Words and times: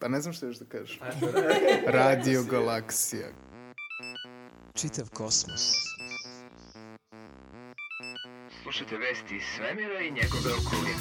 Pa 0.00 0.08
ne 0.08 0.20
znam 0.20 0.32
što 0.32 0.46
još 0.46 0.56
da 0.56 0.64
kažeš. 0.64 0.98
Radio 1.98 2.42
Galaksija. 2.42 3.28
Čitav 4.74 5.08
kosmos. 5.14 5.72
Slušajte 8.62 8.96
vesti 8.96 9.36
iz 9.36 9.42
svemira 9.56 10.00
i 10.00 10.10
njegove 10.10 10.50
okoline. 10.60 10.96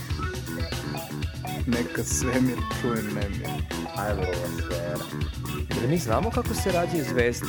Neka 1.68 2.04
svemir 2.04 2.58
čuje 2.82 3.04
nemir. 3.04 3.48
Ajmo 3.98 4.24
sfera. 4.58 4.98
Da 5.82 5.88
mi 5.88 5.98
znamo 5.98 6.32
kako 6.32 6.54
se 6.54 6.72
rađaju 6.72 7.04
zvezde. 7.04 7.48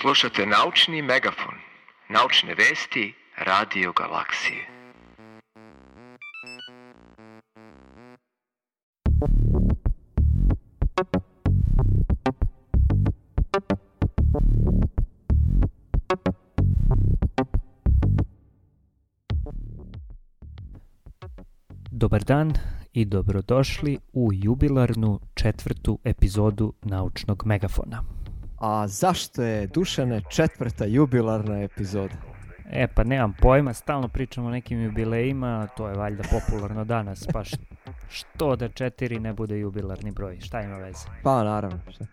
Slušate 0.00 0.46
naučni 0.46 1.02
megafon. 1.02 1.54
Naučne 2.08 2.54
vesti 2.54 3.14
Radio 3.36 3.92
Galaksije. 3.92 4.77
Dan 22.28 22.52
i 22.92 23.04
dobrodošli 23.04 23.98
u 24.12 24.30
jubilarnu 24.32 25.20
četvrtu 25.34 25.98
epizodu 26.04 26.72
Naučnog 26.82 27.42
megafona. 27.46 28.04
A 28.58 28.88
zašto 28.88 29.42
je 29.42 29.66
Dušane 29.66 30.22
četvrta 30.30 30.84
jubilarna 30.84 31.60
epizoda? 31.62 32.14
E 32.70 32.86
pa 32.94 33.04
nemam 33.04 33.34
pojma, 33.40 33.72
stalno 33.72 34.08
pričamo 34.08 34.46
o 34.46 34.50
nekim 34.50 34.82
jubilejima, 34.82 35.68
to 35.76 35.88
je 35.88 35.94
valjda 35.94 36.22
popularno 36.30 36.84
danas, 36.84 37.26
pa 37.32 37.42
što 38.08 38.56
da 38.56 38.68
četiri 38.68 39.20
ne 39.20 39.32
bude 39.32 39.58
jubilarni 39.58 40.10
broj, 40.10 40.40
šta 40.40 40.62
ima 40.62 40.76
veze? 40.76 41.06
Pa 41.22 41.44
naravno. 41.44 41.80
Šta? 41.90 42.04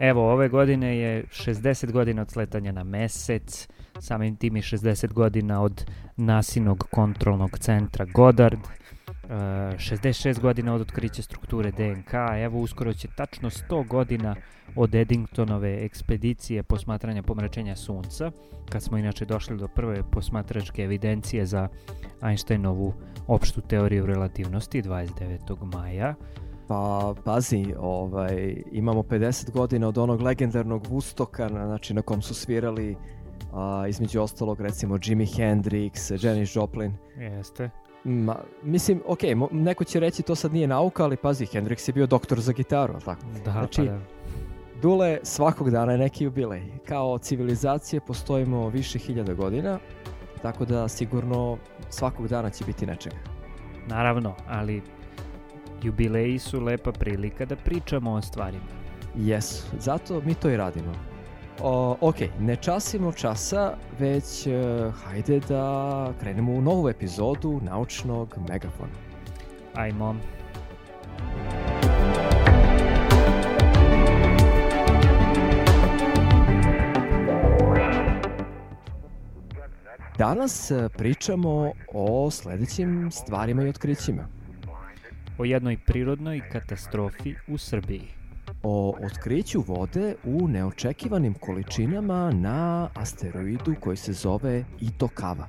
Evo, 0.00 0.32
ove 0.32 0.48
godine 0.48 0.98
je 0.98 1.24
60 1.24 1.92
godina 1.92 2.22
od 2.22 2.30
sletanja 2.30 2.72
na 2.72 2.84
mesec, 2.84 3.68
samim 4.00 4.36
tim 4.36 4.56
i 4.56 4.62
60 4.62 5.12
godina 5.12 5.62
od 5.62 5.90
nasinog 6.16 6.88
kontrolnog 6.90 7.58
centra 7.58 8.04
Goddard, 8.04 8.58
e, 8.58 8.99
66 9.30 10.40
godina 10.40 10.74
od 10.74 10.80
otkrića 10.80 11.22
strukture 11.22 11.70
DNK, 11.70 12.14
evo 12.44 12.60
uskoro 12.60 12.92
će 12.92 13.08
tačno 13.16 13.50
100 13.50 13.88
godina 13.88 14.36
od 14.76 14.94
Eddingtonove 14.94 15.84
ekspedicije 15.84 16.62
posmatranja 16.62 17.22
pomračenja 17.22 17.76
sunca, 17.76 18.30
kad 18.68 18.82
smo 18.82 18.98
inače 18.98 19.24
došli 19.24 19.56
do 19.56 19.68
prve 19.68 20.02
posmatračke 20.10 20.82
evidencije 20.82 21.46
za 21.46 21.68
Einsteinovu 22.22 22.94
opštu 23.26 23.60
teoriju 23.60 24.06
relativnosti 24.06 24.82
29. 24.82 25.74
maja. 25.74 26.14
Pa 26.68 27.14
pazi, 27.24 27.74
ovaj, 27.78 28.62
imamo 28.72 29.02
50 29.02 29.50
godina 29.50 29.88
od 29.88 29.98
onog 29.98 30.20
legendarnog 30.20 30.86
Woostocka, 30.86 31.52
na, 31.52 31.66
znači 31.66 31.94
na 31.94 32.02
kom 32.02 32.22
su 32.22 32.34
svirali 32.34 32.96
a, 33.52 33.86
između 33.88 34.20
ostalog 34.20 34.60
recimo 34.60 34.98
Jimi 35.04 35.26
Hendrix, 35.26 36.26
Janis 36.26 36.56
Joplin. 36.56 36.92
Jeste. 37.18 37.70
Ma, 38.04 38.36
mislim, 38.62 39.02
ok, 39.06 39.18
neko 39.50 39.84
će 39.84 40.00
reći 40.00 40.22
to 40.22 40.34
sad 40.34 40.52
nije 40.52 40.66
nauka, 40.66 41.04
ali 41.04 41.16
pazi, 41.16 41.46
Hendrix 41.46 41.88
je 41.88 41.92
bio 41.92 42.06
doktor 42.06 42.40
za 42.40 42.52
gitaru, 42.52 42.92
ali 42.94 43.02
tako? 43.02 43.22
Da, 43.44 43.52
Znači, 43.52 43.76
pa 43.76 43.92
da. 43.92 43.98
Dule, 44.82 45.18
svakog 45.22 45.70
dana 45.70 45.92
je 45.92 45.98
neki 45.98 46.24
jubilej. 46.24 46.62
Kao 46.88 47.18
civilizacije 47.18 48.00
postojimo 48.00 48.68
više 48.68 48.98
hiljada 48.98 49.34
godina, 49.34 49.78
tako 50.42 50.64
da 50.64 50.88
sigurno 50.88 51.58
svakog 51.90 52.28
dana 52.28 52.50
će 52.50 52.64
biti 52.64 52.86
nečega. 52.86 53.16
Naravno, 53.86 54.34
ali 54.48 54.82
jubileji 55.82 56.38
su 56.38 56.60
lepa 56.60 56.92
prilika 56.92 57.44
da 57.44 57.56
pričamo 57.56 58.12
o 58.12 58.22
stvarima. 58.22 58.64
Jesu, 59.16 59.66
zato 59.78 60.20
mi 60.20 60.34
to 60.34 60.50
i 60.50 60.56
radimo. 60.56 61.09
O, 61.62 61.96
ok, 62.00 62.16
ne 62.40 62.56
časimo 62.56 63.12
časa, 63.12 63.76
već 63.98 64.46
e, 64.46 64.52
hajde 65.04 65.40
da 65.40 66.12
krenemo 66.20 66.52
u 66.52 66.60
novu 66.60 66.88
epizodu 66.88 67.60
naučnog 67.62 68.38
megafona. 68.48 68.92
Ajmo. 69.74 70.16
Danas 80.18 80.70
e, 80.70 80.88
pričamo 80.88 81.72
o 81.94 82.30
sledećim 82.30 83.10
stvarima 83.12 83.62
i 83.62 83.68
otkrićima. 83.68 84.28
O 85.38 85.44
jednoj 85.44 85.78
prirodnoj 85.86 86.40
katastrofi 86.52 87.34
u 87.48 87.58
Srbiji. 87.58 88.19
O 88.62 88.94
otkriću 89.06 89.64
vode 89.66 90.14
u 90.24 90.48
neočekivanim 90.48 91.34
količinama 91.34 92.30
na 92.30 92.88
asteroidu 92.94 93.74
koji 93.80 93.96
se 93.96 94.12
zove 94.12 94.64
Itokava. 94.80 95.46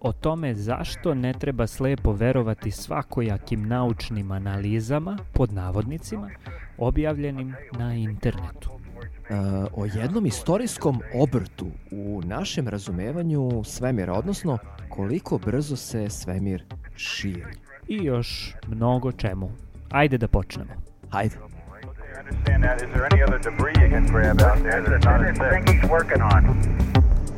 O 0.00 0.12
tome 0.12 0.54
zašto 0.54 1.14
ne 1.14 1.32
treba 1.32 1.66
slepo 1.66 2.12
verovati 2.12 2.70
svakojakim 2.70 3.68
naučnim 3.68 4.30
analizama, 4.30 5.18
pod 5.32 5.52
navodnicima, 5.52 6.30
objavljenim 6.78 7.54
na 7.78 7.94
internetu. 7.94 8.70
E, 8.70 9.34
o 9.72 9.84
jednom 9.94 10.26
istorijskom 10.26 11.00
obrtu 11.14 11.66
u 11.90 12.22
našem 12.24 12.68
razumevanju 12.68 13.64
svemira, 13.64 14.12
odnosno 14.12 14.58
koliko 14.88 15.38
brzo 15.38 15.76
se 15.76 16.10
svemir 16.10 16.64
širi. 16.96 17.52
I 17.88 17.96
još 18.04 18.54
mnogo 18.68 19.12
čemu. 19.12 19.50
Ajde 19.90 20.18
da 20.18 20.28
počnemo. 20.28 20.72
Hajde. 21.10 21.49
Understand 22.30 22.64
that. 22.64 22.82
Is 22.82 22.90
there 22.94 23.06
any 23.12 23.22
other 23.22 23.38
debris 23.38 23.74
you 23.80 23.88
can 23.88 24.06
grab 24.06 24.40
out 24.40 24.62
there 24.62 24.82
that's 24.82 25.04
not 25.04 25.24
as 25.24 25.38
thing 25.38 25.66
he's 25.66 25.90
working 25.90 26.20
on. 26.22 26.42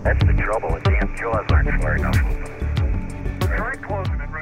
That's 0.03 0.23
the 0.25 0.35
trouble. 0.35 0.71
The 0.71 0.81
damn 0.81 1.17
jaws 1.17 1.47
aren't 1.51 1.83
far 1.83 1.97
enough. 1.97 2.17
Try 3.57 3.75
closing 3.77 4.21
it 4.21 4.33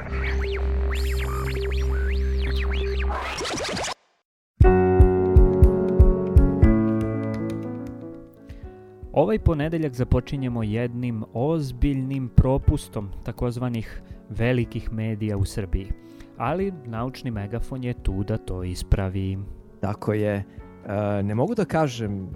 Ovaj 9.12 9.38
ponedeljak 9.38 9.94
započinjemo 9.94 10.62
jednim 10.62 11.24
ozbiljnim 11.32 12.28
propustom 12.28 13.10
takozvanih 13.24 14.02
velikih 14.28 14.92
medija 14.92 15.36
u 15.36 15.44
Srbiji. 15.44 15.92
Ali 16.38 16.72
naučni 16.86 17.30
megafon 17.30 17.84
je 17.84 17.94
tu 18.02 18.24
da 18.24 18.36
to 18.36 18.64
ispravi. 18.64 19.38
Tako 19.80 20.12
je. 20.12 20.34
E, 20.34 21.22
ne 21.22 21.34
mogu 21.34 21.54
da 21.54 21.64
kažem 21.64 22.28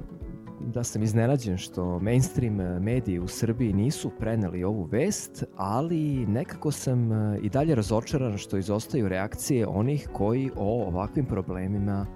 da 0.61 0.85
sam 0.85 1.03
iznenađen 1.03 1.57
što 1.59 1.99
mainstream 1.99 2.61
e, 2.61 2.81
mediji 2.81 3.19
u 3.19 3.29
Srbiji 3.29 3.73
nisu 3.73 4.11
preneli 4.19 4.65
ovu 4.65 4.85
vest, 4.85 5.45
ali 5.57 6.27
nekako 6.27 6.71
sam 6.71 7.13
e, 7.13 7.39
i 7.43 7.49
dalje 7.49 7.75
razočaran 7.75 8.39
što 8.39 8.57
izostaju 8.57 9.09
reakcije 9.09 9.67
onih 9.67 10.09
koji 10.13 10.51
o 10.57 10.87
ovakvim 10.87 11.27
problemima 11.27 12.07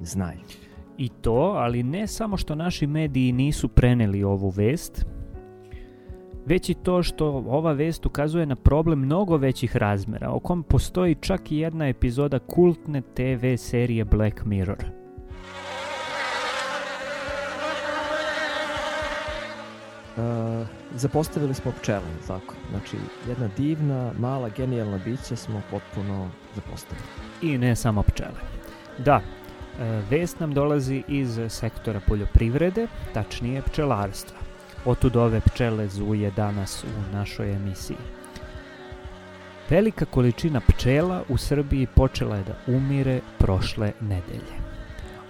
znaju. 0.00 0.40
I 0.98 1.08
to, 1.08 1.54
ali 1.56 1.82
ne 1.82 2.06
samo 2.06 2.36
što 2.36 2.54
naši 2.54 2.86
mediji 2.86 3.32
nisu 3.32 3.68
preneli 3.68 4.24
ovu 4.24 4.48
vest, 4.48 5.06
već 6.46 6.68
i 6.68 6.74
to 6.74 7.02
što 7.02 7.26
ova 7.28 7.72
vest 7.72 8.06
ukazuje 8.06 8.46
na 8.46 8.56
problem 8.56 8.98
mnogo 8.98 9.36
većih 9.36 9.76
razmera, 9.76 10.30
o 10.30 10.40
kom 10.40 10.62
postoji 10.62 11.14
čak 11.14 11.52
i 11.52 11.56
jedna 11.56 11.88
epizoda 11.88 12.38
kultne 12.38 13.00
TV 13.00 13.54
serije 13.56 14.04
Black 14.04 14.44
Mirror. 14.44 14.84
E, 20.16 20.64
zapostavili 20.94 21.54
smo 21.54 21.72
pčele, 21.80 22.12
tako? 22.26 22.54
Znači, 22.70 22.96
jedna 23.28 23.48
divna, 23.56 24.12
mala, 24.18 24.48
genijalna 24.48 24.98
bića 25.04 25.36
smo 25.36 25.62
potpuno 25.70 26.30
zapostavili. 26.54 27.06
I 27.42 27.58
ne 27.58 27.76
samo 27.76 28.02
pčele. 28.02 28.40
Da, 28.98 29.20
e, 29.80 30.02
vest 30.10 30.40
nam 30.40 30.54
dolazi 30.54 31.02
iz 31.08 31.40
sektora 31.48 32.00
poljoprivrede, 32.08 32.86
tačnije 33.14 33.62
pčelarstva. 33.62 34.51
Otud 34.84 35.16
ove 35.16 35.40
pčele 35.40 35.88
zuje 35.88 36.30
danas 36.30 36.84
u 36.84 37.12
našoj 37.12 37.52
emisiji. 37.52 37.96
Velika 39.70 40.04
količina 40.04 40.60
pčela 40.60 41.22
u 41.28 41.36
Srbiji 41.36 41.86
počela 41.94 42.36
je 42.36 42.44
da 42.44 42.54
umire 42.66 43.20
prošle 43.38 43.92
nedelje. 44.00 44.62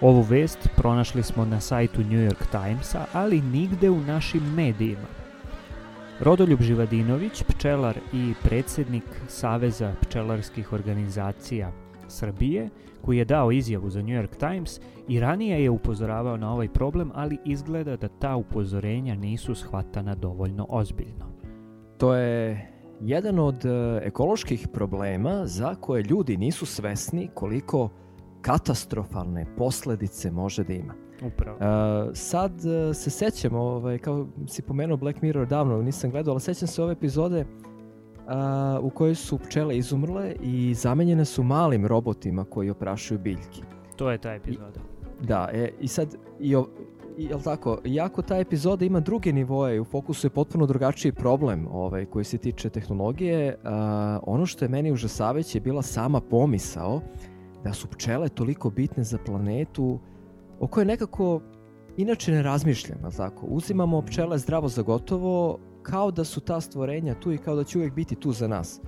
Ovu 0.01 0.21
vest 0.21 0.69
pronašli 0.75 1.23
smo 1.23 1.45
na 1.45 1.59
sajtu 1.59 2.01
New 2.01 2.29
York 2.29 2.45
Timesa, 2.51 3.05
ali 3.13 3.41
nigde 3.41 3.89
u 3.89 4.01
našim 4.01 4.53
medijima. 4.55 5.07
Rodoljub 6.19 6.61
Živadinović, 6.61 7.43
pčelar 7.43 7.97
i 8.13 8.33
predsednik 8.43 9.03
Saveza 9.27 9.93
pčelarskih 10.01 10.73
organizacija 10.73 11.71
Srbije, 12.07 12.69
koji 13.05 13.17
je 13.17 13.25
dao 13.25 13.51
izjavu 13.51 13.89
za 13.89 14.01
New 14.01 14.15
York 14.15 14.35
Times 14.37 14.79
i 15.07 15.19
ranije 15.19 15.63
je 15.63 15.69
upozoravao 15.69 16.37
na 16.37 16.53
ovaj 16.53 16.67
problem, 16.67 17.11
ali 17.13 17.37
izgleda 17.45 17.95
da 17.97 18.07
ta 18.07 18.35
upozorenja 18.35 19.15
nisu 19.15 19.55
shvatana 19.55 20.15
dovoljno 20.15 20.65
ozbiljno. 20.69 21.33
To 21.97 22.15
je 22.15 22.67
jedan 23.01 23.39
od 23.39 23.65
e, 23.65 23.99
ekoloških 24.03 24.67
problema 24.73 25.45
za 25.45 25.75
koje 25.75 26.03
ljudi 26.03 26.37
nisu 26.37 26.65
svesni 26.65 27.29
koliko 27.33 27.89
katastrofalne 28.41 29.45
posledice 29.57 30.31
može 30.31 30.63
da 30.63 30.73
ima. 30.73 30.93
Upravo. 31.25 31.57
Uh, 31.57 32.11
sad 32.13 32.51
uh, 32.51 32.95
se 32.95 33.09
sećam, 33.09 33.55
ovaj, 33.55 33.97
kao 33.97 34.27
si 34.47 34.61
pomenuo 34.61 34.97
Black 34.97 35.21
Mirror 35.21 35.47
davno, 35.47 35.81
nisam 35.81 36.11
gledao, 36.11 36.31
ali 36.31 36.41
sećam 36.41 36.67
se 36.67 36.83
ove 36.83 36.93
epizode 36.93 37.41
uh, 37.41 37.72
u 38.81 38.89
kojoj 38.89 39.15
su 39.15 39.37
pčele 39.37 39.77
izumrle 39.77 40.35
i 40.41 40.73
zamenjene 40.73 41.25
su 41.25 41.43
malim 41.43 41.85
robotima 41.85 42.43
koji 42.43 42.69
oprašuju 42.69 43.19
biljke. 43.19 43.61
To 43.95 44.11
je 44.11 44.17
ta 44.17 44.33
epizoda. 44.33 44.79
Da, 45.21 45.49
e, 45.53 45.69
i 45.79 45.87
sad, 45.87 46.15
i, 46.39 46.55
o- 46.55 46.67
i, 47.17 47.23
jel 47.23 47.41
tako, 47.41 47.77
iako 47.85 48.21
ta 48.21 48.37
epizoda 48.37 48.85
ima 48.85 48.99
druge 48.99 49.33
nivoje, 49.33 49.81
u 49.81 49.85
fokusu 49.85 50.27
je 50.27 50.31
potpuno 50.31 50.65
drugačiji 50.65 51.11
problem 51.11 51.67
ovaj, 51.71 52.05
koji 52.05 52.25
se 52.25 52.37
tiče 52.37 52.69
tehnologije, 52.69 53.57
a, 53.63 54.19
ono 54.23 54.45
što 54.45 54.65
je 54.65 54.69
meni 54.69 54.91
užasavajuće 54.91 55.57
je 55.57 55.61
bila 55.61 55.81
sama 55.81 56.21
pomisao 56.21 57.01
da 57.63 57.73
su 57.73 57.87
pčele 57.87 58.29
toliko 58.29 58.69
bitne 58.69 59.03
za 59.03 59.17
planetu 59.25 59.99
o 60.59 60.67
kojoj 60.67 60.85
nekako 60.85 61.41
inače 61.97 62.31
ne 62.31 62.43
razmišljam, 62.43 62.99
jel 63.01 63.11
tako? 63.11 63.45
Uzimamo 63.45 64.01
pčele 64.01 64.37
zdravo 64.37 64.67
za 64.67 64.81
gotovo 64.81 65.59
kao 65.83 66.11
da 66.11 66.23
su 66.23 66.41
ta 66.41 66.61
stvorenja 66.61 67.15
tu 67.19 67.31
i 67.31 67.37
kao 67.37 67.55
da 67.55 67.63
će 67.63 67.77
uvijek 67.77 67.93
biti 67.93 68.15
tu 68.15 68.31
za 68.31 68.47
nas. 68.47 68.81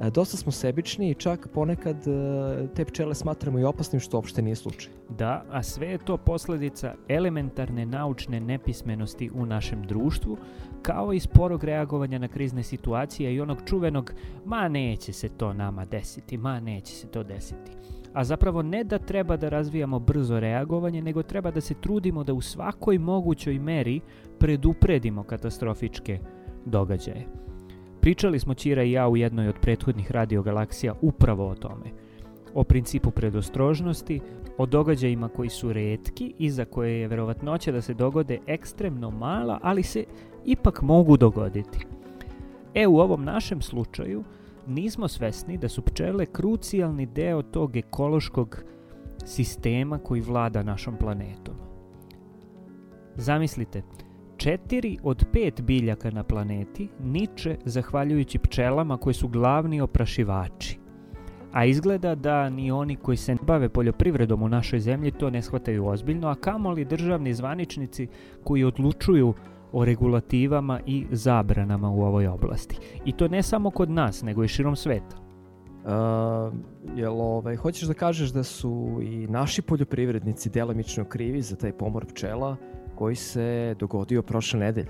E, 0.00 0.10
dosta 0.10 0.36
smo 0.36 0.52
sebični 0.52 1.10
i 1.10 1.14
čak 1.14 1.48
ponekad 1.54 1.96
e, 1.96 2.66
te 2.74 2.84
pčele 2.84 3.14
smatramo 3.14 3.58
i 3.58 3.64
opasnim 3.64 4.00
što 4.00 4.16
uopšte 4.16 4.42
nije 4.42 4.56
slučaj. 4.56 4.92
Da, 5.08 5.44
a 5.50 5.62
sve 5.62 5.86
je 5.86 5.98
to 5.98 6.16
posljedica 6.16 6.94
elementarne 7.08 7.86
naučne 7.86 8.40
nepismenosti 8.40 9.30
u 9.34 9.46
našem 9.46 9.82
društvu, 9.82 10.36
kao 10.82 11.12
i 11.12 11.20
sporog 11.20 11.64
reagovanja 11.64 12.18
na 12.18 12.28
krizne 12.28 12.62
situacije 12.62 13.34
i 13.34 13.40
onog 13.40 13.58
čuvenog 13.66 14.12
ma 14.44 14.68
neće 14.68 15.12
se 15.12 15.28
to 15.28 15.52
nama 15.52 15.84
desiti, 15.84 16.36
ma 16.36 16.60
neće 16.60 16.92
se 16.92 17.06
to 17.06 17.22
desiti. 17.22 17.72
A 18.12 18.24
zapravo 18.24 18.62
ne 18.62 18.84
da 18.84 18.98
treba 18.98 19.36
da 19.36 19.48
razvijamo 19.48 19.98
brzo 19.98 20.40
reagovanje, 20.40 21.02
nego 21.02 21.22
treba 21.22 21.50
da 21.50 21.60
se 21.60 21.74
trudimo 21.74 22.24
da 22.24 22.32
u 22.32 22.40
svakoj 22.40 22.98
mogućoj 22.98 23.58
meri 23.58 24.00
predupredimo 24.38 25.22
katastrofičke 25.22 26.18
događaje. 26.64 27.26
Pričali 28.00 28.38
smo 28.38 28.54
Ćira 28.54 28.82
i 28.82 28.92
ja 28.92 29.08
u 29.08 29.16
jednoj 29.16 29.48
od 29.48 29.58
prethodnih 29.62 30.10
radiogalaksija 30.10 30.94
upravo 31.00 31.48
o 31.48 31.54
tome. 31.54 31.90
O 32.54 32.64
principu 32.64 33.10
predostrožnosti, 33.10 34.20
o 34.58 34.66
događajima 34.66 35.28
koji 35.28 35.48
su 35.48 35.72
retki 35.72 36.34
i 36.38 36.50
za 36.50 36.64
koje 36.64 37.00
je 37.00 37.08
verovatnoća 37.08 37.72
da 37.72 37.80
se 37.80 37.94
dogode 37.94 38.38
ekstremno 38.46 39.10
mala, 39.10 39.58
ali 39.62 39.82
se 39.82 40.04
ipak 40.44 40.82
mogu 40.82 41.16
dogoditi. 41.16 41.86
E, 42.74 42.86
u 42.86 42.98
ovom 42.98 43.24
našem 43.24 43.62
slučaju 43.62 44.24
nismo 44.66 45.08
svesni 45.08 45.58
da 45.58 45.68
su 45.68 45.82
pčele 45.82 46.26
krucijalni 46.26 47.06
deo 47.06 47.42
tog 47.42 47.76
ekološkog 47.76 48.62
sistema 49.24 49.98
koji 49.98 50.20
vlada 50.20 50.62
našom 50.62 50.96
planetom. 50.96 51.54
Zamislite, 53.16 53.82
četiri 54.40 54.98
od 55.02 55.24
pet 55.32 55.60
biljaka 55.60 56.10
na 56.10 56.22
planeti 56.22 56.88
niče 57.02 57.56
zahvaljujući 57.64 58.38
pčelama 58.38 58.96
koji 58.96 59.14
su 59.14 59.28
glavni 59.28 59.80
oprašivači. 59.80 60.78
A 61.52 61.64
izgleda 61.64 62.14
da 62.14 62.50
ni 62.50 62.70
oni 62.70 62.96
koji 62.96 63.16
se 63.16 63.36
bave 63.42 63.68
poljoprivredom 63.68 64.42
u 64.42 64.48
našoj 64.48 64.80
zemlji 64.80 65.10
to 65.10 65.30
ne 65.30 65.42
shvataju 65.42 65.86
ozbiljno, 65.86 66.28
a 66.28 66.34
kamoli 66.34 66.84
državni 66.84 67.34
zvaničnici 67.34 68.08
koji 68.44 68.64
odlučuju 68.64 69.34
o 69.72 69.84
regulativama 69.84 70.80
i 70.86 71.06
zabranama 71.10 71.90
u 71.90 72.02
ovoj 72.02 72.26
oblasti. 72.26 72.76
I 73.04 73.12
to 73.12 73.28
ne 73.28 73.42
samo 73.42 73.70
kod 73.70 73.90
nas, 73.90 74.22
nego 74.22 74.44
i 74.44 74.48
širom 74.48 74.76
sveta. 74.76 75.16
Uh, 75.16 76.54
jel 76.96 77.20
ovaj, 77.20 77.56
hoćeš 77.56 77.88
da 77.88 77.94
kažeš 77.94 78.30
da 78.30 78.42
su 78.42 79.00
i 79.02 79.26
naši 79.26 79.62
poljoprivrednici 79.62 80.50
delimično 80.50 81.04
krivi 81.04 81.42
za 81.42 81.56
taj 81.56 81.72
pomor 81.72 82.06
pčela 82.06 82.56
koji 83.00 83.16
se 83.16 83.74
dogodio 83.78 84.22
prošle 84.22 84.60
nedelje? 84.60 84.88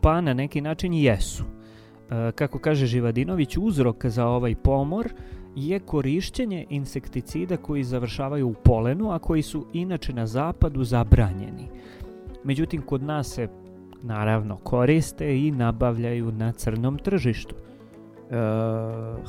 Pa 0.00 0.20
na 0.20 0.34
neki 0.34 0.60
način 0.60 0.94
jesu. 0.94 1.44
E, 1.44 2.32
kako 2.32 2.58
kaže 2.58 2.86
Živadinović, 2.86 3.56
uzrok 3.56 4.06
za 4.06 4.26
ovaj 4.26 4.54
pomor 4.54 5.08
je 5.56 5.80
korišćenje 5.80 6.66
insekticida 6.70 7.56
koji 7.56 7.84
završavaju 7.84 8.48
u 8.48 8.54
polenu, 8.64 9.12
a 9.12 9.18
koji 9.18 9.42
su 9.42 9.66
inače 9.72 10.12
na 10.12 10.26
zapadu 10.26 10.84
zabranjeni. 10.84 11.68
Međutim, 12.44 12.82
kod 12.82 13.02
nas 13.02 13.28
se 13.34 13.48
naravno 14.02 14.56
koriste 14.56 15.38
i 15.38 15.50
nabavljaju 15.50 16.32
na 16.32 16.52
crnom 16.52 16.98
tržištu. 16.98 17.54
Uh, 17.54 18.34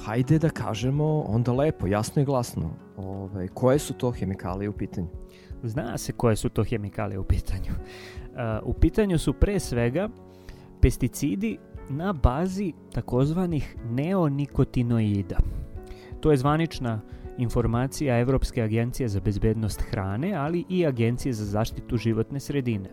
hajde 0.05 0.39
da 0.39 0.49
kažemo 0.49 1.23
onda 1.27 1.53
lepo, 1.53 1.87
jasno 1.87 2.21
i 2.21 2.25
glasno, 2.25 2.69
ovaj, 2.97 3.47
koje 3.47 3.79
su 3.79 3.93
to 3.93 4.11
hemikalije 4.11 4.69
u 4.69 4.73
pitanju? 4.73 5.07
Zna 5.63 5.97
se 5.97 6.11
koje 6.11 6.35
su 6.35 6.49
to 6.49 6.63
hemikalije 6.63 7.19
u 7.19 7.23
pitanju. 7.23 7.71
E, 7.71 8.59
u 8.69 8.73
pitanju 8.73 9.17
su 9.17 9.33
pre 9.33 9.59
svega 9.59 10.09
pesticidi 10.81 11.57
na 11.89 12.13
bazi 12.13 12.73
takozvanih 12.93 13.75
neonikotinoida. 13.89 15.37
To 16.19 16.31
je 16.31 16.37
zvanična 16.37 17.01
informacija 17.37 18.19
Evropske 18.19 18.61
agencije 18.61 19.09
za 19.09 19.19
bezbednost 19.19 19.81
hrane, 19.81 20.33
ali 20.33 20.65
i 20.69 20.85
Agencije 20.85 21.33
za 21.33 21.45
zaštitu 21.45 21.97
životne 21.97 22.39
sredine. 22.39 22.89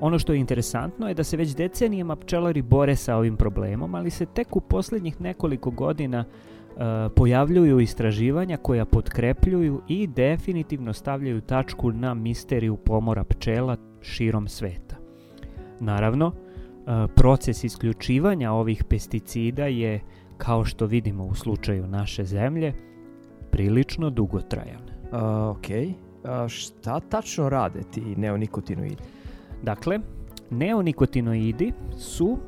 Ono 0.00 0.18
što 0.18 0.32
je 0.32 0.38
interesantno 0.38 1.08
je 1.08 1.14
da 1.14 1.24
se 1.24 1.36
već 1.36 1.56
decenijama 1.56 2.16
pčelari 2.16 2.62
bore 2.62 2.96
sa 2.96 3.16
ovim 3.16 3.36
problemom, 3.36 3.94
ali 3.94 4.10
se 4.10 4.26
tek 4.26 4.56
u 4.56 4.60
posljednjih 4.60 5.20
nekoliko 5.20 5.70
godina 5.70 6.24
e, 6.24 6.59
pojavljuju 7.16 7.80
istraživanja 7.80 8.56
koja 8.56 8.84
potkrepljuju 8.84 9.80
i 9.88 10.06
definitivno 10.06 10.92
stavljaju 10.92 11.40
tačku 11.40 11.92
na 11.92 12.14
misteriju 12.14 12.76
pomora 12.76 13.24
pčela 13.24 13.76
širom 14.00 14.48
sveta. 14.48 14.96
Naravno, 15.80 16.32
e, 16.32 17.06
proces 17.16 17.64
isključivanja 17.64 18.52
ovih 18.52 18.84
pesticida 18.84 19.66
je, 19.66 20.00
kao 20.38 20.64
što 20.64 20.86
vidimo 20.86 21.24
u 21.24 21.34
slučaju 21.34 21.86
naše 21.86 22.24
zemlje, 22.24 22.72
prilično 23.50 24.10
dugotrajan. 24.10 24.82
Uh, 25.12 25.56
ok, 25.56 25.66
A 26.24 26.48
šta 26.48 27.00
tačno 27.00 27.48
rade 27.48 27.80
ti 27.92 28.00
neonikotinoidi? 28.00 29.02
Dakle, 29.62 30.00
neonikotinoidi 30.50 31.72
su 31.98 32.38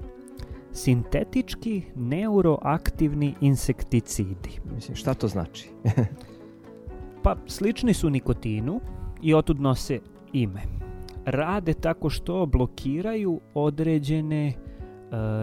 sintetički 0.72 1.82
neuroaktivni 1.96 3.34
insekticidi. 3.40 4.60
Mislim, 4.74 4.96
šta 4.96 5.14
to 5.14 5.28
znači? 5.28 5.68
Pa 7.22 7.36
slični 7.46 7.94
su 7.94 8.10
nikotinu 8.10 8.80
i 9.22 9.34
otud 9.34 9.60
nose 9.60 10.00
ime. 10.32 10.60
Rade 11.24 11.74
tako 11.74 12.10
što 12.10 12.46
blokiraju 12.46 13.40
određene 13.54 14.46
e, 14.48 14.54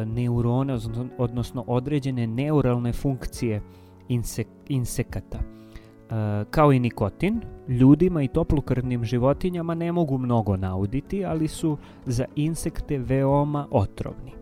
neurone, 0.06 0.78
odnosno- 1.18 1.64
određene 1.68 2.28
neuralne 2.28 2.94
funkcije 2.94 3.62
insek- 4.10 4.46
insekata. 4.68 5.38
E, 5.40 6.46
kao 6.50 6.74
i 6.74 6.80
nikotin, 6.80 7.42
ljudima 7.68 8.24
i 8.24 8.28
toplokrvnim 8.28 9.04
životinjama 9.04 9.74
ne 9.76 9.92
mogu 9.92 10.18
mnogo 10.18 10.58
nauditi, 10.58 11.26
ali 11.26 11.48
su 11.48 11.78
za 12.06 12.26
insekte 12.36 12.98
veoma 12.98 13.68
otrovni. 13.72 14.39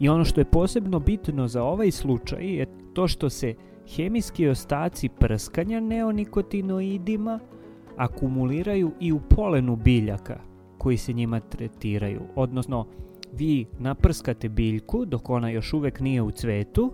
I 0.00 0.08
ono 0.08 0.24
što 0.24 0.40
je 0.40 0.44
posebno 0.44 0.98
bitno 0.98 1.48
za 1.48 1.62
ovaj 1.62 1.90
slučaj 1.90 2.54
je 2.54 2.66
to 2.94 3.08
što 3.08 3.30
se 3.30 3.54
hemijski 3.96 4.48
ostaci 4.48 5.08
prskanja 5.08 5.80
neonikotinoidima 5.80 7.40
akumuliraju 7.96 8.90
i 9.00 9.12
u 9.12 9.20
polenu 9.20 9.76
biljaka 9.76 10.40
koji 10.78 10.96
se 10.96 11.12
njima 11.12 11.40
tretiraju. 11.40 12.20
Odnosno, 12.34 12.86
vi 13.32 13.66
naprskate 13.78 14.48
biljku 14.48 15.04
dok 15.04 15.30
ona 15.30 15.50
još 15.50 15.72
uvek 15.72 16.00
nije 16.00 16.22
u 16.22 16.30
cvetu, 16.30 16.92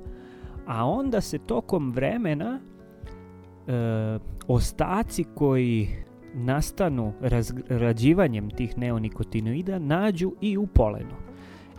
a 0.66 0.84
onda 0.86 1.20
se 1.20 1.38
tokom 1.38 1.90
vremena 1.92 2.60
e, 2.60 4.18
ostaci 4.48 5.24
koji 5.34 5.88
nastanu 6.34 7.12
razrađivanjem 7.20 8.50
tih 8.50 8.78
neonikotinoida 8.78 9.78
nađu 9.78 10.32
i 10.40 10.56
u 10.56 10.66
polenu. 10.66 11.29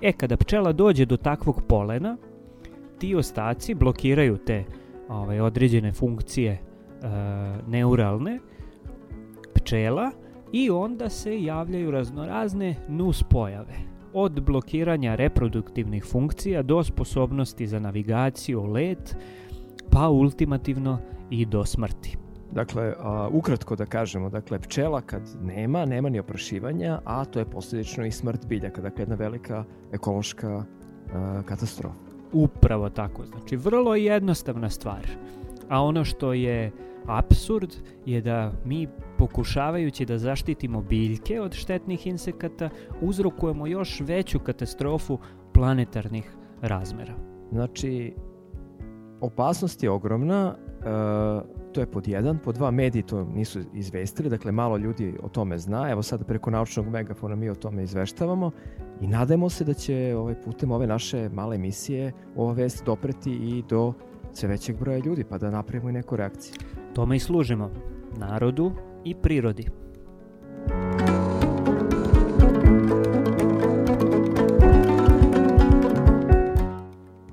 E, 0.02 0.12
kada 0.12 0.38
pčela 0.38 0.72
dođe 0.72 1.06
do 1.06 1.18
takvog 1.18 1.62
polena, 1.68 2.18
ti 3.00 3.16
ostaci 3.16 3.74
blokiraju 3.74 4.38
te 4.38 4.64
ovaj, 5.10 5.40
određene 5.40 5.94
funkcije 5.94 6.52
e, 6.52 6.62
neuralne 7.68 8.40
pčela 9.54 10.12
i 10.52 10.70
onda 10.70 11.10
se 11.10 11.44
javljaju 11.44 11.92
raznorazne 11.92 12.76
nus 12.88 13.24
pojave. 13.24 13.74
Od 14.14 14.42
blokiranja 14.44 15.16
reproduktivnih 15.16 16.06
funkcija 16.06 16.62
do 16.62 16.84
sposobnosti 16.84 17.68
za 17.68 17.80
navigaciju, 17.80 18.64
let, 18.64 19.16
pa 19.92 20.10
ultimativno 20.10 21.00
i 21.30 21.46
do 21.46 21.66
smrti. 21.66 22.21
Dakle, 22.52 22.94
a, 23.00 23.28
ukratko 23.32 23.76
da 23.76 23.86
kažemo, 23.86 24.30
dakle, 24.30 24.60
pčela 24.60 25.02
kad 25.02 25.22
nema, 25.42 25.86
nema 25.86 26.10
ni 26.10 26.20
oprašivanja, 26.20 27.00
a 27.06 27.26
to 27.26 27.40
je 27.40 27.46
posljedično 27.46 28.06
i 28.06 28.12
smrt 28.12 28.46
biljaka, 28.48 28.82
dakle 28.82 29.02
jedna 29.02 29.16
velika 29.16 29.64
ekološka 29.92 30.64
a, 31.14 31.42
katastrofa. 31.46 31.96
Upravo 32.34 32.90
tako, 32.90 33.26
znači 33.26 33.56
vrlo 33.56 33.96
jednostavna 33.96 34.70
stvar. 34.70 35.08
A 35.70 35.84
ono 35.84 36.06
što 36.06 36.34
je 36.34 36.72
absurd 37.06 37.76
je 38.06 38.22
da 38.22 38.52
mi 38.66 38.88
pokušavajući 39.18 40.06
da 40.06 40.18
zaštitimo 40.18 40.82
biljke 40.82 41.42
od 41.42 41.54
štetnih 41.54 42.08
insekata 42.08 42.70
uzrokujemo 43.02 43.68
još 43.68 44.00
veću 44.00 44.40
katastrofu 44.40 45.20
planetarnih 45.54 46.32
razmera. 46.62 47.14
Znači, 47.52 48.14
opasnost 49.22 49.84
je 49.84 49.90
ogromna, 49.90 50.56
e, 50.56 51.61
to 51.72 51.80
je 51.80 51.86
pod 51.86 52.08
jedan, 52.08 52.38
pod 52.38 52.56
dva 52.56 52.72
mediji 52.72 53.04
to 53.04 53.24
nisu 53.24 53.60
izvestili, 53.74 54.30
dakle 54.30 54.52
malo 54.52 54.78
ljudi 54.78 55.14
o 55.24 55.30
tome 55.30 55.58
zna, 55.58 55.90
evo 55.92 56.04
sad 56.04 56.26
preko 56.28 56.50
naučnog 56.50 56.88
megafona 56.90 57.36
mi 57.36 57.50
o 57.50 57.56
tome 57.56 57.84
izveštavamo 57.84 58.52
i 59.02 59.08
nadajmo 59.08 59.50
se 59.50 59.64
da 59.64 59.74
će 59.74 60.16
ovaj, 60.18 60.36
putem 60.42 60.72
ove 60.72 60.88
naše 60.88 61.30
male 61.30 61.56
emisije 61.56 62.12
ova 62.36 62.54
vest 62.54 62.86
dopreti 62.86 63.32
i 63.32 63.64
do 63.70 63.94
sve 64.34 64.50
većeg 64.50 64.80
broja 64.80 65.00
ljudi, 65.06 65.24
pa 65.24 65.38
da 65.38 65.52
napravimo 65.52 65.90
i 65.90 65.94
neku 65.94 66.16
reakciju. 66.16 66.56
Tome 66.94 67.16
i 67.16 67.20
služimo, 67.20 67.72
narodu 68.18 68.72
i 69.04 69.16
prirodi. 69.16 69.81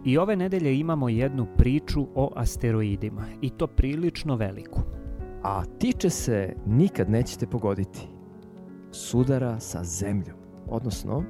I 0.08 0.18
ove 0.18 0.36
nedelje 0.36 0.78
imamo 0.78 1.08
jednu 1.08 1.46
priču 1.56 2.06
o 2.14 2.32
asteroidima 2.36 3.24
i 3.40 3.50
to 3.50 3.66
prilično 3.66 4.36
veliku. 4.36 4.80
A 5.42 5.64
tiče 5.64 6.10
se, 6.10 6.54
nikad 6.66 7.10
nećete 7.10 7.46
pogoditi, 7.46 8.08
sudara 8.90 9.60
sa 9.60 9.84
zemljom. 9.84 10.36
Odnosno, 10.66 11.24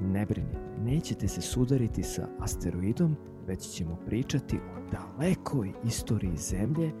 ne 0.00 0.26
brinite, 0.26 0.58
nećete 0.84 1.28
se 1.28 1.40
sudariti 1.40 2.02
sa 2.02 2.28
asteroidom, 2.38 3.16
već 3.46 3.60
ćemo 3.60 3.96
pričati 4.06 4.56
o 4.56 4.90
dalekoj 4.90 5.72
istoriji 5.86 6.36
zemlje, 6.36 6.92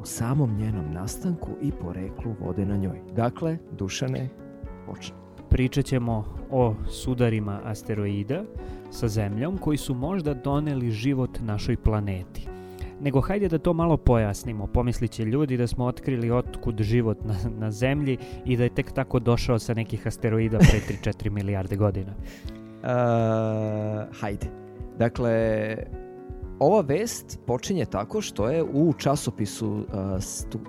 o 0.00 0.04
samom 0.04 0.56
njenom 0.56 0.92
nastanku 0.92 1.50
i 1.62 1.72
poreklu 1.72 2.34
vode 2.40 2.66
na 2.66 2.76
njoj. 2.76 3.00
Dakle, 3.16 3.58
Dušane, 3.78 4.28
počne. 4.86 5.16
Pričat 5.50 5.84
ćemo 5.84 6.35
o 6.50 6.74
sudarima 6.88 7.60
asteroida 7.64 8.44
sa 8.90 9.08
zemljom 9.08 9.58
koji 9.58 9.76
su 9.76 9.94
možda 9.94 10.34
doneli 10.34 10.90
život 10.90 11.38
našoj 11.40 11.76
planeti. 11.76 12.48
Nego 13.00 13.20
hajde 13.20 13.48
da 13.48 13.58
to 13.58 13.72
malo 13.72 13.96
pojasnimo. 13.96 14.66
Pomislit 14.66 15.10
će 15.10 15.24
ljudi 15.24 15.56
da 15.56 15.66
smo 15.66 15.84
otkrili 15.84 16.30
otkud 16.30 16.80
život 16.80 17.18
na, 17.24 17.34
na 17.58 17.70
zemlji 17.70 18.18
i 18.44 18.56
da 18.56 18.62
je 18.62 18.74
tek 18.74 18.92
tako 18.92 19.18
došao 19.18 19.58
sa 19.58 19.74
nekih 19.74 20.06
asteroida 20.06 20.58
pre 20.58 20.80
3-4 21.12 21.30
milijarde 21.30 21.76
godina. 21.76 22.12
Uh, 22.14 22.88
hajde. 24.20 24.46
Dakle, 24.98 25.76
ova 26.58 26.80
vest 26.80 27.38
počinje 27.46 27.84
tako 27.84 28.20
što 28.20 28.48
je 28.48 28.62
u 28.62 28.92
časopisu 28.98 29.68
uh, 29.68 29.84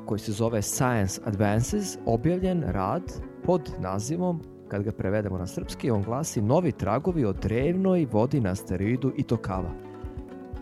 koji 0.06 0.20
se 0.20 0.32
zove 0.32 0.62
Science 0.62 1.22
Advances 1.26 1.98
objavljen 2.06 2.64
rad 2.68 3.04
pod 3.44 3.72
nazivom 3.80 4.42
kad 4.68 4.84
ga 4.84 4.92
prevedemo 4.92 5.38
na 5.38 5.48
srpski, 5.48 5.92
on 5.92 6.04
glasi 6.04 6.42
Novi 6.42 6.72
tragovi 6.72 7.26
o 7.26 7.34
drevnoj 7.34 8.08
vodi 8.12 8.40
na 8.40 8.52
asteroidu 8.52 9.14
Itokava. 9.18 9.72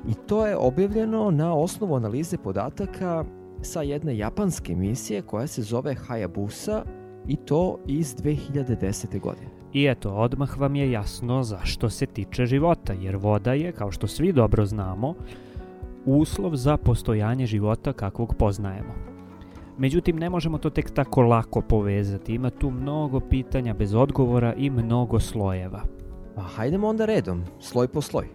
I 0.07 0.13
to 0.27 0.47
je 0.47 0.57
objavljeno 0.57 1.31
na 1.31 1.55
osnovu 1.55 1.95
analize 1.95 2.37
podataka 2.37 3.25
sa 3.61 3.81
jedne 3.81 4.17
japanske 4.17 4.75
misije 4.75 5.21
koja 5.21 5.47
se 5.47 5.61
zove 5.61 5.95
Hayabusa 6.07 6.81
i 7.27 7.35
to 7.35 7.79
iz 7.87 8.15
2010. 8.15 9.19
godine. 9.19 9.47
I 9.73 9.85
eto, 9.85 10.09
odmah 10.09 10.57
vam 10.57 10.75
je 10.75 10.91
jasno 10.91 11.43
zašto 11.43 11.89
se 11.89 12.05
tiče 12.05 12.45
života, 12.45 12.93
jer 12.93 13.15
voda 13.15 13.53
je, 13.53 13.71
kao 13.71 13.91
što 13.91 14.07
svi 14.07 14.33
dobro 14.33 14.65
znamo, 14.65 15.13
uslov 16.05 16.55
za 16.55 16.77
postojanje 16.77 17.45
života 17.45 17.93
kakvog 17.93 18.35
poznajemo. 18.39 19.14
Međutim, 19.77 20.15
ne 20.15 20.29
možemo 20.29 20.57
to 20.57 20.69
tek 20.69 20.91
tako 20.91 21.21
lako 21.21 21.61
povezati. 21.61 22.33
Ima 22.33 22.49
tu 22.49 22.71
mnogo 22.71 23.19
pitanja 23.19 23.73
bez 23.73 23.93
odgovora 23.93 24.53
i 24.53 24.69
mnogo 24.69 25.19
slojeva. 25.19 25.81
Pa 26.35 26.41
hajdemo 26.41 26.87
onda 26.87 27.05
redom, 27.05 27.43
sloj 27.59 27.87
po 27.87 28.01
sloj. 28.01 28.27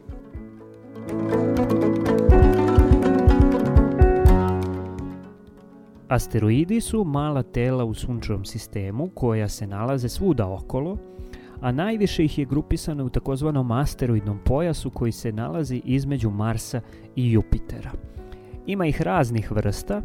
Asteroidi 6.08 6.80
su 6.80 7.04
mala 7.04 7.42
tela 7.42 7.84
u 7.84 7.94
sunčevom 7.94 8.44
sistemu 8.44 9.10
koja 9.14 9.48
se 9.48 9.66
nalaze 9.66 10.08
svuda 10.08 10.48
okolo, 10.48 10.96
a 11.60 11.72
najviše 11.72 12.24
ih 12.24 12.38
je 12.38 12.44
grupisano 12.44 13.04
u 13.04 13.10
takozvanom 13.10 13.70
asteroidnom 13.70 14.38
pojasu 14.44 14.90
koji 14.90 15.12
se 15.12 15.32
nalazi 15.32 15.82
između 15.84 16.30
Marsa 16.30 16.80
i 17.16 17.32
Jupitera. 17.32 17.90
Ima 18.66 18.86
ih 18.86 19.02
raznih 19.02 19.50
vrsta, 19.52 20.02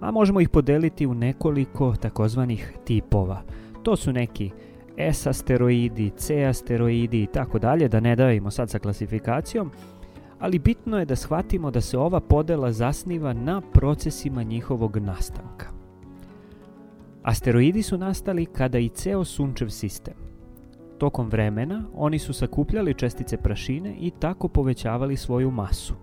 a 0.00 0.10
možemo 0.10 0.40
ih 0.40 0.48
podeliti 0.48 1.06
u 1.06 1.14
nekoliko 1.14 1.94
takozvanih 2.00 2.72
tipova. 2.84 3.42
To 3.82 3.96
su 3.96 4.12
neki 4.12 4.50
S 4.96 5.26
asteroidi, 5.26 6.10
C 6.10 6.44
asteroidi 6.44 7.22
i 7.22 7.26
tako 7.26 7.58
dalje, 7.58 7.88
da 7.88 8.00
ne 8.00 8.16
davimo 8.16 8.50
sad 8.50 8.70
sa 8.70 8.78
klasifikacijom, 8.78 9.70
ali 10.38 10.58
bitno 10.58 10.98
je 10.98 11.04
da 11.04 11.16
shvatimo 11.16 11.70
da 11.70 11.80
se 11.80 11.98
ova 11.98 12.20
podela 12.20 12.72
zasniva 12.72 13.32
na 13.32 13.60
procesima 13.60 14.42
njihovog 14.42 14.96
nastanka. 14.96 15.66
Asteroidi 17.22 17.82
su 17.82 17.98
nastali 17.98 18.46
kada 18.46 18.78
i 18.78 18.88
ceo 18.88 19.24
sunčev 19.24 19.68
sistem. 19.68 20.14
Tokom 20.98 21.28
vremena 21.28 21.84
oni 21.94 22.18
su 22.18 22.32
sakupljali 22.32 22.94
čestice 22.94 23.36
prašine 23.36 23.96
i 24.00 24.10
tako 24.10 24.48
povećavali 24.48 25.16
svoju 25.16 25.50
masu. 25.50 25.94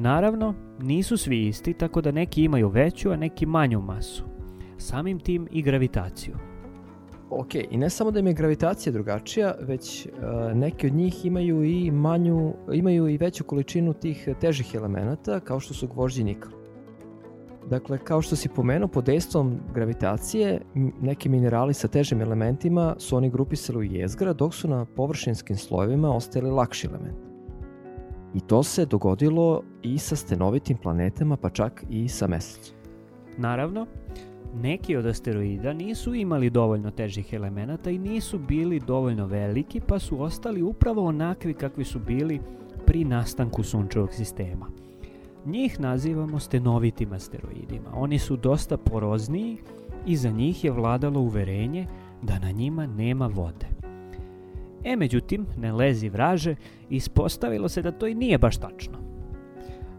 Naravno, 0.00 0.54
nisu 0.80 1.16
svi 1.16 1.46
isti, 1.46 1.72
tako 1.72 2.00
da 2.00 2.10
neki 2.10 2.42
imaju 2.42 2.68
veću, 2.68 3.10
a 3.10 3.16
neki 3.16 3.46
manju 3.46 3.80
masu. 3.80 4.24
Samim 4.76 5.20
tim 5.20 5.48
i 5.50 5.62
gravitaciju. 5.62 6.34
Ok, 7.30 7.54
i 7.70 7.76
ne 7.76 7.90
samo 7.90 8.10
da 8.10 8.20
im 8.20 8.26
je 8.26 8.32
gravitacija 8.32 8.92
drugačija, 8.92 9.54
već 9.60 10.06
uh, 10.06 10.56
neki 10.56 10.86
od 10.86 10.92
njih 10.92 11.24
imaju 11.24 11.64
i 11.64 11.90
manju, 11.90 12.54
imaju 12.72 13.08
i 13.08 13.16
veću 13.16 13.44
količinu 13.44 13.92
tih 13.92 14.28
težih 14.40 14.74
elemenata, 14.74 15.40
kao 15.40 15.60
što 15.60 15.74
su 15.74 15.88
gvožđi 15.88 16.24
nikl. 16.24 16.48
Dakle, 17.70 17.98
kao 17.98 18.22
što 18.22 18.36
si 18.36 18.48
pomenuo, 18.48 18.88
pod 18.88 19.04
dejstvom 19.04 19.58
gravitacije 19.74 20.60
neki 21.00 21.28
minerali 21.28 21.74
sa 21.74 21.88
težim 21.88 22.20
elementima 22.20 22.94
su 22.98 23.16
oni 23.16 23.30
grupisali 23.30 23.78
u 23.78 23.82
jezgra, 23.82 24.32
dok 24.32 24.54
su 24.54 24.68
na 24.68 24.84
površinskim 24.84 25.56
slojevima 25.56 26.14
ostajali 26.14 26.50
lakši 26.50 26.86
elementi. 26.86 27.27
I 28.34 28.40
to 28.40 28.62
se 28.62 28.86
dogodilo 28.86 29.62
i 29.82 29.98
sa 29.98 30.16
stenovitim 30.16 30.76
planetama, 30.76 31.36
pa 31.36 31.50
čak 31.50 31.84
i 31.90 32.08
sa 32.08 32.26
mesecom. 32.26 32.76
Naravno, 33.38 33.86
neki 34.54 34.96
od 34.96 35.06
asteroida 35.06 35.72
nisu 35.72 36.14
imali 36.14 36.50
dovoljno 36.50 36.90
težih 36.90 37.32
elemenata 37.32 37.90
i 37.90 37.98
nisu 37.98 38.38
bili 38.38 38.80
dovoljno 38.80 39.26
veliki, 39.26 39.80
pa 39.80 39.98
su 39.98 40.22
ostali 40.22 40.62
upravo 40.62 41.04
onakvi 41.04 41.54
kakvi 41.54 41.84
su 41.84 41.98
bili 41.98 42.40
pri 42.86 43.04
nastanku 43.04 43.62
sunčevog 43.62 44.14
sistema. 44.14 44.66
Njih 45.46 45.80
nazivamo 45.80 46.38
stenovitim 46.38 47.12
asteroidima. 47.12 47.90
Oni 47.94 48.18
su 48.18 48.36
dosta 48.36 48.76
porozniji 48.76 49.58
i 50.06 50.16
za 50.16 50.30
njih 50.30 50.64
je 50.64 50.70
vladalo 50.70 51.20
uverenje 51.20 51.86
da 52.22 52.38
na 52.38 52.50
njima 52.50 52.86
nema 52.86 53.26
vode. 53.26 53.77
E, 54.84 54.96
međutim, 54.96 55.46
ne 55.56 55.72
lezi 55.72 56.08
vraže, 56.08 56.56
ispostavilo 56.90 57.68
se 57.68 57.82
da 57.82 57.92
to 57.92 58.06
i 58.06 58.14
nije 58.14 58.38
baš 58.38 58.56
tačno. 58.56 58.98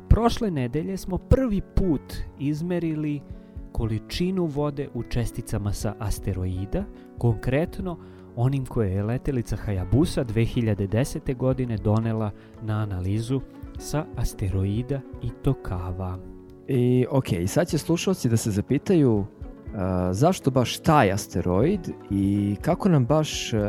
Prošle 0.10 0.52
nedelje 0.52 0.98
smo 0.98 1.18
prvi 1.18 1.62
put 1.62 2.14
izmerili 2.40 3.22
količinu 3.72 4.46
vode 4.46 4.88
u 4.94 5.04
česticama 5.04 5.74
sa 5.74 5.96
asteroida, 6.00 6.84
konkretno 7.18 7.98
onim 8.36 8.66
koje 8.66 8.92
je 8.92 9.04
letelica 9.04 9.58
Hayabusa 9.66 10.26
2010. 10.26 11.38
godine 11.38 11.78
donela 11.78 12.32
na 12.62 12.82
analizu 12.82 13.42
sa 13.78 14.06
asteroida 14.18 15.02
Itokava. 15.24 16.18
I 16.68 17.06
ok, 17.12 17.26
sad 17.48 17.68
će 17.68 17.78
slušalci 17.78 18.30
da 18.30 18.38
se 18.38 18.52
zapitaju 18.52 19.14
uh, 19.14 19.26
zašto 20.12 20.52
baš 20.52 20.80
taj 20.80 21.12
asteroid 21.12 21.90
i 22.12 22.56
kako 22.62 22.90
nam 22.90 23.06
baš 23.06 23.54
uh, 23.54 23.60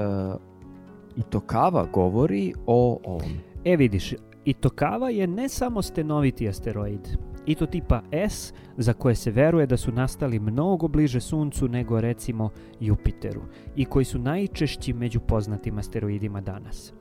Itokava 1.16 1.86
govori 1.92 2.54
o 2.66 3.00
ovom. 3.04 3.30
E 3.64 3.76
vidiš, 3.76 4.14
Itokava 4.44 5.10
je 5.10 5.26
ne 5.26 5.48
samo 5.48 5.82
stenoviti 5.82 6.48
asteroid, 6.48 7.08
i 7.46 7.54
to 7.54 7.66
tipa 7.66 8.02
S, 8.12 8.52
za 8.76 8.92
koje 8.92 9.14
se 9.14 9.30
veruje 9.30 9.66
da 9.66 9.76
su 9.76 9.92
nastali 9.92 10.38
mnogo 10.38 10.88
bliže 10.88 11.20
Suncu 11.20 11.68
nego 11.68 12.00
recimo 12.00 12.50
Jupiteru 12.80 13.42
i 13.76 13.84
koji 13.84 14.04
su 14.04 14.18
najčešći 14.18 14.92
među 14.92 15.20
poznatim 15.20 15.78
asteroidima 15.78 16.40
danas. 16.40 16.92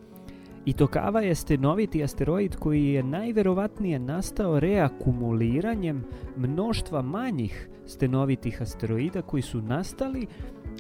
Itokava 0.66 1.22
je 1.22 1.36
stenoviti 1.36 2.04
asteroid 2.04 2.56
koji 2.56 2.88
je 2.88 3.04
najverovatnije 3.04 4.00
nastao 4.00 4.60
reakumuliranjem 4.60 6.04
mnoštva 6.38 7.02
manjih 7.02 7.70
stenovitih 7.86 8.62
asteroida 8.62 9.22
koji 9.22 9.42
su 9.42 9.62
nastali 9.62 10.28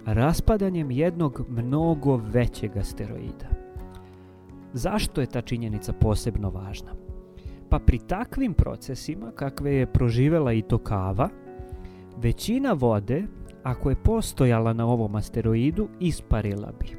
raspadanjem 0.05 0.91
jednog 0.91 1.45
mnogo 1.49 2.15
većeg 2.17 2.77
asteroida. 2.77 3.47
Zašto 4.73 5.21
je 5.21 5.27
ta 5.27 5.41
činjenica 5.41 5.93
posebno 5.93 6.49
važna? 6.49 6.91
Pa 7.69 7.79
pri 7.79 7.99
takvim 7.99 8.53
procesima 8.53 9.31
kakve 9.31 9.73
je 9.73 9.85
proživela 9.85 10.53
i 10.53 10.61
Tokava, 10.61 11.29
većina 12.17 12.73
vode, 12.73 13.23
ako 13.63 13.89
je 13.89 13.95
postojala 14.03 14.73
na 14.73 14.87
ovom 14.87 15.15
asteroidu, 15.15 15.87
isparila 15.99 16.71
bi. 16.79 16.97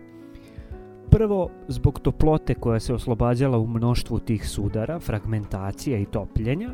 Prvo, 1.11 1.51
zbog 1.69 2.01
toplote 2.01 2.55
koja 2.55 2.81
se 2.81 2.95
oslobađala 2.95 3.59
u 3.59 3.67
mnoštvu 3.67 4.19
tih 4.19 4.49
sudara, 4.49 5.01
fragmentacija 5.01 5.99
i 5.99 6.05
topljenja, 6.05 6.71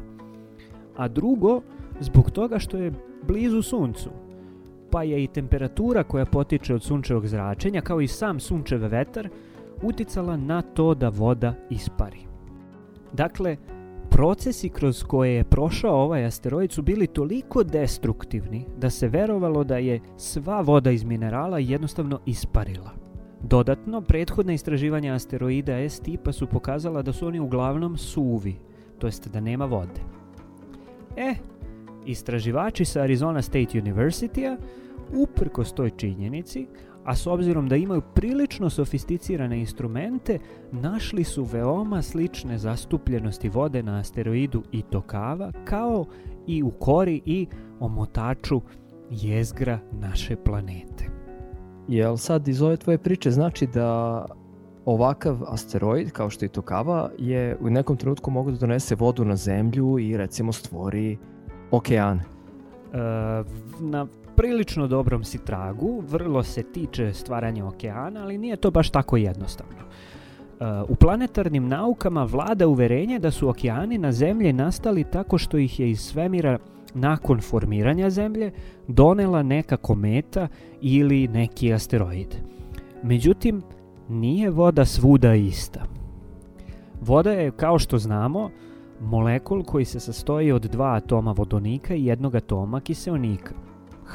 a 0.97 1.09
drugo, 1.09 1.61
zbog 2.01 2.31
toga 2.31 2.59
što 2.59 2.79
je 2.79 2.93
blizu 3.27 3.63
suncu, 3.63 4.11
pa 4.91 5.03
je 5.03 5.25
i 5.25 5.27
temperatura 5.27 6.03
koja 6.03 6.25
potiče 6.25 6.75
od 6.75 6.83
sunčevog 6.83 7.27
zračenja, 7.27 7.81
kao 7.81 8.01
i 8.01 8.09
sam 8.09 8.41
sunčev 8.41 8.81
vetar, 8.81 9.29
uticala 9.83 10.37
na 10.37 10.63
to 10.63 10.95
da 10.95 11.09
voda 11.09 11.55
ispari. 11.71 12.21
Dakle, 13.13 13.57
procesi 14.11 14.69
kroz 14.69 15.03
koje 15.03 15.35
je 15.35 15.45
prošao 15.45 16.03
ovaj 16.03 16.25
asteroid 16.25 16.73
su 16.73 16.83
bili 16.83 17.07
toliko 17.07 17.63
destruktivni 17.65 18.65
da 18.79 18.91
se 18.91 19.09
verovalo 19.09 19.65
da 19.65 19.77
je 19.77 20.01
sva 20.17 20.61
voda 20.61 20.91
iz 20.91 21.05
minerala 21.05 21.59
jednostavno 21.59 22.21
isparila. 22.27 22.91
Dodatno, 23.43 24.01
prethodna 24.01 24.53
istraživanja 24.53 25.15
asteroida 25.15 25.73
S 25.73 26.01
tipa 26.01 26.33
su 26.33 26.47
pokazala 26.47 27.03
da 27.03 27.13
su 27.13 27.27
oni 27.27 27.41
uglavnom 27.41 27.97
suvi, 27.97 28.57
to 28.99 29.07
jest 29.07 29.29
da 29.29 29.41
nema 29.41 29.65
vode. 29.65 30.01
E, 31.17 31.35
istraživači 32.07 32.85
sa 32.85 33.01
Arizona 33.01 33.43
State 33.43 33.79
University-a, 33.81 34.57
uprkos 35.13 35.73
toj 35.73 35.91
činjenici, 35.97 36.67
a 37.05 37.17
s 37.17 37.27
obzirom 37.27 37.69
da 37.69 37.77
imaju 37.77 38.03
prilično 38.15 38.71
sofisticirane 38.71 39.59
instrumente, 39.61 40.39
našli 40.73 41.25
su 41.25 41.45
veoma 41.45 42.03
slične 42.03 42.59
zastupljenosti 42.59 43.49
vode 43.49 43.83
na 43.83 43.99
asteroidu 43.99 44.63
Itokava, 44.73 45.53
kao 45.65 46.05
i 46.47 46.63
u 46.63 46.71
kori 46.71 47.23
i 47.25 47.47
omotaču 47.81 48.61
jezgra 49.11 49.79
naše 49.93 50.37
planete. 50.37 51.05
Jel 51.89 52.17
sad 52.17 52.49
iz 52.49 52.63
ove 52.63 52.77
tvoje 52.77 52.99
priče 52.99 53.31
znači 53.31 53.67
da 53.67 54.25
ovakav 54.85 55.39
asteroid, 55.47 56.11
kao 56.11 56.31
što 56.31 56.45
je 56.45 56.49
Tokava, 56.49 57.11
je 57.19 57.57
u 57.61 57.71
nekom 57.71 57.97
trenutku 57.97 58.31
mogu 58.31 58.51
da 58.51 58.59
donese 58.59 58.95
vodu 58.95 59.25
na 59.25 59.37
zemlju 59.37 59.99
i 59.99 60.17
recimo 60.17 60.53
stvori 60.53 61.19
okean? 61.71 62.19
E, 62.19 62.23
na 63.81 64.07
prilično 64.37 64.87
dobrom 64.87 65.25
si 65.25 65.39
tragu, 65.45 66.03
vrlo 66.09 66.43
se 66.43 66.63
tiče 66.63 67.13
stvaranja 67.13 67.67
okeana, 67.67 68.23
ali 68.23 68.39
nije 68.39 68.57
to 68.57 68.71
baš 68.71 68.91
tako 68.91 69.17
jednostavno. 69.17 69.81
E, 69.81 70.65
u 70.89 70.95
planetarnim 70.95 71.69
naukama 71.69 72.25
vlada 72.25 72.69
uverenje 72.69 73.19
da 73.19 73.31
su 73.31 73.49
okeani 73.49 73.99
na 73.99 74.13
zemlji 74.13 74.53
nastali 74.53 75.05
tako 75.05 75.39
što 75.39 75.59
ih 75.59 75.81
je 75.81 75.91
iz 75.91 76.01
svemira 76.01 76.59
nakon 76.95 77.41
formiranja 77.41 78.11
zemlje 78.11 78.51
donela 78.89 79.43
neka 79.43 79.77
kometa 79.77 80.49
ili 80.81 81.29
neki 81.29 81.73
asteroid. 81.73 82.37
Međutim, 83.03 83.63
nije 84.09 84.51
voda 84.51 84.85
svuda 84.85 85.35
ista. 85.35 85.85
Voda 87.01 87.33
je, 87.33 87.51
kao 87.51 87.79
što 87.79 87.99
znamo, 87.99 88.51
molekul 89.01 89.65
koji 89.65 89.85
se 89.85 90.01
sastoji 90.01 90.53
od 90.53 90.63
dva 90.63 90.95
atoma 90.95 91.33
vodonika 91.33 91.95
i 91.95 92.07
jednog 92.07 92.35
atoma 92.35 92.81
kiseonika, 92.81 93.55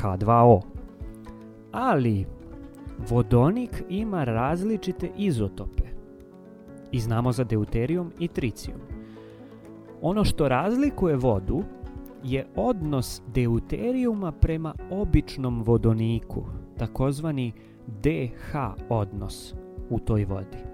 H2O. 0.02 0.62
Ali, 1.72 2.26
vodonik 3.10 3.84
ima 3.90 4.24
različite 4.24 5.10
izotope. 5.18 5.84
I 6.92 7.00
znamo 7.00 7.32
za 7.32 7.44
deuterijum 7.44 8.12
i 8.20 8.28
tricijum. 8.28 8.80
Ono 10.02 10.24
što 10.24 10.48
razlikuje 10.48 11.16
vodu 11.16 11.64
je 12.24 12.48
odnos 12.56 13.22
deuterijuma 13.34 14.32
prema 14.32 14.74
običnom 14.92 15.64
vodoniku, 15.64 16.44
takozvani 16.78 17.52
DH 17.88 18.56
odnos 18.90 19.54
u 19.90 20.00
toj 20.00 20.26
vodi. 20.26 20.71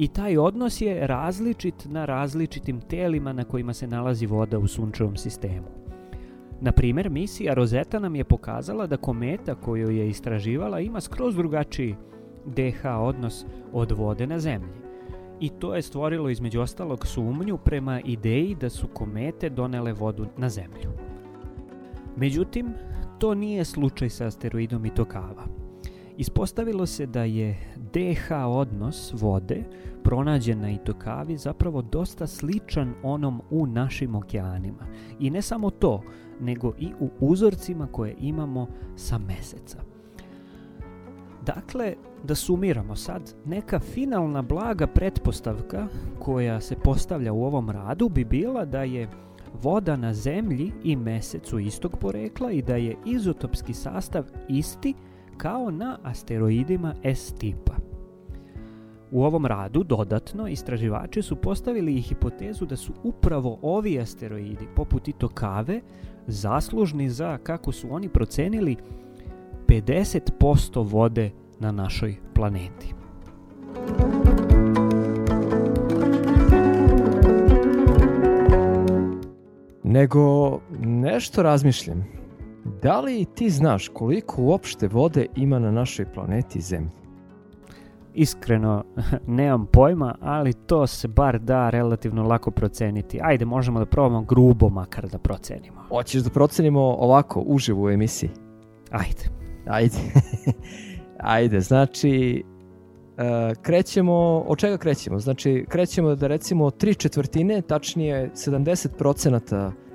I 0.00 0.08
taj 0.08 0.36
odnos 0.36 0.80
je 0.80 1.06
različit 1.06 1.86
na 1.88 2.04
različitim 2.04 2.80
telima 2.80 3.32
na 3.32 3.44
kojima 3.44 3.72
se 3.72 3.86
nalazi 3.86 4.26
voda 4.26 4.58
u 4.58 4.66
sunčevom 4.66 5.16
sistemu. 5.16 5.66
Na 6.60 6.72
primjer, 6.72 7.10
misija 7.10 7.54
Rosetta 7.54 7.98
nam 7.98 8.16
je 8.16 8.24
pokazala 8.24 8.86
da 8.86 8.96
kometa 8.96 9.54
koju 9.54 9.90
je 9.90 10.08
istraživala 10.08 10.80
ima 10.80 11.00
skroz 11.00 11.36
drugačiji 11.36 11.96
DH 12.46 12.84
odnos 13.00 13.44
od 13.72 13.92
vode 13.92 14.26
na 14.26 14.38
zemlji. 14.38 14.72
I 15.40 15.48
to 15.48 15.74
je 15.74 15.82
stvorilo 15.82 16.30
između 16.30 16.60
ostalog 16.60 17.06
sumnju 17.06 17.58
prema 17.58 18.00
ideji 18.00 18.56
da 18.60 18.70
su 18.70 18.88
komete 18.88 19.48
donele 19.48 19.92
vodu 19.92 20.26
na 20.36 20.48
zemlju. 20.48 20.90
Međutim, 22.16 22.72
to 23.18 23.34
nije 23.34 23.64
slučaj 23.64 24.10
sa 24.10 24.26
asteroidom 24.26 24.86
Itokava. 24.86 25.59
Ispostavilo 26.20 26.86
se 26.86 27.06
da 27.06 27.24
je 27.24 27.58
DH 27.76 28.32
odnos 28.46 29.12
vode 29.16 29.64
pronađen 30.04 30.60
na 30.60 30.70
Itokavi 30.70 31.36
zapravo 31.36 31.82
dosta 31.82 32.26
sličan 32.26 32.94
onom 33.02 33.42
u 33.50 33.66
našim 33.66 34.14
okeanima. 34.14 34.86
I 35.18 35.30
ne 35.30 35.42
samo 35.42 35.70
to, 35.70 36.02
nego 36.40 36.72
i 36.78 36.92
u 37.00 37.10
uzorcima 37.20 37.86
koje 37.86 38.14
imamo 38.18 38.66
sa 38.96 39.18
meseca. 39.18 39.78
Dakle, 41.46 41.94
da 42.24 42.34
sumiramo 42.34 42.96
sad, 42.96 43.34
neka 43.44 43.78
finalna 43.78 44.42
blaga 44.42 44.86
pretpostavka 44.86 45.86
koja 46.18 46.60
se 46.60 46.76
postavlja 46.76 47.32
u 47.32 47.44
ovom 47.44 47.70
radu 47.70 48.08
bi 48.08 48.24
bila 48.24 48.64
da 48.64 48.82
je 48.82 49.08
voda 49.62 49.96
na 49.96 50.14
zemlji 50.14 50.72
i 50.84 50.96
mesecu 50.96 51.58
istog 51.58 51.96
porekla 52.00 52.50
i 52.50 52.62
da 52.62 52.76
je 52.76 52.96
izotopski 53.06 53.74
sastav 53.74 54.24
isti 54.48 54.94
kao 55.40 55.70
na 55.70 55.98
asteroidima 56.02 56.94
S 57.02 57.32
tipa. 57.32 57.72
U 59.10 59.24
ovom 59.24 59.46
radu 59.46 59.84
dodatno 59.84 60.48
istraživači 60.48 61.22
su 61.22 61.36
postavili 61.36 61.94
i 61.94 62.02
hipotezu 62.02 62.66
da 62.66 62.76
su 62.76 62.92
upravo 63.02 63.58
ovi 63.62 64.00
asteroidi, 64.00 64.68
poput 64.76 65.08
Itokave, 65.08 65.80
zaslužni 66.26 67.10
za, 67.10 67.38
kako 67.38 67.72
su 67.72 67.88
oni 67.90 68.08
procenili, 68.08 68.76
50% 69.66 70.90
vode 70.90 71.30
na 71.58 71.72
našoj 71.72 72.16
planeti. 72.34 72.94
Nego 79.84 80.58
nešto 80.80 81.42
razmišljam. 81.42 82.19
Da 82.82 83.00
li 83.00 83.24
ti 83.34 83.50
znaš 83.50 83.88
koliko 83.88 84.42
uopšte 84.42 84.88
vode 84.88 85.26
ima 85.36 85.58
na 85.58 85.70
našoj 85.70 86.06
planeti 86.14 86.60
Zemlji? 86.60 86.90
Iskreno, 88.14 88.84
nemam 89.26 89.66
pojma, 89.66 90.14
ali 90.20 90.52
to 90.52 90.86
se 90.86 91.08
bar 91.08 91.38
da 91.38 91.70
relativno 91.70 92.22
lako 92.22 92.50
proceniti. 92.50 93.20
Ajde, 93.22 93.44
možemo 93.44 93.78
da 93.78 93.86
probamo 93.86 94.22
grubo 94.22 94.68
makar 94.68 95.08
da 95.08 95.18
procenimo. 95.18 95.80
Hoćeš 95.88 96.22
da 96.22 96.30
procenimo 96.30 96.80
ovako, 96.80 97.42
uživo 97.46 97.84
u 97.84 97.90
emisiji? 97.90 98.30
Ajde. 98.90 99.40
Ajde. 99.66 99.96
Ajde, 101.18 101.60
znači, 101.60 102.44
e, 103.18 103.54
krećemo, 103.62 104.44
od 104.46 104.58
čega 104.58 104.76
krećemo? 104.76 105.18
Znači, 105.18 105.66
krećemo 105.68 106.14
da 106.14 106.26
recimo 106.26 106.70
tri 106.70 106.94
četvrtine, 106.94 107.62
tačnije 107.62 108.30
70% 108.34 109.68
e, 109.68 109.89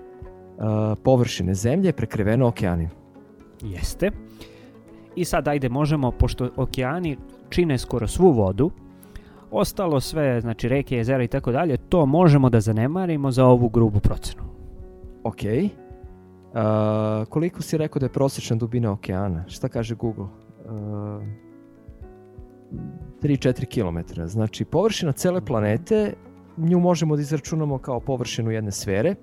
površine 1.04 1.54
zemlje 1.54 1.88
je 1.88 1.94
prekriveno 1.94 2.48
okeanima. 2.48 2.90
Jeste. 3.62 4.12
I 5.16 5.26
sad 5.26 5.48
ajde 5.48 5.70
možemo, 5.70 6.12
pošto 6.12 6.50
okeani 6.56 7.18
čine 7.50 7.78
skoro 7.78 8.08
svu 8.08 8.32
vodu, 8.32 8.72
ostalo 9.52 10.00
sve, 10.00 10.42
znači 10.42 10.68
reke, 10.70 10.98
jezera 10.98 11.24
i 11.24 11.28
tako 11.28 11.52
dalje, 11.52 11.78
to 11.78 12.06
možemo 12.06 12.50
da 12.50 12.62
zanemarimo 12.62 13.32
za 13.32 13.46
ovu 13.46 13.70
grubu 13.70 14.00
procenu. 14.00 14.44
Ok. 15.24 15.44
E, 15.44 15.70
koliko 17.30 17.62
si 17.62 17.78
rekao 17.78 18.00
da 18.00 18.06
je 18.06 18.14
prosječna 18.14 18.56
dubina 18.56 18.92
okeana? 18.92 19.44
Šta 19.48 19.70
kaže 19.70 19.96
Google? 19.96 20.26
Uh, 20.26 21.24
3-4 23.22 23.66
km. 23.66 24.22
Znači, 24.26 24.66
površina 24.66 25.12
cele 25.12 25.46
planete, 25.46 26.14
nju 26.58 26.80
možemo 26.80 27.16
da 27.16 27.22
izračunamo 27.22 27.78
kao 27.78 28.00
površinu 28.00 28.52
jedne 28.52 28.72
sfere. 28.72 29.16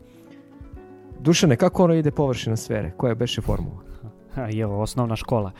Dušane, 1.22 1.56
kako 1.56 1.84
ono 1.84 1.94
ide 1.94 2.10
površina 2.10 2.56
sfere? 2.56 2.90
Koja 2.96 3.14
beše 3.14 3.40
formula? 3.40 3.76
Evo, 4.60 4.80
osnovna 4.80 5.16
škola. 5.16 5.50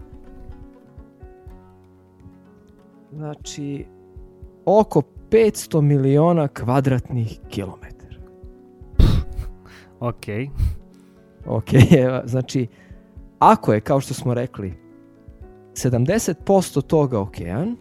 znači, 3.13 3.85
oko 4.65 5.01
500 5.29 5.81
miliona 5.81 6.47
kvadratnih 6.47 7.39
kilometara. 7.49 8.15
Ok, 9.99 10.25
Ok, 11.45 11.73
evo, 12.05 12.21
znači, 12.25 12.67
ako 13.39 13.73
je, 13.73 13.81
kao 13.81 14.01
što 14.01 14.13
smo 14.13 14.33
rekli, 14.33 14.73
70% 15.73 16.81
toga 16.81 17.19
okean, 17.19 17.75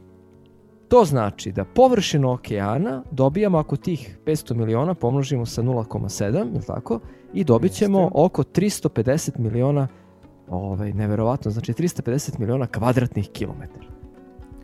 to 0.89 1.05
znači 1.05 1.53
da 1.53 1.65
površinu 1.65 2.33
okeana 2.33 3.03
dobijamo 3.11 3.59
ako 3.59 3.77
tih 3.77 4.19
500 4.27 4.55
miliona 4.55 4.95
pomnožimo 4.95 5.47
sa 5.47 5.63
0,7, 5.63 6.55
je 6.55 6.61
tako? 6.67 7.01
I 7.35 7.45
dobit 7.45 7.73
ćemo 7.73 7.99
Jeste. 8.01 8.13
oko 8.15 8.43
350 8.43 9.39
miliona, 9.39 9.89
ovaj, 10.49 10.93
neverovatno, 10.93 11.51
znači 11.51 11.73
350 11.73 12.39
miliona 12.39 12.67
kvadratnih 12.67 13.29
kilometara. 13.29 13.87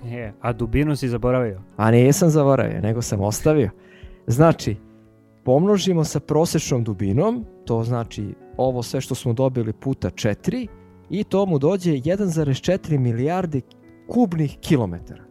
je, 0.05 0.35
a 0.41 0.53
dubinu 0.53 0.97
si 0.97 1.09
zaboravio. 1.09 1.61
A 1.77 1.91
nisam 1.91 2.31
zaboravio, 2.31 2.81
nego 2.81 3.03
sam 3.03 3.21
ostavio. 3.21 3.71
Znači, 4.27 4.77
pomnožimo 5.45 6.05
sa 6.05 6.21
prosečnom 6.21 6.85
dubinom, 6.85 7.45
to 7.65 7.85
znači 7.85 8.35
ovo 8.57 8.83
sve 8.83 9.01
što 9.01 9.15
smo 9.15 9.33
dobili 9.33 9.73
puta 9.73 10.11
4 10.11 10.67
i 11.11 11.25
to 11.25 11.47
mu 11.47 11.59
dođe 11.59 11.91
1,4 11.91 12.99
milijarde 12.99 13.61
kubnih 14.09 14.59
kilometara. 14.61 15.30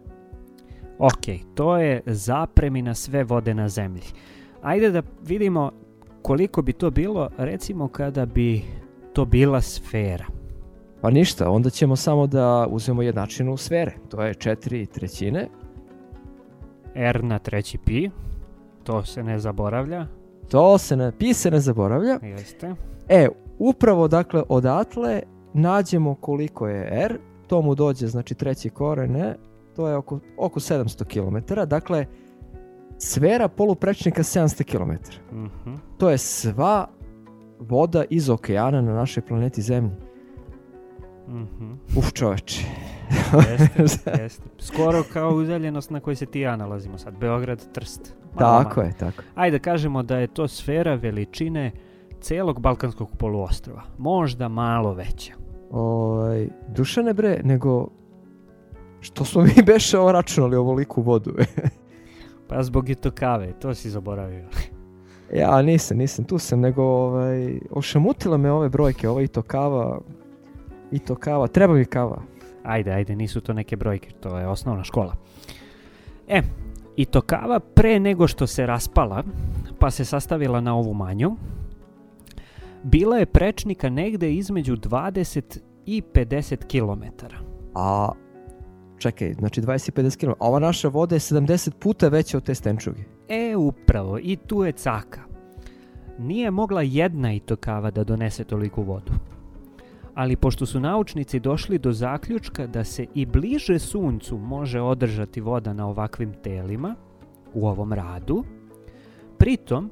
Ok, 0.99 1.25
to 1.55 1.77
je 1.77 2.01
zapremina 2.05 2.95
sve 2.95 3.23
vode 3.23 3.53
na 3.53 3.69
zemlji. 3.69 4.03
Ajde 4.61 4.91
da 4.91 5.01
vidimo 5.23 5.71
koliko 6.21 6.61
bi 6.61 6.73
to 6.73 6.89
bilo, 6.91 7.29
recimo 7.37 7.87
kada 7.87 8.25
bi 8.25 8.61
to 9.13 9.25
bila 9.25 9.61
sfera. 9.61 10.25
Pa 11.01 11.09
ništa, 11.09 11.49
onda 11.49 11.69
ćemo 11.69 11.95
samo 11.95 12.27
da 12.27 12.67
uzmemo 12.69 13.01
jednačinu 13.01 13.57
sfere. 13.57 13.91
To 14.09 14.23
je 14.23 14.33
4 14.33 14.87
trećine. 14.87 15.47
R 16.95 17.23
na 17.23 17.39
treći 17.39 17.77
pi, 17.77 18.09
to 18.83 19.05
se 19.05 19.23
ne 19.23 19.39
zaboravlja, 19.39 20.07
To 20.49 20.77
se 20.77 20.97
ne, 20.97 21.11
pi 21.11 21.33
se 21.33 21.51
ne 21.51 21.59
zaboravlja. 21.59 22.19
jeste. 22.21 22.75
E, 23.09 23.27
upravo 23.59 24.07
dakle 24.07 24.43
odatle 24.49 25.21
nađemo 25.53 26.15
koliko 26.15 26.67
je 26.67 27.03
R, 27.05 27.17
to 27.47 27.61
mu 27.61 27.75
dođe 27.75 28.07
znači 28.07 28.35
treći 28.35 28.69
koren, 28.69 29.11
ne, 29.11 29.35
to 29.79 29.87
je 29.87 29.95
oko, 29.95 30.19
oko 30.37 30.59
700 30.59 31.03
km, 31.05 31.53
dakle 31.65 32.05
sfera 32.97 33.47
poluprečnika 33.47 34.23
700 34.23 34.63
km. 34.63 34.91
Mhm. 35.35 35.75
To 35.97 36.09
je 36.09 36.17
sva 36.17 36.87
voda 37.59 38.03
iz 38.09 38.29
okeana 38.29 38.81
na 38.81 38.93
našoj 38.93 39.23
planeti 39.25 39.61
Zemlji. 39.61 39.95
Mhm. 41.27 41.71
Uf 41.97 42.13
čoveče. 42.13 42.65
Jeste, 43.49 43.83
jeste. 44.23 44.43
Skoro 44.57 45.03
kao 45.13 45.29
udaljenost 45.29 45.89
na 45.89 45.99
kojoj 45.99 46.15
se 46.15 46.25
ti 46.25 46.39
ja 46.39 46.55
nalazimo 46.55 46.97
sad. 46.97 47.17
Beograd, 47.17 47.71
Trst. 47.71 48.15
Malo 48.39 48.63
tako 48.63 48.79
manje. 48.79 48.89
je, 48.89 48.97
tako. 48.97 49.23
Ajde 49.35 49.59
kažemo 49.59 50.03
da 50.03 50.17
je 50.17 50.27
to 50.27 50.47
sfera 50.47 50.95
veličine 50.95 51.71
celog 52.21 52.59
Balkanskog 52.59 53.17
poluostrova. 53.17 53.81
Možda 53.97 54.47
malo 54.47 54.93
veća. 54.93 55.33
Ovaj, 55.71 56.47
Dušane 56.67 57.13
bre, 57.13 57.41
nego 57.43 57.99
što 59.01 59.25
smo 59.25 59.41
mi 59.41 59.63
beše 59.65 59.99
ovo 59.99 60.11
računali 60.11 60.55
ovoliku 60.55 61.01
vodu? 61.01 61.33
Pa 62.47 62.63
zbog 62.63 62.89
i 62.89 62.95
to 62.95 63.11
kave, 63.11 63.53
to 63.59 63.73
si 63.73 63.89
zaboravio. 63.89 64.45
ja 65.33 65.61
nisam, 65.61 65.97
nisam, 65.97 66.25
tu 66.25 66.37
sam, 66.37 66.59
nego 66.59 66.83
ovaj, 66.83 67.59
ošamutila 67.71 68.37
me 68.37 68.51
ove 68.51 68.69
brojke, 68.69 69.09
ovo 69.09 69.21
i 69.21 69.27
to 69.27 69.41
kava, 69.41 69.99
i 70.91 70.99
to 70.99 71.15
kava, 71.15 71.47
treba 71.47 71.73
mi 71.73 71.85
kava. 71.85 72.21
Ajde, 72.63 72.91
ajde, 72.91 73.15
nisu 73.15 73.41
to 73.41 73.53
neke 73.53 73.75
brojke, 73.75 74.09
to 74.19 74.37
je 74.37 74.47
osnovna 74.47 74.83
škola. 74.83 75.15
E, 76.27 76.41
i 76.95 77.05
to 77.05 77.21
kava 77.21 77.59
pre 77.59 77.99
nego 77.99 78.27
što 78.27 78.47
se 78.47 78.65
raspala, 78.65 79.23
pa 79.79 79.91
se 79.91 80.05
sastavila 80.05 80.61
na 80.61 80.75
ovu 80.75 80.93
manju, 80.93 81.35
bila 82.83 83.17
je 83.17 83.25
prečnika 83.25 83.89
negde 83.89 84.33
između 84.33 84.75
20 84.75 85.59
i 85.85 86.01
50 86.13 86.55
km. 86.67 87.25
A, 87.75 88.11
čekaj, 88.99 89.33
znači 89.33 89.61
20 89.61 89.89
i 89.89 90.03
50 90.03 90.19
km, 90.19 90.31
a 90.31 90.47
ova 90.47 90.59
naša 90.59 90.87
voda 90.87 91.15
je 91.15 91.19
70 91.19 91.71
puta 91.79 92.07
veća 92.07 92.37
od 92.37 92.43
te 92.43 92.55
stenčuge. 92.55 93.01
E, 93.29 93.55
upravo, 93.55 94.19
i 94.19 94.35
tu 94.35 94.63
je 94.63 94.71
caka. 94.71 95.21
Nije 96.19 96.51
mogla 96.51 96.81
jedna 96.81 97.33
itokava 97.33 97.91
da 97.91 98.03
donese 98.03 98.43
toliku 98.43 98.83
vodu. 98.83 99.11
Ali 100.15 100.35
pošto 100.35 100.65
su 100.65 100.79
naučnici 100.79 101.39
došli 101.39 101.77
do 101.77 101.91
zaključka 101.91 102.67
da 102.67 102.83
se 102.83 103.05
i 103.15 103.25
bliže 103.25 103.79
suncu 103.79 104.37
može 104.37 104.81
održati 104.81 105.41
voda 105.41 105.73
na 105.73 105.87
ovakvim 105.87 106.33
telima, 106.43 106.95
u 107.53 107.67
ovom 107.67 107.93
radu, 107.93 108.43
pritom 109.37 109.91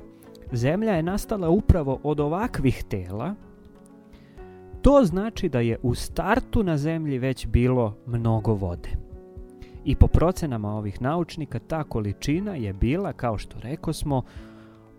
Zemlja 0.51 0.93
je 0.93 1.03
nastala 1.03 1.49
upravo 1.49 1.99
od 2.03 2.19
ovakvih 2.19 2.83
tela, 2.83 3.35
to 4.87 5.05
znači 5.05 5.49
da 5.49 5.59
je 5.59 5.77
u 5.83 5.95
startu 5.95 6.63
na 6.63 6.77
Zemlji 6.77 7.17
već 7.17 7.47
bilo 7.47 7.97
mnogo 8.05 8.53
vode. 8.53 8.89
I 9.85 9.95
po 9.95 10.07
procenama 10.07 10.69
ovih 10.69 11.01
naučnika 11.01 11.59
ta 11.59 11.83
količina 11.83 12.55
je 12.55 12.73
bila, 12.73 13.13
kao 13.13 13.37
što 13.37 13.59
reko 13.59 13.93
smo, 13.93 14.23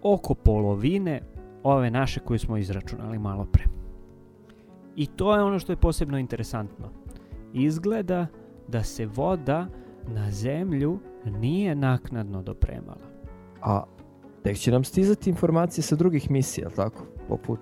oko 0.03 0.35
polovine 0.35 1.23
ove 1.63 1.91
naše 1.91 2.21
koju 2.21 2.39
smo 2.39 2.57
izračunali 2.57 3.19
malo 3.19 3.47
pre. 3.53 3.65
I 4.97 5.07
to 5.07 5.37
je 5.37 5.43
ono 5.43 5.59
što 5.59 5.73
je 5.73 5.77
posebno 5.77 6.19
interesantno. 6.19 6.91
Izgleda 7.55 8.27
da 8.69 8.83
se 8.83 9.07
voda 9.07 9.67
na 10.09 10.31
zemlju 10.31 10.99
nije 11.25 11.75
naknadno 11.75 12.43
dopremala. 12.43 13.09
A 13.63 13.85
tek 14.43 14.57
će 14.57 14.71
nam 14.71 14.85
stizati 14.85 15.31
informacije 15.31 15.83
sa 15.83 15.97
drugih 15.97 16.31
misija, 16.31 16.69
tako? 16.77 17.05
Poput 17.29 17.61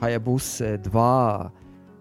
Hayabuse 0.00 0.78
2, 0.80 1.48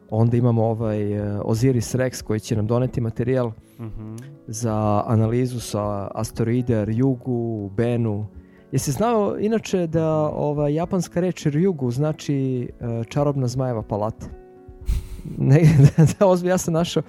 onda 0.10 0.38
imamo 0.38 0.63
ovaj 0.63 1.13
eh, 1.13 1.39
Osiris 1.41 1.95
Rex 1.95 2.23
koji 2.23 2.39
će 2.39 2.56
nam 2.56 2.67
doneti 2.67 3.01
materijal 3.01 3.51
Mhm. 3.79 4.15
za 4.47 5.03
analizu 5.08 5.60
sa 5.60 6.08
asteroide 6.15 6.86
Ryugu, 6.86 7.69
Benu. 7.71 8.27
Jesi 8.71 8.91
znao 8.91 9.36
inače 9.39 9.88
da 9.88 10.08
ova 10.27 10.69
japanska 10.69 11.19
reč 11.19 11.45
Ryugu 11.45 11.91
znači 11.91 12.69
eh, 12.79 13.03
čarobna 13.03 13.47
zmajeva 13.47 13.82
palata? 13.82 14.25
Ne, 15.38 15.62
da, 16.19 16.27
ozbiljno, 16.27 16.53
ja 16.53 16.58
sam 16.58 16.73
našao 16.73 17.03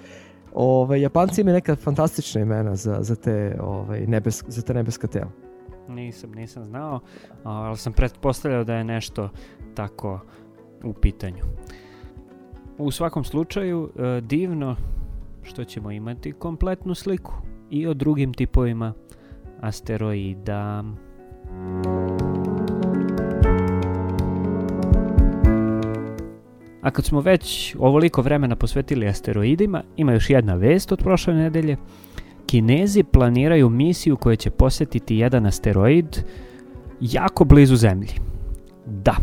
Ovaj, 0.53 1.01
Japanci 1.01 1.41
imaju 1.41 1.53
neka 1.53 1.75
fantastična 1.75 2.41
imena 2.41 2.75
za, 2.75 2.97
za, 3.01 3.15
te, 3.15 3.57
ovaj, 3.61 4.07
nebes, 4.07 4.43
za 4.47 4.61
te 4.61 4.73
nebeska 4.73 5.07
tela. 5.07 5.31
Nisam, 5.87 6.31
nisam 6.31 6.63
znao, 6.63 6.99
ali 7.43 7.77
sam 7.77 7.93
pretpostavljao 7.93 8.63
da 8.63 8.75
je 8.75 8.83
nešto 8.83 9.29
tako 9.73 10.19
u 10.85 10.93
pitanju. 10.93 11.43
U 12.77 12.91
svakom 12.91 13.23
slučaju, 13.23 13.89
e, 13.95 14.21
divno 14.21 14.75
što 15.43 15.63
ćemo 15.63 15.91
imati 15.91 16.31
kompletnu 16.31 16.95
sliku 16.95 17.33
i 17.69 17.87
o 17.87 17.93
drugim 17.93 18.33
tipovima 18.33 18.93
asteroida. 19.61 20.83
A 26.81 26.91
kad 26.91 27.05
smo 27.05 27.21
već 27.21 27.75
ovoliko 27.79 28.21
vremena 28.21 28.55
posvetili 28.55 29.07
asteroidima, 29.07 29.83
ima 29.97 30.13
još 30.13 30.29
jedna 30.29 30.55
vest 30.55 30.91
od 30.91 30.99
prošle 30.99 31.33
nedelje. 31.33 31.77
Kinezi 32.45 33.03
planiraju 33.03 33.69
misiju 33.69 34.17
koja 34.17 34.35
će 34.35 34.49
posetiti 34.49 35.17
jedan 35.17 35.45
asteroid 35.45 36.17
jako 37.01 37.45
blizu 37.45 37.75
Zemlji. 37.75 38.13
Da. 38.85 39.15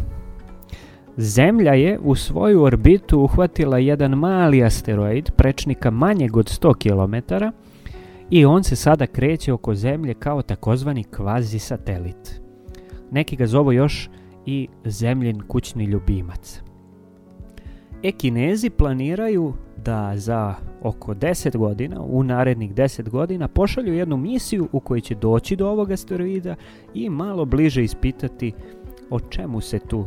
Zemlja 1.17 1.73
je 1.73 1.99
u 2.03 2.15
svoju 2.15 2.63
orbitu 2.63 3.21
uhvatila 3.21 3.79
jedan 3.79 4.11
mali 4.11 4.65
asteroid 4.65 5.31
prečnika 5.37 5.91
manjeg 5.91 6.37
od 6.37 6.47
100 6.47 6.75
km 6.75 7.45
i 8.31 8.45
on 8.45 8.65
se 8.65 8.77
sada 8.77 9.07
kreće 9.07 9.53
oko 9.53 9.75
Zemlje 9.75 10.15
kao 10.15 10.43
takozvani 10.43 11.05
kvazi 11.05 11.59
satelit. 11.59 12.41
Neki 13.11 13.37
ga 13.37 13.47
zovu 13.47 13.73
još 13.73 14.11
i 14.47 14.69
Zemljin 14.85 15.41
kućni 15.41 15.85
ljubimac. 15.85 16.63
E, 18.03 18.13
Kinezi 18.13 18.71
planiraju 18.71 19.53
da 19.85 20.13
za 20.17 20.55
oko 20.83 21.15
10 21.15 21.57
godina, 21.57 22.01
u 22.01 22.23
narednih 22.23 22.75
10 22.75 23.09
godina, 23.09 23.49
pošalju 23.49 23.95
jednu 23.95 24.17
misiju 24.17 24.69
u 24.73 24.81
kojoj 24.81 25.01
će 25.01 25.15
doći 25.15 25.57
do 25.57 25.69
ovog 25.69 25.91
asteroida 25.91 26.55
i 26.95 27.11
malo 27.11 27.45
bliže 27.45 27.85
ispitati 27.85 28.53
o 29.11 29.21
čemu 29.21 29.61
se 29.61 29.79
tu 29.79 30.07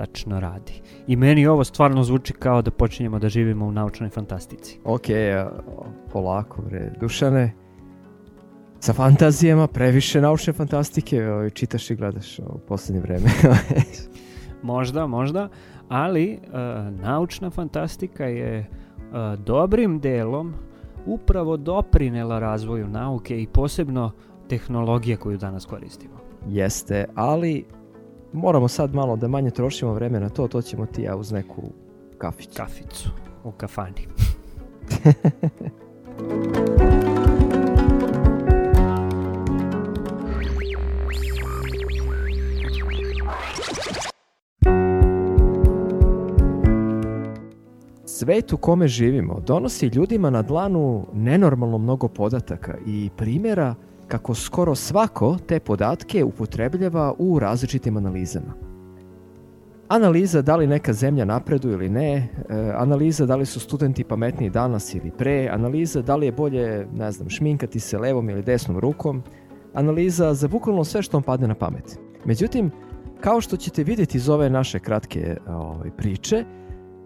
tačno 0.00 0.40
radi. 0.40 0.80
I 1.06 1.16
meni 1.16 1.46
ovo 1.46 1.64
stvarno 1.64 2.04
zvuči 2.04 2.32
kao 2.32 2.62
da 2.62 2.70
počinjemo 2.70 3.18
da 3.18 3.28
živimo 3.28 3.66
u 3.66 3.72
naučnoj 3.72 4.10
fantastici. 4.10 4.78
Ok, 4.84 5.10
a, 5.10 5.50
polako 6.12 6.62
bre, 6.62 6.92
Dušane. 7.00 7.52
Sa 8.80 8.92
fantazijama, 8.92 9.66
previše 9.66 10.20
naučne 10.20 10.52
fantastike, 10.52 11.26
ovaj, 11.26 11.50
čitaš 11.50 11.90
i 11.90 11.94
gledaš 11.94 12.38
u 12.38 12.58
posljednje 12.68 13.00
vreme. 13.00 13.30
Možda, 14.62 15.06
možda, 15.06 15.48
ali 15.88 16.32
e, 16.32 16.38
naučna 16.90 17.50
fantastika 17.50 18.24
je 18.24 18.58
e, 18.58 18.66
dobrim 19.36 20.00
delom 20.00 20.54
upravo 21.06 21.56
doprinela 21.56 22.38
razvoju 22.38 22.88
nauke 22.88 23.42
i 23.42 23.46
posebno 23.46 24.10
tehnologije 24.48 25.16
koju 25.16 25.38
danas 25.38 25.64
koristimo. 25.64 26.14
Jeste, 26.46 27.04
ali 27.14 27.64
moramo 28.32 28.68
sad 28.68 28.94
malo 28.94 29.16
da 29.16 29.28
manje 29.28 29.50
trošimo 29.50 29.92
vreme 29.94 30.20
na 30.20 30.28
to, 30.28 30.48
to 30.48 30.62
ćemo 30.62 30.86
ti 30.86 31.02
ja 31.02 31.16
uz 31.16 31.32
neku 31.32 31.62
kafiću. 32.18 32.56
Kaficu 32.56 33.08
u 33.44 33.50
kafani. 33.50 34.06
Svet 48.04 48.52
u 48.52 48.56
kome 48.56 48.88
živimo 48.88 49.40
donosi 49.46 49.86
ljudima 49.86 50.30
na 50.30 50.42
dlanu 50.42 51.06
nenormalno 51.14 51.78
mnogo 51.78 52.08
podataka 52.08 52.74
i 52.86 53.10
primjera 53.16 53.74
kako 54.10 54.34
skoro 54.34 54.74
svako 54.74 55.36
te 55.46 55.60
podatke 55.60 56.24
upotrebljava 56.24 57.14
u 57.18 57.38
različitim 57.38 57.96
analizama. 57.96 58.54
Analiza 59.88 60.42
da 60.42 60.56
li 60.56 60.66
neka 60.66 60.92
zemlja 60.92 61.24
napreduje 61.24 61.74
ili 61.74 61.88
ne, 61.88 62.12
e, 62.14 62.28
analiza 62.76 63.26
da 63.26 63.36
li 63.36 63.46
su 63.46 63.60
studenti 63.60 64.04
pametniji 64.04 64.50
danas 64.50 64.94
ili 64.94 65.10
pre, 65.10 65.48
analiza 65.52 66.02
da 66.02 66.16
li 66.16 66.26
je 66.26 66.32
bolje, 66.32 66.86
ne 66.94 67.12
znam, 67.12 67.28
šminkati 67.28 67.80
se 67.80 67.98
levom 67.98 68.30
ili 68.30 68.42
desnom 68.42 68.78
rukom, 68.78 69.22
analiza 69.74 70.34
za 70.34 70.48
bukvalno 70.48 70.84
sve 70.84 71.02
što 71.02 71.16
vam 71.16 71.22
padne 71.22 71.48
na 71.48 71.54
pamet. 71.54 71.98
Međutim, 72.24 72.70
kao 73.20 73.40
što 73.40 73.56
ćete 73.56 73.84
vidjeti 73.84 74.18
iz 74.18 74.28
ove 74.28 74.50
naše 74.50 74.78
kratke 74.78 75.36
ovaj, 75.48 75.90
priče, 75.96 76.44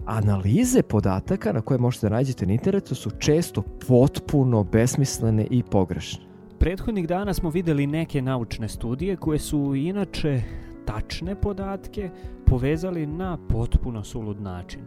analize 0.07 0.83
podataka 0.83 1.53
na 1.53 1.61
koje 1.61 1.79
možete 1.79 2.09
da 2.09 2.17
nađete 2.17 2.47
na 2.47 2.53
internetu 2.53 2.95
su 2.95 3.11
često 3.19 3.63
potpuno 3.89 4.65
besmislene 4.65 5.47
i 5.51 5.63
pogrešne. 5.63 6.34
Prethodnih 6.65 7.07
dana 7.09 7.35
smo 7.35 7.51
videli 7.51 7.87
neke 7.87 8.23
naučne 8.23 8.69
studije 8.69 9.17
koje 9.17 9.39
su 9.39 9.75
inače 9.75 10.43
tačne 10.87 11.41
podatke 11.41 12.11
povezali 12.47 13.07
na 13.07 13.39
potpuno 13.49 14.05
sulud 14.05 14.41
način. 14.41 14.81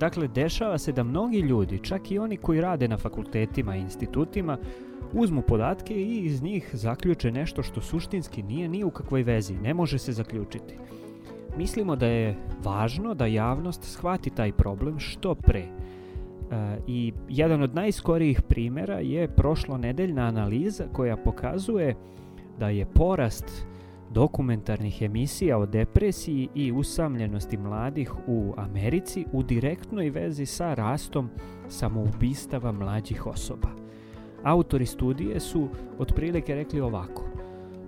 Dakle, 0.00 0.28
dešava 0.28 0.78
se 0.78 0.92
da 0.92 1.02
mnogi 1.02 1.38
ljudi, 1.38 1.78
čak 1.82 2.10
i 2.10 2.18
oni 2.18 2.36
koji 2.36 2.60
rade 2.60 2.88
na 2.88 2.96
fakultetima 2.96 3.76
i 3.76 3.80
institutima, 3.80 4.58
uzmu 5.12 5.42
podatke 5.42 5.94
i 5.94 6.24
iz 6.24 6.42
njih 6.42 6.70
zaključe 6.72 7.30
nešto 7.30 7.62
što 7.62 7.80
suštinski 7.80 8.42
nije 8.42 8.68
ni 8.68 8.84
u 8.84 8.90
kakvoj 8.90 9.22
vezi, 9.22 9.54
ne 9.54 9.74
može 9.74 9.98
se 9.98 10.12
zaključiti. 10.12 10.74
Mislimo 11.56 11.96
da 11.96 12.06
je 12.06 12.36
važno 12.64 13.14
da 13.14 13.26
javnost 13.26 13.84
shvati 13.84 14.30
taj 14.30 14.52
problem 14.52 14.98
što 14.98 15.34
pre. 15.34 15.68
I 16.86 17.12
jedan 17.28 17.62
od 17.62 17.74
najskorijih 17.74 18.42
primjera 18.42 18.98
je 18.98 19.28
prošlo 19.28 19.78
nedeljna 19.78 20.22
analiza 20.22 20.84
koja 20.92 21.16
pokazuje 21.16 21.94
da 22.58 22.68
je 22.68 22.86
porast 22.86 23.66
dokumentarnih 24.10 25.02
emisija 25.02 25.58
o 25.58 25.66
depresiji 25.66 26.48
i 26.54 26.72
usamljenosti 26.72 27.56
mladih 27.56 28.12
u 28.26 28.54
Americi 28.56 29.24
u 29.32 29.42
direktnoj 29.42 30.10
vezi 30.10 30.46
sa 30.46 30.74
rastom 30.74 31.30
samoubistava 31.68 32.72
mlađih 32.72 33.26
osoba. 33.26 33.68
Autori 34.42 34.86
studije 34.86 35.40
su 35.40 35.68
otprilike 35.98 36.54
rekli 36.54 36.80
ovako. 36.80 37.24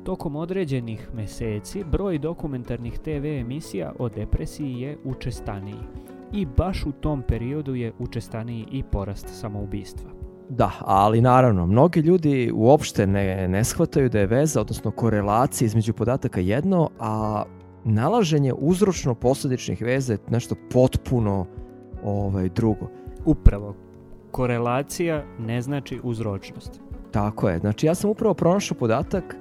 Tokom 0.05 0.37
određenih 0.37 1.09
meseci 1.15 1.85
broj 1.85 2.19
dokumentarnih 2.19 2.99
TV 2.99 3.27
emisija 3.27 3.93
o 3.99 4.09
depresiji 4.09 4.81
je 4.81 4.99
učestaniji 5.05 6.10
i 6.33 6.47
baš 6.47 6.87
u 6.87 6.93
tom 6.93 7.23
periodu 7.23 7.75
je 7.75 7.93
učestaniji 7.99 8.67
i 8.73 8.83
porast 8.83 9.29
samoubistva. 9.41 10.11
Da, 10.49 10.71
ali 10.81 11.21
naravno, 11.21 11.67
mnogi 11.67 12.01
ljudi 12.01 12.53
uopšte 12.55 13.07
ne, 13.07 13.49
ne 13.49 13.65
shvataju 13.65 14.09
da 14.09 14.19
je 14.19 14.27
veza, 14.27 14.61
odnosno 14.61 14.91
korelacija 14.91 15.67
između 15.67 15.93
podataka 15.93 16.41
jedno, 16.41 16.91
a 16.99 17.43
nalaženje 17.85 18.53
uzročno-posledičnih 18.53 19.83
veza 19.83 20.13
je 20.13 20.19
nešto 20.31 20.55
potpuno 20.73 21.47
ovaj, 22.05 22.49
drugo. 22.49 22.91
Upravo, 23.25 23.75
korelacija 24.31 25.25
ne 25.39 25.63
znači 25.63 26.01
uzročnost. 26.03 26.81
Tako 27.11 27.49
je, 27.49 27.59
znači 27.59 27.87
ja 27.87 27.95
sam 27.95 28.11
upravo 28.11 28.35
pronašao 28.35 28.79
podatak 28.79 29.37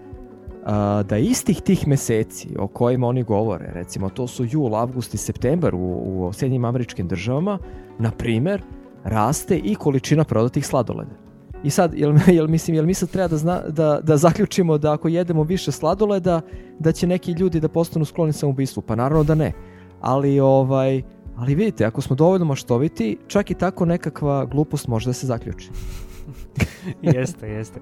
da 1.05 1.17
istih 1.17 1.61
tih 1.61 1.87
meseci 1.87 2.55
o 2.59 2.67
kojima 2.67 3.07
oni 3.07 3.23
govore, 3.23 3.71
recimo 3.73 4.09
to 4.09 4.27
su 4.27 4.45
jul, 4.49 4.75
avgust 4.75 5.13
i 5.13 5.17
septembar 5.17 5.75
u, 5.75 5.77
u 5.77 6.33
Sjednjim 6.33 6.65
američkim 6.65 7.07
državama, 7.07 7.57
na 7.99 8.11
primer, 8.11 8.61
raste 9.03 9.57
i 9.57 9.75
količina 9.75 10.23
prodatih 10.23 10.65
sladoleda. 10.65 11.29
I 11.63 11.69
sad, 11.69 11.93
jel, 11.93 12.13
jel, 12.37 12.47
mislim, 12.47 12.75
jel 12.75 12.85
mi 12.85 12.93
sad 12.93 13.09
treba 13.09 13.27
da, 13.27 13.37
zna, 13.37 13.61
da, 13.69 13.99
da 14.03 14.17
zaključimo 14.17 14.77
da 14.77 14.93
ako 14.93 15.07
jedemo 15.07 15.43
više 15.43 15.71
sladoleda, 15.71 16.41
da 16.79 16.91
će 16.91 17.07
neki 17.07 17.31
ljudi 17.31 17.59
da 17.59 17.67
postanu 17.67 18.05
skloni 18.05 18.33
samoubistvu? 18.33 18.81
Pa 18.81 18.95
naravno 18.95 19.23
da 19.23 19.35
ne. 19.35 19.53
Ali, 20.01 20.39
ovaj, 20.39 21.01
ali 21.35 21.55
vidite, 21.55 21.85
ako 21.85 22.01
smo 22.01 22.15
dovoljno 22.15 22.45
maštoviti, 22.45 23.17
čak 23.27 23.51
i 23.51 23.53
tako 23.53 23.85
nekakva 23.85 24.45
glupost 24.45 24.87
može 24.87 25.09
da 25.09 25.13
se 25.13 25.27
zaključi. 25.27 25.69
jeste, 27.15 27.47
jeste. 27.47 27.79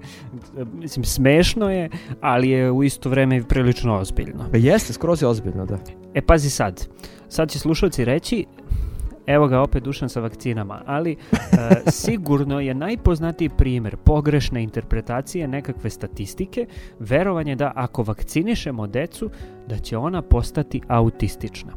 Mislim, 0.72 1.04
smešno 1.04 1.70
je, 1.70 1.90
ali 2.20 2.50
je 2.50 2.70
u 2.70 2.84
isto 2.84 3.08
vreme 3.08 3.42
prilično 3.42 3.98
ozbiljno. 3.98 4.48
Pa 4.50 4.56
jeste, 4.56 4.92
skroz 4.92 5.22
je 5.22 5.28
ozbiljno, 5.28 5.66
da. 5.66 5.78
E, 6.14 6.22
pazi 6.22 6.50
sad. 6.50 6.88
Sad 7.28 7.50
će 7.50 7.58
slušalci 7.58 8.04
reći, 8.04 8.46
evo 9.28 9.48
ga 9.48 9.60
opet 9.60 9.82
Dušan 9.82 10.08
sa 10.08 10.20
vakcinama, 10.20 10.82
ali 10.86 11.12
e, 11.12 11.16
sigurno 11.90 12.60
je 12.60 12.74
najpoznatiji 12.74 13.48
primjer 13.48 13.96
pogrešne 13.96 14.62
interpretacije 14.62 15.48
nekakve 15.48 15.90
statistike, 15.90 16.66
verovanje 16.98 17.56
da 17.56 17.72
ako 17.74 18.02
vakcinišemo 18.02 18.86
decu, 18.86 19.30
da 19.66 19.78
će 19.78 19.96
ona 19.96 20.22
postati 20.22 20.80
autistična. 20.88 21.72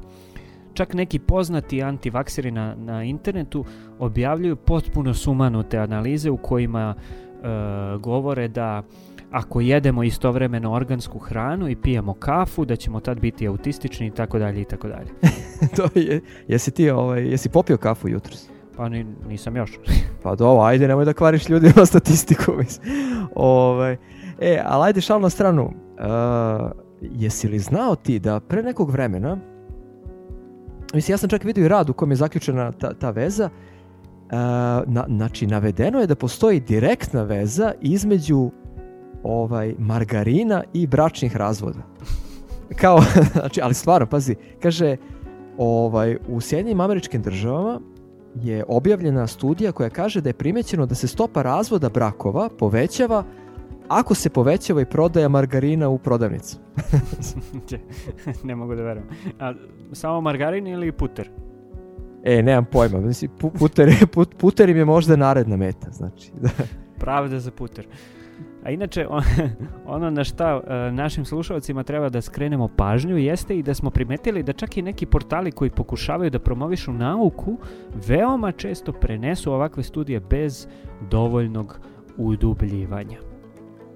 Čak 0.73 0.93
neki 0.93 1.19
poznati 1.19 1.83
antivakseri 1.83 2.51
na, 2.51 2.75
na 2.75 3.03
internetu 3.03 3.65
objavljuju 3.99 4.55
potpuno 4.55 5.13
sumanute 5.13 5.77
analize 5.77 6.29
u 6.29 6.37
kojima 6.37 6.95
e, 6.95 7.47
govore 7.97 8.47
da 8.47 8.83
ako 9.31 9.61
jedemo 9.61 10.03
istovremeno 10.03 10.73
organsku 10.73 11.19
hranu 11.19 11.69
i 11.69 11.75
pijemo 11.75 12.13
kafu, 12.13 12.65
da 12.65 12.75
ćemo 12.75 12.99
tad 12.99 13.19
biti 13.19 13.47
autistični 13.47 14.07
i 14.07 14.11
tako 14.11 14.39
dalje 14.39 14.61
i 14.61 14.65
tako 14.65 14.87
dalje. 14.87 15.07
to 15.75 15.99
je, 15.99 16.21
jesi 16.47 16.71
ti, 16.71 16.89
ovaj, 16.89 17.27
jesi 17.27 17.49
popio 17.49 17.77
kafu 17.77 18.09
jutros? 18.09 18.49
Pa 18.77 18.89
ni, 18.89 19.05
nisam 19.27 19.55
još. 19.55 19.79
Pa 20.23 20.35
dobro, 20.35 20.63
ajde, 20.63 20.87
nemoj 20.87 21.05
da 21.05 21.13
kvariš 21.13 21.49
ljudima 21.49 21.85
statistiku. 21.91 22.51
Mislim. 22.57 22.95
Ovaj, 23.35 23.97
e, 24.39 24.61
ali 24.65 24.85
ajde 24.87 25.01
šal 25.01 25.21
na 25.21 25.29
stranu. 25.29 25.63
Uh, 25.63 26.71
jesi 27.01 27.47
li 27.47 27.59
znao 27.59 27.95
ti 27.95 28.19
da 28.19 28.39
pre 28.39 28.63
nekog 28.63 28.91
vremena, 28.91 29.37
mislim, 30.93 31.13
ja 31.13 31.17
sam 31.17 31.29
čak 31.29 31.43
vidio 31.43 31.65
i 31.65 31.67
rad 31.67 31.89
u 31.89 31.93
kojem 31.93 32.11
je 32.11 32.15
zaključena 32.15 32.71
ta, 32.71 32.93
ta 32.93 33.09
veza, 33.09 33.45
uh, 33.45 34.31
na, 34.87 35.05
znači, 35.07 35.47
navedeno 35.47 35.99
je 35.99 36.07
da 36.07 36.15
postoji 36.15 36.59
direktna 36.59 37.23
veza 37.23 37.73
između 37.81 38.51
ovaj 39.23 39.75
margarina 39.79 40.63
i 40.73 40.87
bračnih 40.87 41.37
razvoda. 41.37 41.79
Kao, 42.75 43.03
znači, 43.33 43.61
ali 43.61 43.73
stvarno, 43.73 44.07
pazi, 44.07 44.35
kaže, 44.61 44.97
ovaj, 45.57 46.17
u 46.27 46.41
Sjedinjim 46.41 46.81
američkim 46.81 47.21
državama 47.21 47.79
je 48.35 48.63
objavljena 48.67 49.27
studija 49.27 49.71
koja 49.71 49.89
kaže 49.89 50.21
da 50.21 50.29
je 50.29 50.33
primećeno 50.33 50.85
da 50.85 50.95
se 50.95 51.07
stopa 51.07 51.41
razvoda 51.41 51.89
brakova 51.89 52.49
povećava 52.59 53.23
ako 53.99 54.15
se 54.15 54.29
povećava 54.29 54.81
i 54.81 54.85
prodaja 54.85 55.29
margarina 55.29 55.89
u 55.89 55.97
prodavnicu. 55.97 56.57
ne 58.43 58.55
mogu 58.55 58.75
da 58.75 58.83
verujem. 58.83 59.07
A, 59.39 59.53
samo 59.91 60.21
margarin 60.21 60.67
ili 60.67 60.91
puter? 60.91 61.29
E, 62.23 62.43
nemam 62.43 62.65
pojma. 62.65 62.99
Mislim, 62.99 63.31
pu- 63.39 63.59
puter, 63.59 64.07
put, 64.13 64.35
puter 64.37 64.69
im 64.69 64.77
je 64.77 64.85
možda 64.85 65.15
naredna 65.15 65.57
meta. 65.57 65.91
Znači, 65.91 66.31
da. 66.41 66.49
Pravda 66.99 67.39
za 67.39 67.51
puter. 67.51 67.87
A 68.63 68.71
inače, 68.71 69.07
ono 69.85 70.09
na 70.09 70.23
šta 70.23 70.55
uh, 70.57 70.63
našim 70.95 71.25
slušalcima 71.25 71.83
treba 71.83 72.09
da 72.09 72.21
skrenemo 72.21 72.67
pažnju 72.67 73.17
jeste 73.17 73.57
i 73.57 73.63
da 73.63 73.73
smo 73.73 73.89
primetili 73.89 74.43
da 74.43 74.53
čak 74.53 74.77
i 74.77 74.81
neki 74.81 75.05
portali 75.05 75.51
koji 75.51 75.69
pokušavaju 75.69 76.29
da 76.29 76.39
promovišu 76.39 76.93
nauku 76.93 77.57
veoma 78.07 78.51
često 78.51 78.91
prenesu 78.91 79.53
ovakve 79.53 79.83
studije 79.83 80.19
bez 80.19 80.67
dovoljnog 81.09 81.79
udubljivanja. 82.17 83.30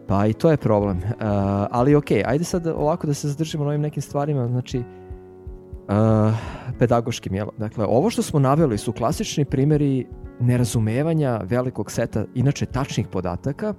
Pa 0.08 0.28
i 0.28 0.34
to 0.34 0.52
je 0.52 0.58
problem. 0.58 0.98
Uh, 0.98 1.04
ali 1.72 1.96
ok, 1.96 2.12
ajde 2.26 2.44
sad 2.44 2.68
ovako 2.68 3.08
da 3.08 3.14
se 3.14 3.28
zadržimo 3.28 3.64
na 3.64 3.70
ovim 3.70 3.82
nekim 3.82 4.02
stvarima. 4.02 4.48
Znači, 4.48 4.84
pedagoškim. 6.80 7.36
Jel? 7.36 7.48
Dakle, 7.58 7.86
ovo 7.86 8.10
što 8.10 8.22
smo 8.22 8.40
naveli 8.40 8.78
su 8.78 8.92
klasični 8.92 9.46
primjeri 9.46 10.08
nerazumevanja 10.40 11.42
velikog 11.44 11.92
seta, 11.92 12.26
inače 12.36 12.66
tačnih 12.66 13.08
podataka, 13.08 13.74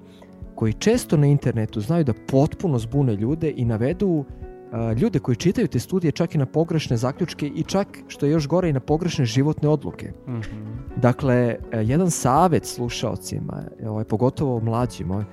koji 0.55 0.73
često 0.73 1.17
na 1.17 1.27
internetu 1.27 1.81
znaju 1.81 2.05
da 2.05 2.12
potpuno 2.31 2.79
zbune 2.79 3.15
ljude 3.15 3.53
i 3.57 3.65
navedu 3.65 4.25
a, 4.73 4.93
ljude 4.93 5.19
koji 5.19 5.37
čitaju 5.37 5.69
te 5.69 5.79
studije 5.79 6.12
čak 6.12 6.35
i 6.35 6.39
na 6.39 6.47
pogrešne 6.47 6.97
zaključke 6.97 7.47
i 7.47 7.62
čak, 7.62 7.99
što 8.09 8.27
je 8.27 8.33
još 8.33 8.49
gore, 8.49 8.69
i 8.69 8.73
na 8.73 8.81
pogrešne 8.81 9.25
životne 9.25 9.69
odluke. 9.69 10.12
Mhm. 10.29 10.57
Dakle, 10.97 11.57
e, 11.73 11.83
jedan 11.83 12.11
savet 12.11 12.65
slušaocima, 12.65 13.62
ovaj, 13.87 14.05
pogotovo 14.05 14.61
mlađima, 14.61 15.25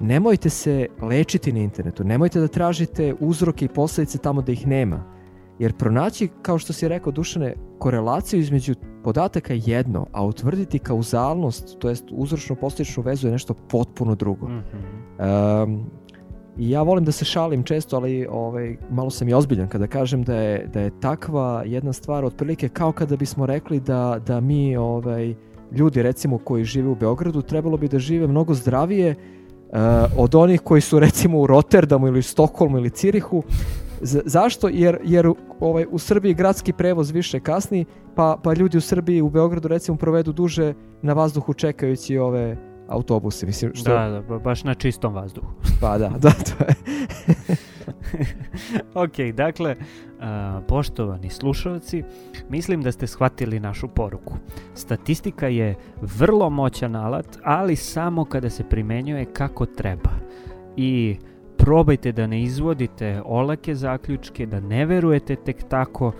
nemojte 0.00 0.50
se 0.50 0.86
lečiti 1.02 1.52
na 1.52 1.60
internetu, 1.60 2.04
nemojte 2.04 2.40
da 2.40 2.48
tražite 2.48 3.14
uzroke 3.20 3.64
i 3.64 3.68
posledice 3.68 4.18
tamo 4.18 4.42
da 4.42 4.52
ih 4.52 4.66
nema. 4.66 5.16
Jer 5.58 5.72
pronaći, 5.72 6.28
kao 6.42 6.58
što 6.58 6.72
si 6.72 6.88
rekao 6.88 7.12
Dušane, 7.12 7.54
korelaciju 7.78 8.40
između 8.40 8.74
podataka 9.04 9.54
je 9.54 9.62
jedno, 9.66 10.06
a 10.12 10.24
utvrditi 10.24 10.78
kauzalnost, 10.78 11.78
to 11.78 11.88
jest 11.88 12.04
uzročno 12.10 12.56
posljedičnu 12.56 13.02
vezu 13.02 13.28
je 13.28 13.32
nešto 13.32 13.54
potpuno 13.54 14.14
drugo. 14.14 14.48
Mhm. 14.48 14.62
Um, 15.62 15.90
I 16.58 16.70
ja 16.70 16.82
volim 16.82 17.04
da 17.04 17.12
se 17.12 17.24
šalim 17.24 17.62
često, 17.62 17.96
ali 17.96 18.26
ovaj, 18.30 18.76
malo 18.90 19.10
sam 19.10 19.28
i 19.28 19.34
ozbiljan 19.34 19.68
kada 19.68 19.86
kažem 19.86 20.22
da 20.22 20.36
je, 20.36 20.66
da 20.66 20.80
je 20.80 21.00
takva 21.00 21.62
jedna 21.66 21.92
stvar 21.92 22.24
otprilike 22.24 22.68
kao 22.68 22.92
kada 22.92 23.16
bismo 23.16 23.46
rekli 23.46 23.80
da, 23.80 24.20
da 24.26 24.40
mi 24.40 24.76
ovaj, 24.76 25.34
ljudi 25.72 26.02
recimo 26.02 26.38
koji 26.38 26.64
žive 26.64 26.88
u 26.88 26.94
Beogradu 26.94 27.42
trebalo 27.42 27.76
bi 27.76 27.88
da 27.88 27.98
žive 27.98 28.26
mnogo 28.26 28.54
zdravije 28.54 29.14
uh, 29.68 29.78
od 30.16 30.34
onih 30.34 30.60
koji 30.60 30.80
su 30.80 30.98
recimo 30.98 31.38
u 31.40 31.46
Rotterdamu 31.46 32.06
ili 32.06 32.22
Stokholmu 32.22 32.78
ili 32.78 32.90
Cirihu. 32.90 33.42
Z- 34.00 34.22
zašto? 34.24 34.68
Jer, 34.68 34.98
jer 35.04 35.28
ovaj, 35.60 35.86
u 35.90 35.98
Srbiji 35.98 36.34
gradski 36.34 36.72
prevoz 36.72 37.10
više 37.10 37.40
kasni, 37.40 37.84
pa, 38.14 38.36
pa 38.42 38.54
ljudi 38.54 38.78
u 38.78 38.80
Srbiji 38.80 39.22
u 39.22 39.30
Beogradu 39.30 39.68
recimo 39.68 39.96
provedu 39.98 40.32
duže 40.32 40.74
na 41.02 41.12
vazduhu 41.12 41.54
čekajući 41.54 42.18
ove 42.18 42.56
autobuse. 42.88 43.46
Mislim, 43.46 43.74
što, 43.74 43.90
Da, 43.90 44.08
da, 44.08 44.22
ba- 44.22 44.38
baš 44.38 44.64
na 44.64 44.74
čistom 44.74 45.14
vazduhu. 45.14 45.46
Pa 45.80 45.98
da, 45.98 46.08
da, 46.22 46.30
to 46.30 46.64
je. 46.64 46.74
ok, 49.04 49.34
dakle, 49.34 49.76
a, 50.20 50.60
poštovani 50.68 51.30
slušalci, 51.30 52.02
mislim 52.48 52.82
da 52.82 52.92
ste 52.92 53.06
shvatili 53.06 53.60
našu 53.60 53.88
poruku. 53.88 54.34
Statistika 54.74 55.46
je 55.46 55.74
vrlo 56.00 56.50
moćan 56.50 56.96
alat, 56.96 57.38
ali 57.42 57.76
samo 57.76 58.24
kada 58.24 58.50
se 58.50 58.64
primenjuje 58.64 59.24
kako 59.24 59.66
treba. 59.66 60.10
I 60.76 61.16
probajte 61.56 62.12
da 62.12 62.26
ne 62.26 62.42
izvodite 62.42 63.22
olake 63.24 63.74
zaključke, 63.74 64.46
da 64.46 64.60
ne 64.60 64.86
verujete 64.86 65.36
tek 65.36 65.64
tako 65.68 66.12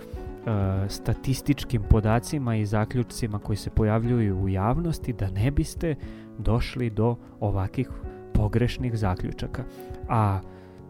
a, 0.45 0.85
statističkim 0.89 1.83
podacima 1.89 2.55
i 2.55 2.65
zaključcima 2.65 3.39
koji 3.39 3.57
se 3.57 3.69
pojavljuju 3.69 4.37
u 4.37 4.49
javnosti, 4.49 5.13
da 5.13 5.29
ne 5.29 5.51
biste 5.51 5.95
došli 6.37 6.89
do 6.89 7.15
ovakih 7.39 7.89
pogrešnih 8.33 8.97
zaključaka. 8.97 9.63
A 10.09 10.39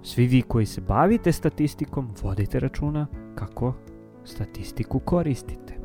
svi 0.08 0.28
vi 0.28 0.41
koji 0.41 0.65
se 0.65 0.82
bavite 0.82 1.32
statistikom, 1.32 2.10
vodite 2.22 2.60
računa 2.60 3.08
kako 3.36 3.74
statistiku 4.24 5.00
koristite. 5.00 5.78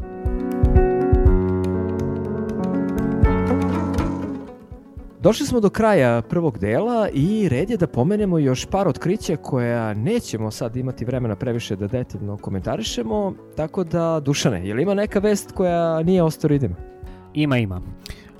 Došli 5.21 5.47
smo 5.47 5.61
do 5.61 5.71
kraja 5.71 6.23
prvog 6.23 6.59
dela 6.59 7.09
i 7.13 7.49
red 7.49 7.71
je 7.71 7.77
da 7.77 7.87
pomenemo 7.87 8.39
još 8.39 8.67
par 8.67 8.89
otkrića 8.89 9.37
koja 9.37 9.95
nećemo 9.95 10.51
sad 10.51 10.77
imati 10.77 11.05
vremena 11.05 11.37
previše 11.37 11.77
da 11.77 11.87
detaljno 11.87 12.37
komentarišemo, 12.37 13.35
tako 13.57 13.85
da, 13.85 14.21
Dušane, 14.21 14.69
je 14.69 14.75
li 14.75 14.83
ima 14.83 14.95
neka 14.95 15.19
vest 15.19 15.53
koja 15.53 16.03
nije 16.03 16.23
ostoridima? 16.23 16.75
Ima, 17.35 17.59
ima. 17.59 17.81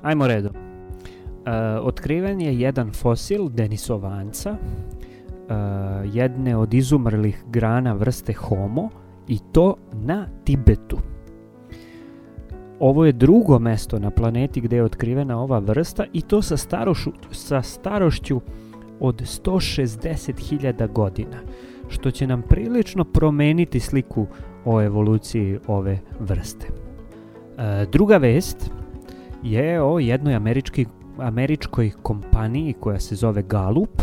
Ajmo 0.01 0.27
redom. 0.27 0.51
E, 0.55 1.51
otkriven 1.81 2.41
je 2.41 2.59
jedan 2.59 2.91
fosil 2.91 3.49
denisovanca, 3.49 4.57
jedne 6.05 6.57
od 6.57 6.73
izumrlih 6.73 7.43
grana 7.47 7.93
vrste 7.93 8.33
Homo 8.33 8.89
i 9.27 9.39
to 9.51 9.75
na 9.93 10.27
Tibetu. 10.43 10.97
Ovo 12.79 13.05
je 13.05 13.11
drugo 13.11 13.59
mesto 13.59 13.99
na 13.99 14.09
planeti 14.11 14.61
gde 14.61 14.75
je 14.75 14.83
otkrivena 14.83 15.39
ova 15.41 15.59
vrsta 15.59 16.05
i 16.13 16.21
to 16.21 16.41
sa, 16.41 16.57
starošu, 16.57 17.11
sa 17.31 17.61
starošću 17.61 18.41
od 18.99 19.21
160.000 19.21 20.91
godina, 20.91 21.37
što 21.89 22.11
će 22.11 22.27
nam 22.27 22.41
prilično 22.41 23.03
promeniti 23.03 23.79
sliku 23.79 24.27
o 24.65 24.81
evoluciji 24.81 25.59
ove 25.67 25.99
vrste. 26.19 26.67
E, 26.67 27.85
druga 27.91 28.17
vest 28.17 28.71
je 29.43 29.81
o 29.83 29.99
jednoj 29.99 30.35
američki, 30.35 30.85
američkoj 31.17 31.91
kompaniji 32.01 32.73
koja 32.73 32.99
se 32.99 33.15
zove 33.15 33.41
Gallup 33.41 34.01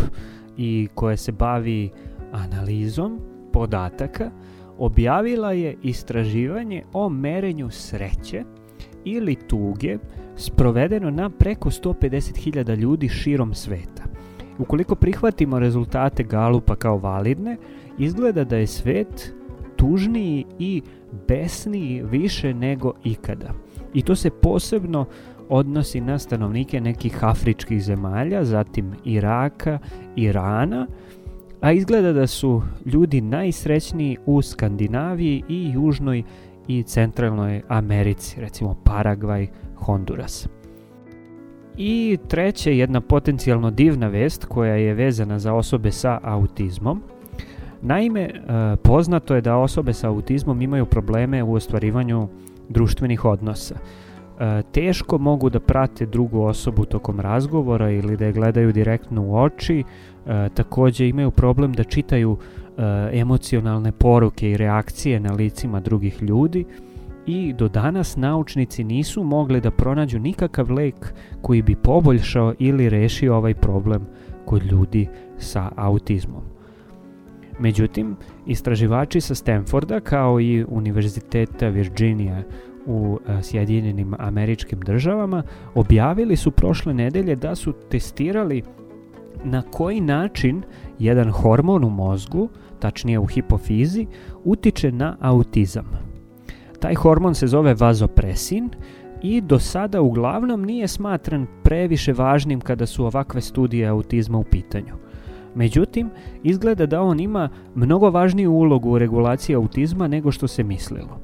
i 0.56 0.88
koja 0.94 1.16
se 1.16 1.32
bavi 1.32 1.90
analizom 2.32 3.20
podataka, 3.52 4.30
objavila 4.78 5.52
je 5.52 5.76
istraživanje 5.82 6.84
o 6.92 7.08
merenju 7.08 7.70
sreće 7.70 8.44
ili 9.04 9.34
tuge 9.34 9.98
sprovedeno 10.36 11.10
na 11.10 11.30
preko 11.30 11.70
150.000 11.70 12.76
ljudi 12.76 13.08
širom 13.08 13.54
sveta. 13.54 14.04
Ukoliko 14.58 14.94
prihvatimo 14.94 15.58
rezultate 15.58 16.22
Galupa 16.22 16.76
kao 16.76 16.98
validne, 16.98 17.56
izgleda 17.98 18.44
da 18.44 18.56
je 18.56 18.66
svet 18.66 19.34
tužniji 19.76 20.44
i 20.58 20.82
besniji 21.28 22.02
više 22.02 22.54
nego 22.54 22.92
ikada. 23.04 23.52
I 23.94 24.02
to 24.02 24.16
se 24.16 24.30
posebno 24.30 25.06
odnosi 25.50 26.00
na 26.00 26.18
stanovnike 26.18 26.80
nekih 26.80 27.24
afričkih 27.24 27.82
zemalja, 27.82 28.44
zatim 28.44 28.94
Iraka, 29.04 29.78
Irana, 30.16 30.86
a 31.60 31.72
izgleda 31.72 32.12
da 32.12 32.26
su 32.26 32.62
ljudi 32.84 33.20
najsrećniji 33.20 34.16
u 34.26 34.42
Skandinaviji 34.42 35.42
i 35.48 35.70
Južnoj 35.74 36.22
i 36.68 36.82
Centralnoj 36.82 37.62
Americi, 37.68 38.40
recimo 38.40 38.76
Paragvaj, 38.84 39.46
Honduras. 39.76 40.48
I 41.76 42.18
treće, 42.28 42.76
jedna 42.76 43.00
potencijalno 43.00 43.70
divna 43.70 44.08
vest 44.08 44.44
koja 44.44 44.74
je 44.74 44.94
vezana 44.94 45.38
za 45.38 45.54
osobe 45.54 45.90
sa 45.90 46.20
autizmom. 46.22 47.02
Naime, 47.82 48.20
e, 48.20 48.32
poznato 48.82 49.34
je 49.34 49.40
da 49.40 49.56
osobe 49.56 49.92
sa 49.92 50.08
autizmom 50.08 50.62
imaju 50.62 50.86
probleme 50.86 51.42
u 51.42 51.54
ostvarivanju 51.54 52.28
društvenih 52.68 53.24
odnosa. 53.24 53.74
E, 54.40 54.62
teško 54.72 55.18
mogu 55.18 55.50
da 55.50 55.60
prate 55.60 56.06
drugu 56.06 56.42
osobu 56.42 56.84
tokom 56.84 57.20
razgovora 57.20 57.90
ili 57.90 58.16
da 58.16 58.26
je 58.26 58.32
gledaju 58.32 58.72
direktno 58.72 59.22
u 59.22 59.36
oči, 59.36 59.84
e, 60.26 60.48
takođe 60.54 61.08
imaju 61.08 61.30
problem 61.30 61.72
da 61.72 61.84
čitaju 61.84 62.36
e, 62.36 62.82
emocionalne 63.12 63.92
poruke 63.92 64.50
i 64.50 64.56
reakcije 64.56 65.20
na 65.20 65.32
licima 65.32 65.80
drugih 65.80 66.22
ljudi 66.22 66.64
i 67.26 67.52
do 67.52 67.68
danas 67.68 68.16
naučnici 68.16 68.84
nisu 68.84 69.24
mogli 69.24 69.60
da 69.60 69.70
pronađu 69.70 70.18
nikakav 70.18 70.72
lek 70.72 71.14
koji 71.42 71.62
bi 71.62 71.76
poboljšao 71.76 72.54
ili 72.58 72.88
rešio 72.88 73.36
ovaj 73.36 73.54
problem 73.54 74.06
kod 74.44 74.62
ljudi 74.62 75.08
sa 75.38 75.70
autizmom. 75.76 76.42
Međutim, 77.58 78.16
istraživači 78.46 79.20
sa 79.20 79.34
Stanforda 79.34 80.00
kao 80.00 80.40
i 80.40 80.64
Univerziteta 80.68 81.68
Virginia 81.68 82.42
u 82.86 83.18
e, 83.28 83.42
Sjedinjenim 83.42 84.14
američkim 84.18 84.80
državama 84.80 85.42
objavili 85.74 86.36
su 86.36 86.50
prošle 86.50 86.94
nedelje 86.94 87.36
da 87.36 87.54
su 87.54 87.72
testirali 87.72 88.62
na 89.44 89.62
koji 89.62 90.00
način 90.00 90.62
jedan 90.98 91.30
hormon 91.30 91.84
u 91.84 91.90
mozgu, 91.90 92.48
tačnije 92.78 93.18
u 93.18 93.26
hipofizi, 93.26 94.06
utiče 94.44 94.92
na 94.92 95.16
autizam. 95.20 95.90
Taj 96.80 96.94
hormon 96.94 97.34
se 97.34 97.46
zove 97.46 97.74
vazopresin 97.74 98.70
i 99.22 99.40
do 99.40 99.58
sada 99.58 100.00
uglavnom 100.00 100.62
nije 100.62 100.88
smatran 100.88 101.46
previše 101.62 102.12
važnim 102.12 102.60
kada 102.60 102.86
su 102.86 103.04
ovakve 103.04 103.40
studije 103.40 103.88
autizma 103.88 104.38
u 104.38 104.44
pitanju. 104.44 104.94
Međutim, 105.54 106.10
izgleda 106.42 106.86
da 106.86 107.02
on 107.02 107.20
ima 107.20 107.48
mnogo 107.74 108.10
važniju 108.10 108.52
ulogu 108.52 108.90
u 108.90 108.98
regulaciji 108.98 109.56
autizma 109.56 110.08
nego 110.08 110.32
što 110.32 110.48
se 110.48 110.62
mislilo. 110.62 111.20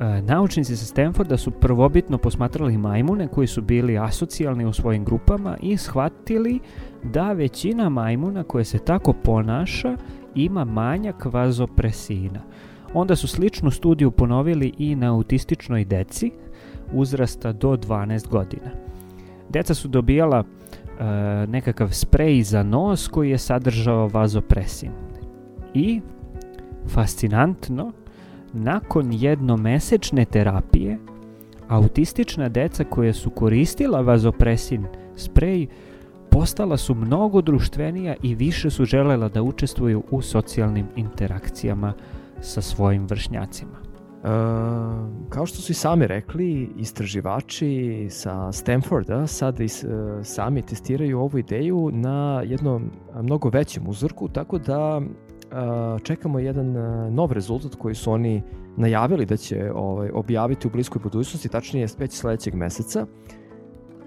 E, 0.00 0.22
naučnici 0.22 0.76
sa 0.76 0.84
Stanforda 0.84 1.36
su 1.36 1.50
prvobitno 1.50 2.18
posmatrali 2.18 2.78
majmune 2.78 3.28
koji 3.28 3.46
su 3.46 3.62
bili 3.62 3.98
asocijalni 3.98 4.64
u 4.64 4.72
svojim 4.72 5.04
grupama 5.04 5.56
i 5.62 5.76
shvatili 5.76 6.60
da 7.02 7.32
većina 7.32 7.88
majmuna 7.88 8.42
koje 8.42 8.64
se 8.64 8.78
tako 8.78 9.12
ponaša 9.12 9.96
ima 10.34 10.64
manjak 10.64 11.24
vazopresina. 11.24 12.40
Onda 12.94 13.16
su 13.16 13.28
sličnu 13.28 13.70
studiju 13.70 14.10
ponovili 14.10 14.72
i 14.78 14.94
na 14.94 15.14
autističnoj 15.14 15.84
deci 15.84 16.30
uzrasta 16.92 17.52
do 17.52 17.76
12 17.76 18.28
godina. 18.28 18.70
Deca 19.48 19.74
su 19.74 19.88
dobijala 19.88 20.44
e, 20.44 21.04
nekakav 21.46 21.88
sprej 21.92 22.42
za 22.42 22.62
nos 22.62 23.08
koji 23.08 23.30
je 23.30 23.38
sadržao 23.38 24.08
vazopresin. 24.08 24.90
I, 25.74 26.00
fascinantno, 26.88 27.92
nakon 28.52 29.12
jednomesečne 29.12 30.24
terapije, 30.24 30.98
autistična 31.68 32.48
deca 32.48 32.84
koja 32.84 33.12
su 33.12 33.30
koristila 33.30 34.00
vazopresin 34.00 34.86
sprej 35.16 35.66
postala 36.30 36.76
su 36.76 36.94
mnogo 36.94 37.40
društvenija 37.40 38.14
i 38.22 38.34
više 38.34 38.70
su 38.70 38.84
želela 38.84 39.28
da 39.28 39.42
učestvuju 39.42 40.02
u 40.10 40.22
socijalnim 40.22 40.86
interakcijama 40.96 41.92
sa 42.40 42.62
svojim 42.62 43.06
vršnjacima. 43.06 43.72
E, 43.80 44.28
kao 45.28 45.46
što 45.46 45.56
su 45.56 45.72
i 45.72 45.74
sami 45.74 46.06
rekli, 46.06 46.70
istraživači 46.76 48.06
sa 48.10 48.52
Stanforda 48.52 49.26
sad 49.26 49.60
is, 49.60 49.84
e, 49.84 49.88
sami 50.22 50.62
testiraju 50.62 51.20
ovu 51.20 51.38
ideju 51.38 51.90
na 51.92 52.42
jednom 52.46 52.90
mnogo 53.22 53.48
većem 53.48 53.88
uzorku, 53.88 54.28
tako 54.28 54.58
da 54.58 55.00
čekamo 56.02 56.38
jedan 56.38 56.76
e, 56.76 57.10
nov 57.10 57.32
rezultat 57.32 57.74
koji 57.74 57.94
su 57.94 58.12
oni 58.12 58.42
najavili 58.76 59.26
da 59.26 59.36
će 59.36 59.72
ovaj, 59.74 60.10
objaviti 60.14 60.68
u 60.68 60.70
bliskoj 60.70 61.00
budućnosti, 61.02 61.48
tačnije 61.48 61.86
već 61.98 62.12
sledećeg 62.12 62.54
meseca. 62.54 63.06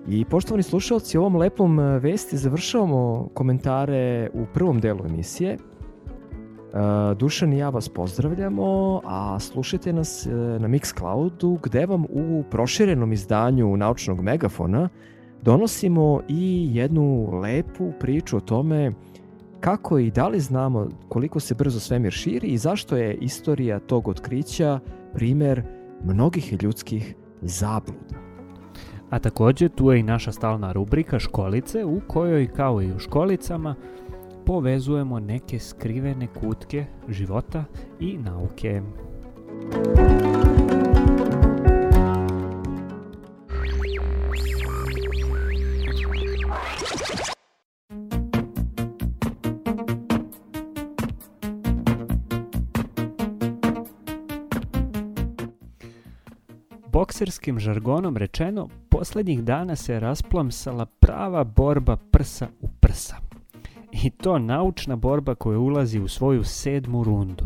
I 0.07 0.25
poštovani 0.25 0.63
slušalci, 0.63 1.17
ovom 1.17 1.35
lepom 1.35 1.79
e, 1.79 1.99
vesti 1.99 2.37
završavamo 2.37 3.29
komentare 3.33 4.29
u 4.33 4.45
prvom 4.53 4.79
delu 4.79 5.05
emisije. 5.05 5.57
Dušan 7.17 7.53
i 7.53 7.57
ja 7.57 7.69
vas 7.69 7.89
pozdravljamo, 7.89 9.01
a 9.05 9.39
slušajte 9.39 9.93
nas 9.93 10.25
na 10.59 10.67
Mixcloudu 10.67 11.59
gde 11.63 11.85
vam 11.85 12.05
u 12.09 12.43
proširenom 12.51 13.13
izdanju 13.13 13.77
naučnog 13.77 14.21
megafona 14.21 14.89
donosimo 15.43 16.21
i 16.27 16.69
jednu 16.71 17.29
lepu 17.41 17.91
priču 17.99 18.37
o 18.37 18.39
tome 18.39 18.91
kako 19.63 19.99
i 19.99 20.11
da 20.11 20.27
li 20.27 20.39
znamo 20.39 20.87
koliko 21.09 21.39
se 21.39 21.55
brzo 21.55 21.79
svemir 21.79 22.11
širi 22.11 22.47
i 22.47 22.57
zašto 22.57 22.97
je 22.97 23.15
istorija 23.15 23.79
tog 23.79 24.07
otkrića 24.07 24.79
primer 25.13 25.63
mnogih 26.03 26.63
ljudskih 26.63 27.15
zabluda. 27.41 28.15
A 29.09 29.19
takođe 29.19 29.69
tu 29.69 29.91
je 29.91 29.99
i 29.99 30.03
naša 30.03 30.31
stalna 30.31 30.71
rubrika 30.71 31.19
Školice 31.19 31.85
u 31.85 32.01
kojoj 32.07 32.47
kao 32.47 32.81
i 32.81 32.93
u 32.93 32.99
školicama 32.99 33.75
povezujemo 34.45 35.19
neke 35.19 35.59
skrivene 35.59 36.27
kutke 36.27 36.85
života 37.09 37.63
i 37.99 38.17
nauke. 38.17 38.81
Bokserskim 57.13 57.59
žargonom 57.59 58.17
rečeno, 58.17 58.69
poslednjih 58.89 59.43
dana 59.43 59.75
se 59.75 59.99
rasplamsala 59.99 60.85
prava 60.85 61.43
borba 61.43 61.97
prsa 62.11 62.47
u 62.61 62.67
prsa. 62.79 63.15
I 63.91 64.09
to 64.09 64.39
naučna 64.39 64.95
borba 64.95 65.35
koja 65.35 65.59
ulazi 65.59 65.99
u 65.99 66.07
svoju 66.07 66.43
sedmu 66.43 67.03
rundu. 67.03 67.45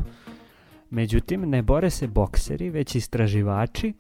Međutim, 0.89 1.49
ne 1.49 1.61
bore 1.61 1.89
se 1.89 2.07
bokseri, 2.07 2.70
već 2.70 2.95
istraživači 2.95 3.93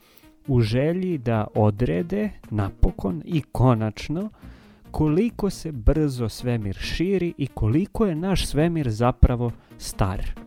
u 0.47 0.61
želji 0.61 1.17
da 1.17 1.47
odrede 1.55 2.29
napokon 2.49 3.21
i 3.25 3.41
konačno 3.41 4.29
koliko 4.91 5.49
se 5.49 5.71
brzo 5.71 6.29
svemir 6.29 6.75
širi 6.75 7.33
i 7.37 7.47
koliko 7.47 8.05
je 8.05 8.15
naš 8.15 8.45
svemir 8.45 8.89
zapravo 8.89 9.51
star. 9.77 10.46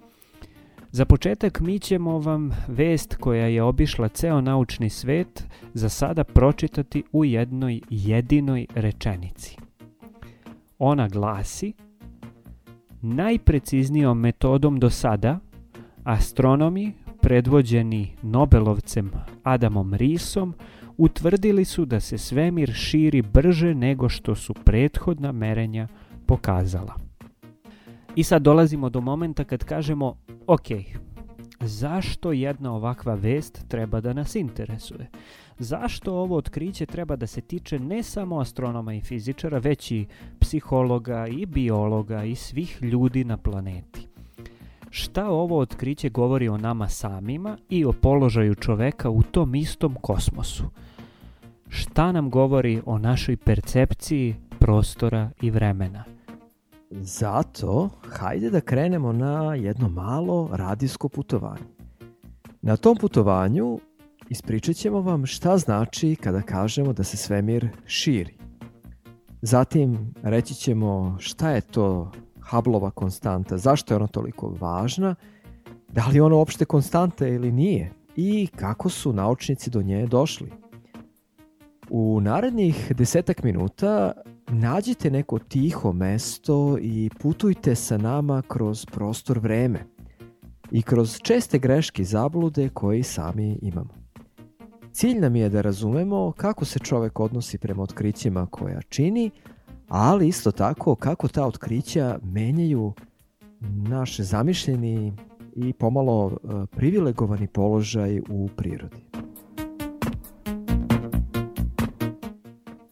Za 0.93 1.05
početak 1.05 1.61
mi 1.61 1.79
ćemo 1.79 2.19
vam 2.19 2.51
vest 2.69 3.17
koja 3.17 3.47
je 3.47 3.63
obišla 3.63 4.09
ceo 4.09 4.41
naučni 4.41 4.91
svet 4.91 5.45
za 5.75 5.89
sada 5.89 6.25
pročitati 6.25 7.03
u 7.13 7.25
jednoj 7.25 7.81
jedinoj 7.91 8.67
rečenici. 8.75 9.57
Ona 10.79 11.09
glasi 11.09 11.73
Najpreciznijom 13.03 14.21
metodom 14.21 14.79
do 14.79 14.91
sada 14.91 15.39
astronomi 16.05 16.93
predvođeni 17.23 18.17
Nobelovcem 18.23 19.11
Adamom 19.43 19.95
Risom 19.95 20.55
utvrdili 20.97 21.65
su 21.65 21.85
da 21.85 22.01
se 22.01 22.19
svemir 22.19 22.73
širi 22.73 23.23
brže 23.23 23.75
nego 23.75 24.09
što 24.09 24.35
su 24.35 24.55
prethodna 24.55 25.33
merenja 25.33 25.89
pokazala. 26.27 27.10
I 28.17 28.25
sad 28.25 28.43
dolazimo 28.43 28.89
do 28.89 29.01
momenta 29.01 29.45
kad 29.45 29.65
kažemo, 29.65 30.17
ok, 30.47 30.67
zašto 31.61 32.33
jedna 32.33 32.75
ovakva 32.75 33.15
vest 33.15 33.65
treba 33.69 34.01
da 34.01 34.13
nas 34.13 34.35
interesuje? 34.35 35.11
Zašto 35.59 36.15
ovo 36.15 36.37
otkriće 36.37 36.87
treba 36.87 37.17
da 37.17 37.27
se 37.27 37.41
tiče 37.41 37.79
ne 37.79 38.03
samo 38.03 38.41
astronoma 38.41 38.95
i 38.95 39.01
fizičara, 39.01 39.59
već 39.59 39.91
i 39.91 40.07
psihologa 40.41 41.27
i 41.27 41.47
biologa 41.47 42.25
i 42.25 42.35
svih 42.35 42.79
ljudi 42.83 43.25
na 43.25 43.37
planeti? 43.37 44.07
Šta 44.91 45.29
ovo 45.29 45.59
otkriće 45.59 46.09
govori 46.09 46.49
o 46.49 46.59
nama 46.59 46.89
samima 46.89 47.59
i 47.69 47.85
o 47.85 47.93
položaju 47.93 48.55
čoveka 48.55 49.11
u 49.11 49.23
tom 49.23 49.55
istom 49.55 49.97
kosmosu? 50.03 50.65
Šta 51.69 52.13
nam 52.13 52.31
govori 52.31 52.83
o 52.87 52.99
našoj 52.99 53.37
percepciji 53.37 54.37
prostora 54.59 55.31
i 55.41 55.51
vremena? 55.51 56.05
Zato, 56.91 57.89
hajde 58.09 58.51
da 58.51 58.61
krenemo 58.61 59.13
na 59.13 59.55
jedno 59.55 59.89
malo 59.89 60.49
radijsko 60.53 61.09
putovanje. 61.09 61.65
Na 62.63 62.77
tom 62.77 62.97
putovanju 62.97 63.79
ispričat 64.29 64.77
ćemo 64.77 65.01
vam 65.01 65.27
šta 65.27 65.59
znači 65.59 66.17
kada 66.17 66.43
kažemo 66.43 66.93
da 66.93 67.05
se 67.05 67.17
svemir 67.17 67.69
širi. 67.87 68.35
Zatim 69.43 70.15
reći 70.23 70.55
ćemo 70.55 71.17
šta 71.21 71.51
je 71.51 71.61
to 71.61 72.13
Hubbleova 72.51 72.91
konstanta, 72.91 73.59
zašto 73.59 73.95
je 73.95 73.97
ona 73.97 74.07
toliko 74.07 74.57
važna, 74.61 75.15
da 75.89 76.07
li 76.07 76.17
je 76.17 76.23
ona 76.23 76.37
uopšte 76.37 76.65
konstanta 76.65 77.27
ili 77.27 77.53
nije 77.53 77.93
i 78.17 78.49
kako 78.57 78.89
su 78.89 79.13
naučnici 79.13 79.71
do 79.71 79.83
nje 79.83 80.07
došli. 80.07 80.53
U 81.91 82.21
narednih 82.21 82.93
desetak 82.97 83.43
minuta 83.43 84.13
nađite 84.53 85.11
neko 85.11 85.39
tiho 85.39 85.93
mesto 85.93 86.79
i 86.81 87.11
putujte 87.21 87.75
sa 87.75 87.99
nama 87.99 88.43
kroz 88.49 88.87
prostor 88.87 89.39
vreme 89.39 89.85
i 90.71 90.83
kroz 90.83 91.19
česte 91.23 91.59
greške 91.59 92.03
i 92.03 92.05
zablude 92.05 92.69
koje 92.69 93.03
sami 93.03 93.59
imamo. 93.63 93.95
Cilj 94.93 95.19
nam 95.21 95.37
je 95.37 95.49
da 95.49 95.61
razumemo 95.61 96.33
kako 96.33 96.65
se 96.65 96.79
čovek 96.79 97.21
odnosi 97.21 97.59
prema 97.59 97.83
otkrićima 97.83 98.47
koja 98.47 98.83
čini, 98.83 99.31
ali 99.89 100.29
isto 100.29 100.53
tako 100.53 100.95
kako 100.95 101.29
ta 101.29 101.47
otkrića 101.47 102.19
menjaju 102.23 102.93
naš 103.61 104.21
zamišljeni 104.21 105.13
i 105.57 105.73
pomalo 105.73 106.31
e, 106.33 106.67
privilegovani 106.77 107.47
položaj 107.47 108.21
u 108.29 108.49
prirodi. 108.57 108.97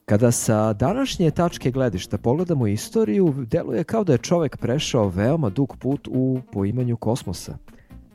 Kada 0.08 0.30
sa 0.30 0.72
današnje 0.72 1.30
tačke 1.30 1.70
gledišta 1.70 2.18
pogledamo 2.18 2.66
istoriju, 2.66 3.34
deluje 3.36 3.84
kao 3.84 4.04
da 4.04 4.12
je 4.12 4.18
čovek 4.18 4.56
prešao 4.56 5.08
veoma 5.08 5.50
dug 5.50 5.76
put 5.76 6.08
u 6.10 6.40
poimanju 6.52 6.96
kosmosa, 6.96 7.56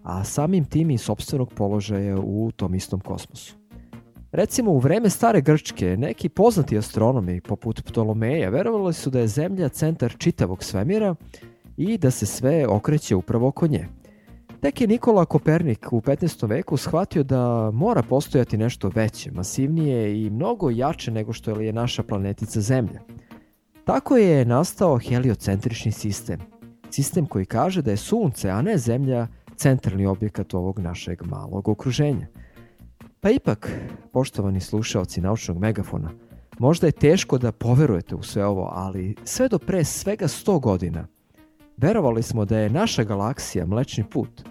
a 0.03 0.23
samim 0.23 0.65
tim 0.65 0.91
i 0.91 0.97
sobstvenog 0.97 1.53
položaja 1.53 2.17
u 2.17 2.51
tom 2.55 2.75
istom 2.75 2.99
kosmosu. 2.99 3.55
Recimo, 4.31 4.71
u 4.71 4.79
vreme 4.79 5.09
stare 5.09 5.41
Grčke, 5.41 5.97
neki 5.97 6.29
poznati 6.29 6.77
astronomi, 6.77 7.41
poput 7.41 7.83
Ptolomeja, 7.85 8.49
verovali 8.49 8.93
su 8.93 9.09
da 9.09 9.19
je 9.19 9.27
Zemlja 9.27 9.69
centar 9.69 10.15
čitavog 10.17 10.63
svemira 10.63 11.15
i 11.77 11.97
da 11.97 12.11
se 12.11 12.25
sve 12.25 12.67
okreće 12.67 13.15
upravo 13.15 13.47
oko 13.47 13.67
nje. 13.67 13.87
Tek 14.63 14.81
je 14.81 14.87
Nikola 14.87 15.25
Kopernik 15.25 15.93
u 15.93 16.01
15. 16.01 16.47
veku 16.47 16.77
shvatio 16.77 17.23
da 17.23 17.71
mora 17.71 18.01
postojati 18.01 18.57
nešto 18.57 18.91
veće, 18.95 19.31
masivnije 19.31 20.25
i 20.25 20.29
mnogo 20.29 20.69
jače 20.69 21.11
nego 21.11 21.33
što 21.33 21.59
je 21.59 21.73
naša 21.73 22.03
planetica 22.03 22.61
Zemlja. 22.61 22.99
Tako 23.85 24.17
je 24.17 24.45
nastao 24.45 24.97
heliocentrični 24.97 25.91
sistem. 25.91 26.39
Sistem 26.91 27.25
koji 27.25 27.45
kaže 27.45 27.81
da 27.81 27.91
je 27.91 27.97
Sunce, 27.97 28.49
a 28.49 28.61
ne 28.61 28.77
Zemlja, 28.77 29.27
centralni 29.55 30.05
objekat 30.05 30.53
ovog 30.53 30.79
našeg 30.79 31.21
malog 31.25 31.67
okruženja. 31.67 32.27
Pa 33.19 33.29
ipak, 33.29 33.71
poštovani 34.13 34.59
slušaoci 34.59 35.21
naučnog 35.21 35.57
megafona, 35.57 36.11
možda 36.59 36.87
je 36.87 36.91
teško 36.91 37.37
da 37.37 37.51
poverujete 37.51 38.15
u 38.15 38.23
sve 38.23 38.45
ovo, 38.45 38.69
ali 38.73 39.15
sve 39.23 39.49
do 39.49 39.59
pre 39.59 39.83
svega 39.83 40.27
100 40.27 40.59
godina 40.59 41.07
verovali 41.77 42.23
smo 42.23 42.45
da 42.45 42.57
je 42.57 42.69
naša 42.69 43.03
galaksija 43.03 43.65
Mlečni 43.65 44.03
put 44.03 44.43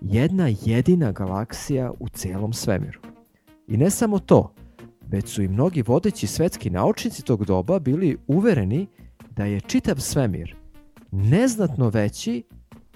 jedna 0.00 0.48
jedina 0.64 1.12
galaksija 1.12 1.92
u 2.00 2.08
celom 2.08 2.52
svemiru. 2.52 3.00
I 3.66 3.76
ne 3.76 3.90
samo 3.90 4.18
to, 4.18 4.54
već 5.08 5.28
su 5.28 5.42
i 5.42 5.48
mnogi 5.48 5.82
vodeći 5.82 6.26
svetski 6.26 6.70
naučnici 6.70 7.24
tog 7.24 7.44
doba 7.44 7.78
bili 7.78 8.16
uvereni 8.26 8.86
da 9.30 9.44
je 9.44 9.60
čitav 9.60 9.96
svemir 9.96 10.56
neznatno 11.10 11.88
veći 11.88 12.42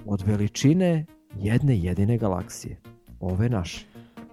od 0.06 0.22
veličine 0.26 1.06
jedne 1.36 1.78
jedine 1.78 2.18
galaksije. 2.18 2.80
ove 3.20 3.48
naše. 3.48 3.86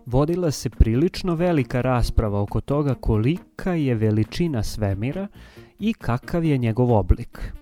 vodila 0.06 0.52
se 0.52 0.70
prilično 0.70 1.36
velika 1.36 1.82
rasprava 1.82 2.42
oko 2.42 2.62
toga 2.62 2.94
kolika 2.94 3.74
je 3.74 3.96
veličina 3.96 4.64
svemira 4.64 5.28
i 5.80 5.94
kakav 5.94 6.44
je 6.44 6.58
njegov 6.58 6.92
oblik. 6.92 7.54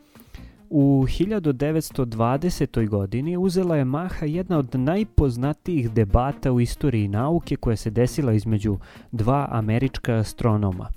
U 0.69 1.05
1920. 1.07 2.87
godini 2.87 3.37
uzela 3.37 3.77
je 3.77 3.85
maha 3.85 4.25
jedna 4.25 4.57
od 4.57 4.75
najpoznatijih 4.75 5.91
debata 5.91 6.51
u 6.51 6.59
istoriji 6.59 7.07
nauke 7.07 7.55
koja 7.55 7.75
se 7.75 7.89
desila 7.89 8.33
između 8.33 8.77
dva 9.11 9.47
američka 9.51 10.15
astronoma, 10.15 10.89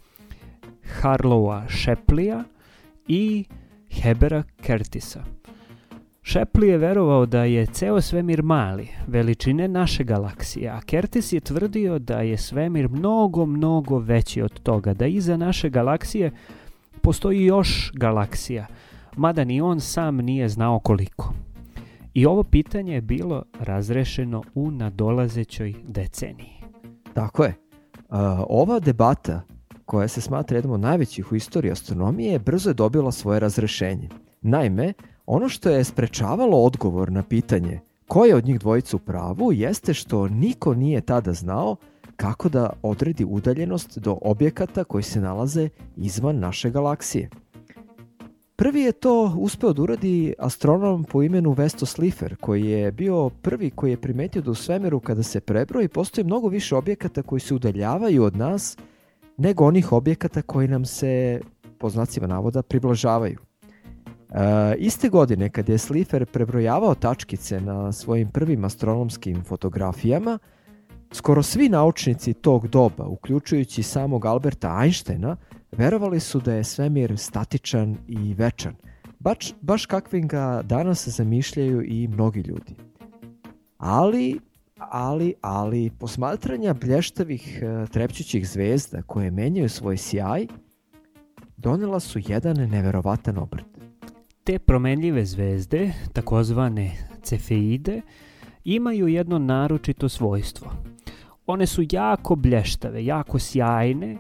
Harlowa 1.02 1.62
Shepleya 1.68 2.44
i 3.08 3.44
Hebera 3.90 4.42
Curtisa. 4.66 5.24
Shapley 6.24 6.64
je 6.64 6.78
verovao 6.78 7.26
da 7.26 7.44
je 7.44 7.66
ceo 7.66 8.00
svemir 8.00 8.42
mali, 8.42 8.88
veličine 9.06 9.68
naše 9.68 10.04
galaksije, 10.04 10.68
a 10.70 10.80
Curtis 10.80 11.32
je 11.32 11.40
tvrdio 11.40 11.98
da 11.98 12.20
je 12.20 12.36
svemir 12.36 12.88
mnogo, 12.88 13.46
mnogo 13.46 13.98
veći 13.98 14.42
od 14.42 14.60
toga, 14.60 14.94
da 14.94 15.06
iza 15.06 15.36
naše 15.36 15.68
galaksije 15.68 16.30
postoji 17.02 17.44
još 17.44 17.92
galaksija, 17.94 18.66
mada 19.16 19.44
ni 19.44 19.61
on 19.61 19.80
sam 19.80 20.16
nije 20.16 20.48
znao 20.48 20.78
koliko. 20.78 21.32
I 22.14 22.26
ovo 22.26 22.42
pitanje 22.42 22.94
je 22.94 23.00
bilo 23.00 23.42
razrešeno 23.61 24.42
u 24.54 24.70
nadolazećoj 24.70 25.74
deceniji. 25.88 26.61
Tako 27.14 27.44
je. 27.44 27.54
Ova 28.48 28.80
debata, 28.80 29.42
koja 29.84 30.08
se 30.08 30.20
smatra 30.20 30.56
jednom 30.56 30.74
od 30.74 30.80
najvećih 30.80 31.32
u 31.32 31.36
istoriji 31.36 31.72
astronomije, 31.72 32.38
brzo 32.38 32.70
je 32.70 32.74
dobila 32.74 33.12
svoje 33.12 33.40
razrešenje. 33.40 34.08
Naime, 34.42 34.92
ono 35.26 35.48
što 35.48 35.70
je 35.70 35.84
sprečavalo 35.84 36.64
odgovor 36.64 37.12
na 37.12 37.22
pitanje 37.22 37.80
ko 38.08 38.24
je 38.24 38.36
od 38.36 38.44
njih 38.44 38.58
dvojica 38.58 38.96
u 38.96 39.00
pravu 39.00 39.52
jeste 39.52 39.94
što 39.94 40.28
niko 40.28 40.74
nije 40.74 41.00
tada 41.00 41.32
znao 41.32 41.76
kako 42.16 42.48
da 42.48 42.70
odredi 42.82 43.24
udaljenost 43.24 43.98
do 43.98 44.18
objekata 44.22 44.84
koji 44.84 45.02
se 45.02 45.20
nalaze 45.20 45.68
izvan 45.96 46.38
naše 46.38 46.70
galaksije. 46.70 47.30
Prvi 48.61 48.80
je 48.80 48.92
to 48.92 49.34
uspeo 49.38 49.72
da 49.72 49.82
uradi 49.82 50.34
astronom 50.38 51.04
po 51.04 51.22
imenu 51.22 51.52
Vesto 51.52 51.86
Slipher, 51.86 52.36
koji 52.36 52.64
je 52.64 52.92
bio 52.92 53.28
prvi 53.28 53.70
koji 53.70 53.90
je 53.90 54.00
primetio 54.00 54.42
da 54.42 54.50
u 54.50 54.54
svemiru 54.54 55.00
kada 55.00 55.22
se 55.22 55.40
prebroji 55.40 55.88
postoji 55.88 56.24
mnogo 56.24 56.48
više 56.48 56.76
objekata 56.76 57.22
koji 57.22 57.40
se 57.40 57.54
udaljavaju 57.54 58.24
od 58.24 58.36
nas 58.36 58.76
nego 59.36 59.64
onih 59.64 59.92
objekata 59.92 60.42
koji 60.42 60.68
nam 60.68 60.84
se, 60.84 61.40
po 61.78 61.90
znacima 61.90 62.26
navoda, 62.26 62.62
približavaju. 62.62 63.38
E, 63.38 64.74
iste 64.78 65.08
godine 65.08 65.50
kad 65.50 65.68
je 65.68 65.78
Slipher 65.78 66.26
prebrojavao 66.26 66.94
tačkice 66.94 67.61
na 67.61 67.92
svojim 67.92 68.28
prvim 68.30 68.64
astronomskim 68.64 69.44
fotografijama, 69.44 70.38
skoro 71.12 71.42
svi 71.42 71.68
naučnici 71.68 72.34
tog 72.34 72.68
doba, 72.68 73.04
uključujući 73.06 73.82
samog 73.82 74.26
Alberta 74.26 74.80
Einsteina, 74.82 75.36
verovali 75.72 76.20
su 76.20 76.40
da 76.40 76.54
je 76.54 76.64
svemir 76.64 77.18
statičan 77.18 77.96
i 78.08 78.34
večan, 78.34 78.74
baš, 79.18 79.52
baš 79.60 79.86
kakvim 79.86 80.28
ga 80.28 80.62
danas 80.64 81.08
zamišljaju 81.08 81.82
i 81.82 82.08
mnogi 82.08 82.40
ljudi. 82.40 82.74
Ali, 83.78 84.40
ali, 84.78 85.34
ali, 85.40 85.90
posmatranja 85.98 86.74
blještavih 86.74 87.62
e, 87.62 87.86
trepćućih 87.86 88.48
zvezda 88.48 89.02
koje 89.02 89.30
menjaju 89.30 89.68
svoj 89.68 89.96
sjaj, 89.96 90.46
donela 91.56 92.00
su 92.00 92.18
jedan 92.26 92.56
neverovatan 92.56 93.38
obrt. 93.38 93.64
Te 94.44 94.58
promenljive 94.58 95.26
zvezde, 95.26 95.92
takozvane 96.12 96.90
cefeide, 97.22 98.00
imaju 98.64 99.08
jedno 99.08 99.38
naročito 99.38 100.08
svojstvo. 100.08 100.72
One 101.46 101.66
su 101.66 101.82
jako 101.92 102.36
blještave, 102.36 103.04
jako 103.04 103.38
sjajne 103.38 104.16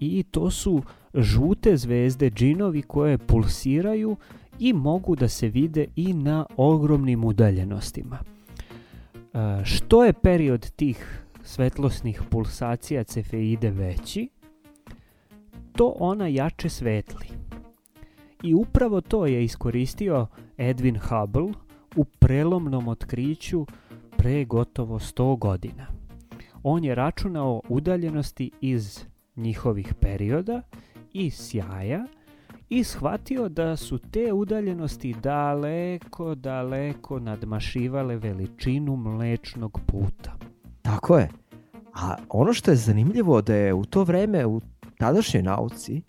i 0.00 0.22
to 0.22 0.50
su 0.50 0.82
žute 1.14 1.76
zvezde 1.76 2.30
džinovi 2.30 2.82
koje 2.82 3.18
pulsiraju 3.18 4.16
i 4.58 4.72
mogu 4.72 5.16
da 5.16 5.28
se 5.28 5.48
vide 5.48 5.86
i 5.96 6.14
na 6.14 6.46
ogromnim 6.56 7.24
udaljenostima. 7.24 8.18
E, 8.18 9.64
što 9.64 10.04
je 10.04 10.12
period 10.12 10.70
tih 10.70 11.24
svetlosnih 11.42 12.22
pulsacija 12.30 13.04
cefeide 13.04 13.70
veći, 13.70 14.28
to 15.72 15.94
ona 15.98 16.26
jače 16.26 16.68
svetli. 16.68 17.26
I 18.42 18.54
upravo 18.54 19.00
to 19.00 19.26
je 19.26 19.44
iskoristio 19.44 20.26
Edwin 20.58 20.98
Hubble 20.98 21.52
u 21.96 22.04
prelomnom 22.04 22.88
otkriću 22.88 23.66
pre 24.16 24.44
gotovo 24.44 24.98
100 24.98 25.38
godina. 25.38 25.86
On 26.62 26.84
je 26.84 26.94
računao 26.94 27.62
udaljenosti 27.68 28.50
iz 28.60 29.09
njihovih 29.36 29.94
perioda 30.00 30.62
i 31.12 31.30
sjaja 31.30 32.06
i 32.68 32.84
shvatio 32.84 33.48
da 33.48 33.76
su 33.76 33.98
te 33.98 34.32
udaljenosti 34.32 35.14
daleko, 35.22 36.34
daleko 36.34 37.18
nadmašivale 37.18 38.16
veličinu 38.16 38.96
mlečnog 38.96 39.80
puta. 39.86 40.36
Tako 40.82 41.18
je. 41.18 41.28
A 41.94 42.16
ono 42.28 42.52
što 42.52 42.70
je 42.70 42.76
zanimljivo 42.76 43.42
da 43.42 43.54
je 43.54 43.74
u 43.74 43.84
to 43.84 44.04
vreme 44.04 44.46
u 44.46 44.60
tadašnjoj 44.98 45.42
nauci, 45.42 46.02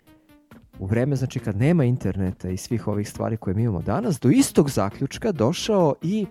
u 0.78 0.86
vreme 0.86 1.16
znači 1.16 1.38
kad 1.38 1.56
nema 1.56 1.84
interneta 1.84 2.48
i 2.48 2.56
svih 2.56 2.88
ovih 2.88 3.08
stvari 3.08 3.36
koje 3.36 3.54
mi 3.54 3.62
imamo 3.62 3.82
danas, 3.82 4.20
do 4.20 4.28
istog 4.28 4.70
zaključka 4.70 5.32
došao 5.32 5.94
i 6.02 6.26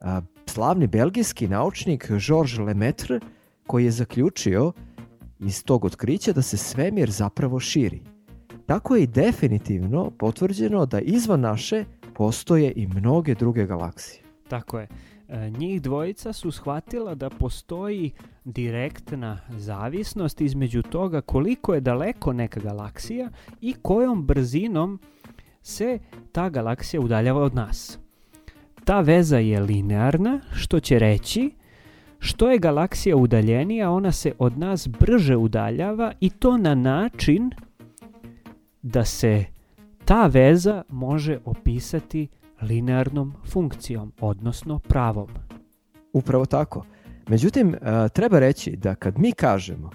a, 0.00 0.20
slavni 0.46 0.86
belgijski 0.86 1.48
naučnik 1.48 2.10
Georges 2.26 2.58
Lemaitre 2.58 3.20
koji 3.66 3.84
je 3.84 3.90
zaključio 3.90 4.72
iz 5.38 5.64
tog 5.64 5.84
otkrića 5.84 6.32
da 6.32 6.42
se 6.42 6.56
svemir 6.56 7.10
zapravo 7.10 7.60
širi. 7.60 8.02
Tako 8.66 8.96
je 8.96 9.02
i 9.02 9.06
definitivno 9.06 10.10
potvrđeno 10.10 10.86
da 10.86 11.00
izvan 11.00 11.40
naše 11.40 11.84
postoje 12.14 12.72
i 12.76 12.86
mnoge 12.86 13.34
druge 13.34 13.66
galaksije. 13.66 14.22
Tako 14.48 14.78
je. 14.78 14.88
E, 15.28 15.50
njih 15.50 15.82
dvojica 15.82 16.32
su 16.32 16.50
shvatila 16.50 17.14
da 17.14 17.30
postoji 17.30 18.12
direktna 18.44 19.40
zavisnost 19.48 20.40
između 20.40 20.82
toga 20.82 21.20
koliko 21.20 21.74
je 21.74 21.80
daleko 21.80 22.32
neka 22.32 22.60
galaksija 22.60 23.30
i 23.60 23.74
kojom 23.82 24.26
brzinom 24.26 25.00
se 25.62 25.98
ta 26.32 26.48
galaksija 26.48 27.00
udaljava 27.00 27.42
od 27.42 27.54
nas. 27.54 27.98
Ta 28.84 29.00
veza 29.00 29.38
je 29.38 29.60
linearna, 29.60 30.40
što 30.52 30.80
će 30.80 30.98
reći 30.98 31.50
što 32.24 32.50
je 32.50 32.58
galaksija 32.58 33.16
udaljenija, 33.16 33.90
ona 33.90 34.12
se 34.12 34.32
od 34.38 34.58
nas 34.58 34.88
brže 35.00 35.36
udaljava 35.36 36.12
i 36.20 36.30
to 36.30 36.56
na 36.56 36.74
način 36.74 37.50
da 38.82 39.04
se 39.04 39.44
ta 40.04 40.26
veza 40.26 40.82
može 40.88 41.38
opisati 41.44 42.28
linearnom 42.62 43.34
funkcijom, 43.52 44.12
odnosno 44.20 44.78
pravom. 44.78 45.28
Upravo 46.12 46.46
tako. 46.46 46.84
Međutim, 47.28 47.74
e, 47.74 48.08
treba 48.08 48.38
reći 48.38 48.76
da 48.76 48.94
kad 48.94 49.18
mi 49.18 49.32
kažemo 49.32 49.90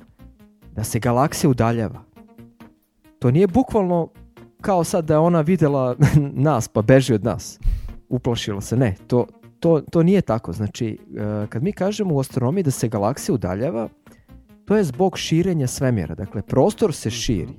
da 0.75 0.83
se 0.83 0.99
galaksija 0.99 1.49
udaljava, 1.49 2.03
to 3.19 3.31
nije 3.31 3.47
bukvalno 3.47 4.09
kao 4.61 4.83
sad 4.83 5.05
da 5.05 5.13
je 5.13 5.19
ona 5.19 5.41
videla 5.41 5.95
nas 6.47 6.67
pa 6.67 6.81
beži 6.81 7.13
od 7.13 7.23
nas. 7.23 7.59
Uplašila 8.09 8.61
se. 8.61 8.77
Ne, 8.77 8.95
to, 9.07 9.25
to, 9.59 9.81
to 9.91 10.03
nije 10.03 10.21
tako. 10.21 10.53
Znači, 10.53 10.87
e, 10.87 11.47
kad 11.49 11.63
mi 11.63 11.71
kažemo 11.71 12.15
u 12.15 12.19
astronomiji 12.19 12.63
da 12.63 12.71
se 12.71 12.87
galaksija 12.87 13.35
udaljava, 13.35 13.89
to 14.65 14.77
je 14.77 14.83
zbog 14.83 15.17
širenja 15.17 15.67
svemira. 15.67 16.15
Dakle, 16.15 16.41
prostor 16.41 16.93
se 16.93 17.09
širi. 17.09 17.53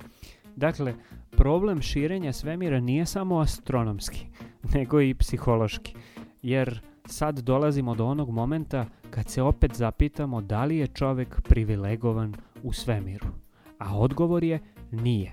Dakle, 0.55 0.93
problem 1.31 1.81
širenja 1.81 2.33
svemira 2.33 2.79
nije 2.79 3.05
samo 3.05 3.39
astronomski, 3.39 4.25
nego 4.73 5.01
i 5.01 5.13
psihološki. 5.13 5.95
Jer 6.41 6.81
sad 7.05 7.39
dolazimo 7.39 7.95
do 7.95 8.05
onog 8.05 8.29
momenta 8.29 8.85
kad 9.09 9.29
se 9.29 9.41
opet 9.41 9.75
zapitamo 9.75 10.41
da 10.41 10.65
li 10.65 10.77
je 10.77 10.87
čovek 10.87 11.41
privilegovan 11.41 12.33
u 12.63 12.73
svemiru. 12.73 13.27
A 13.79 13.97
odgovor 13.97 14.43
je 14.43 14.59
nije. 14.91 15.31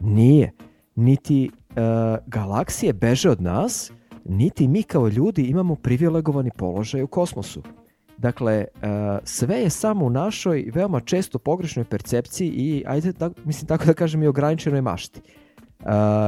Nije. 0.00 0.52
Niti 0.94 1.44
e, 1.44 1.50
galaksije 2.26 2.92
beže 2.92 3.30
od 3.30 3.40
nas, 3.40 3.92
niti 4.28 4.68
mi 4.68 4.82
kao 4.82 5.08
ljudi 5.08 5.42
imamo 5.42 5.74
privilegovani 5.74 6.50
položaj 6.56 7.02
u 7.02 7.06
kosmosu. 7.06 7.62
Dakle, 8.18 8.54
e, 8.54 8.66
sve 9.24 9.56
je 9.56 9.70
samo 9.70 10.04
u 10.04 10.10
našoj 10.10 10.70
veoma 10.74 11.00
često 11.00 11.38
pogrešnoj 11.38 11.84
percepciji 11.84 12.48
i, 12.48 12.84
ajde, 12.86 13.12
da, 13.12 13.30
mislim 13.44 13.66
tako 13.66 13.84
da 13.84 13.94
kažem, 13.94 14.22
i 14.22 14.26
ograničenoj 14.26 14.80
mašti. 14.80 15.20
E, 15.20 15.84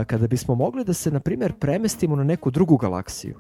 kada 0.07 0.27
bismo 0.27 0.55
mogli 0.55 0.85
da 0.85 0.93
se, 0.93 1.11
na 1.11 1.21
primjer, 1.21 1.53
premestimo 1.53 2.17
na 2.17 2.25
neku 2.25 2.51
drugu 2.51 2.77
galaksiju, 2.77 3.35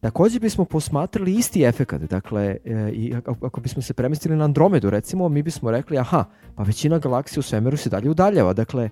takođe 0.00 0.40
bismo 0.40 0.64
posmatrali 0.64 1.34
isti 1.34 1.62
efekat. 1.62 2.02
Dakle, 2.02 2.56
e, 2.64 2.90
i 2.92 3.14
ako, 3.40 3.60
bismo 3.60 3.82
se 3.82 3.94
premestili 3.94 4.36
na 4.36 4.44
Andromedu, 4.44 4.90
recimo, 4.90 5.28
mi 5.28 5.42
bismo 5.42 5.70
rekli, 5.70 5.98
aha, 5.98 6.24
pa 6.54 6.62
većina 6.62 6.98
galaksija 6.98 7.40
u 7.40 7.42
svemiru 7.42 7.76
se 7.76 7.90
dalje 7.90 8.10
udaljava. 8.10 8.52
Dakle, 8.52 8.90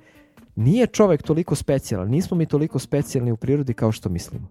nije 0.56 0.86
čovek 0.86 1.22
toliko 1.22 1.54
specijalan, 1.54 2.08
nismo 2.08 2.36
mi 2.36 2.46
toliko 2.46 2.78
specijalni 2.78 3.32
u 3.32 3.36
prirodi 3.36 3.74
kao 3.74 3.92
što 3.92 4.08
mislimo. 4.08 4.48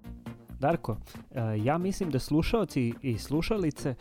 Darko, 0.59 0.97
e, 1.31 1.41
ja 1.63 1.77
mislim 1.77 2.09
da 2.09 2.19
slušalci 2.19 2.93
i 3.01 3.17
slušalice 3.17 3.89
e, 3.89 3.95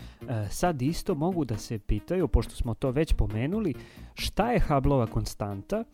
sad 0.50 0.82
isto 0.82 1.14
mogu 1.14 1.44
da 1.44 1.58
se 1.58 1.78
pitaju, 1.78 2.28
pošto 2.28 2.56
smo 2.56 2.74
to 2.74 2.90
već 2.90 3.12
pomenuli, 3.12 3.74
šta 4.14 4.50
je 4.52 4.60
Hubbleova 4.60 5.06
konstanta, 5.06 5.76
e, 5.76 5.84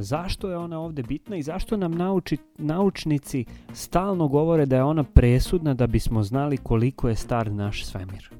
zašto 0.00 0.50
je 0.50 0.56
ona 0.56 0.80
ovde 0.80 1.02
bitna 1.02 1.36
i 1.36 1.42
zašto 1.42 1.76
nam 1.76 1.92
nauči, 1.92 2.36
naučnici 2.58 3.44
stalno 3.72 4.28
govore 4.28 4.66
da 4.66 4.76
je 4.76 4.82
ona 4.82 5.04
presudna 5.04 5.74
da 5.74 5.86
bismo 5.86 6.22
znali 6.22 6.56
koliko 6.56 7.08
je 7.08 7.16
star 7.16 7.52
naš 7.52 7.86
svemir. 7.86 8.30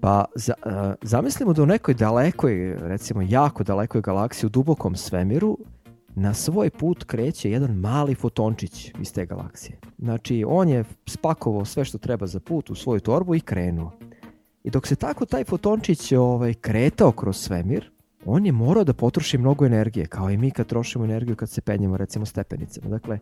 Pa 0.00 0.24
za, 0.34 0.54
zamislimo 1.02 1.52
da 1.52 1.62
u 1.62 1.66
nekoj 1.66 1.94
dalekoj, 1.94 2.76
recimo 2.80 3.22
jako 3.22 3.64
dalekoj 3.64 4.00
galaksiji 4.00 4.46
u 4.46 4.50
dubokom 4.50 4.96
svemiru 4.96 5.58
na 6.14 6.34
svoj 6.34 6.70
put 6.70 7.04
kreće 7.04 7.50
jedan 7.50 7.70
mali 7.70 8.14
fotončić 8.14 8.92
iz 9.00 9.12
te 9.12 9.26
galaksije. 9.26 9.78
Znači, 9.98 10.44
on 10.48 10.68
je 10.68 10.84
spakovao 11.06 11.64
sve 11.64 11.84
što 11.84 11.98
treba 11.98 12.26
za 12.26 12.40
put 12.40 12.70
u 12.70 12.74
svoju 12.74 13.00
torbu 13.00 13.34
i 13.34 13.40
krenuo. 13.40 13.92
I 14.64 14.70
dok 14.70 14.86
se 14.86 14.96
tako 14.96 15.26
taj 15.26 15.44
fotončić 15.44 16.12
ovaj, 16.12 16.54
kretao 16.54 17.12
kroz 17.12 17.36
svemir, 17.36 17.90
on 18.26 18.46
je 18.46 18.52
morao 18.52 18.84
da 18.84 18.92
potroši 18.92 19.38
mnogo 19.38 19.66
energije, 19.66 20.06
kao 20.06 20.30
i 20.30 20.36
mi 20.36 20.50
kad 20.50 20.66
trošimo 20.66 21.04
energiju 21.04 21.36
kad 21.36 21.50
se 21.50 21.60
penjemo 21.60 21.96
recimo 21.96 22.26
stepenicama. 22.26 22.88
Dakle, 22.88 23.18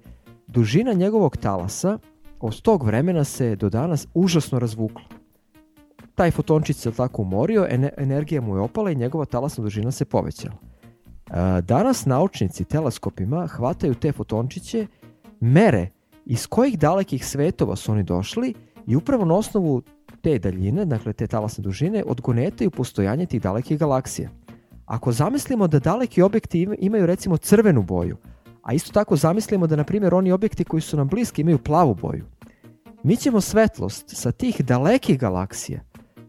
dužina 0.46 0.92
njegovog 0.92 1.36
talasa 1.36 1.98
od 2.40 2.60
tog 2.60 2.84
vremena 2.84 3.24
se 3.24 3.56
do 3.56 3.68
danas 3.68 4.06
užasno 4.14 4.58
razvukla. 4.58 5.04
Taj 6.14 6.30
fotončić 6.30 6.76
se 6.76 6.92
tako 6.92 7.22
umorio, 7.22 7.66
ene- 7.70 7.92
energija 7.96 8.40
mu 8.40 8.56
je 8.56 8.60
opala 8.60 8.90
i 8.90 8.96
njegova 8.96 9.24
talasna 9.24 9.64
dužina 9.64 9.90
se 9.90 10.04
povećala. 10.04 10.71
Danas 11.62 12.06
naučnici 12.06 12.64
teleskopima 12.64 13.46
hvataju 13.46 13.94
te 13.94 14.12
fotončiće, 14.12 14.86
mere 15.40 15.88
iz 16.26 16.46
kojih 16.46 16.78
dalekih 16.78 17.26
svetova 17.26 17.76
su 17.76 17.92
oni 17.92 18.02
došli 18.02 18.54
i 18.86 18.96
upravo 18.96 19.24
na 19.24 19.34
osnovu 19.34 19.82
te 20.20 20.38
daljine, 20.38 20.84
dakle 20.84 21.12
te 21.12 21.26
talasne 21.26 21.62
dužine, 21.62 22.04
odgonetaju 22.06 22.70
postojanje 22.70 23.26
tih 23.26 23.42
dalekih 23.42 23.78
galaksija. 23.78 24.30
Ako 24.86 25.12
zamislimo 25.12 25.68
da 25.68 25.78
daleki 25.78 26.22
objekti 26.22 26.62
im- 26.62 26.74
imaju 26.78 27.06
recimo 27.06 27.36
crvenu 27.36 27.82
boju, 27.82 28.16
a 28.62 28.72
isto 28.72 28.92
tako 28.92 29.16
zamislimo 29.16 29.66
da 29.66 29.76
na 29.76 29.84
primjer 29.84 30.14
oni 30.14 30.32
objekti 30.32 30.64
koji 30.64 30.80
su 30.80 30.96
nam 30.96 31.08
bliski 31.08 31.40
imaju 31.40 31.58
plavu 31.58 31.94
boju, 31.94 32.24
mi 33.02 33.16
ćemo 33.16 33.40
svetlost 33.40 34.04
sa 34.16 34.32
tih 34.32 34.64
dalekih 34.64 35.18
galaksija 35.18 35.80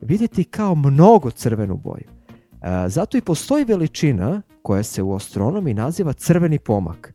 vidjeti 0.01 0.43
kao 0.43 0.75
mnogo 0.75 1.31
crvenu 1.31 1.77
boju. 1.77 2.07
Zato 2.87 3.17
i 3.17 3.21
postoji 3.21 3.65
veličina 3.65 4.41
koja 4.63 4.83
se 4.83 5.03
u 5.03 5.15
astronomiji 5.15 5.73
naziva 5.73 6.13
crveni 6.13 6.59
pomak. 6.59 7.13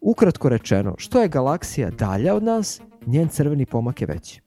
Ukratko 0.00 0.48
rečeno, 0.48 0.94
što 0.98 1.22
je 1.22 1.28
galaksija 1.28 1.90
dalja 1.90 2.34
od 2.34 2.42
nas, 2.42 2.80
njen 3.06 3.28
crveni 3.28 3.66
pomak 3.66 4.00
je 4.00 4.06
veći. 4.06 4.40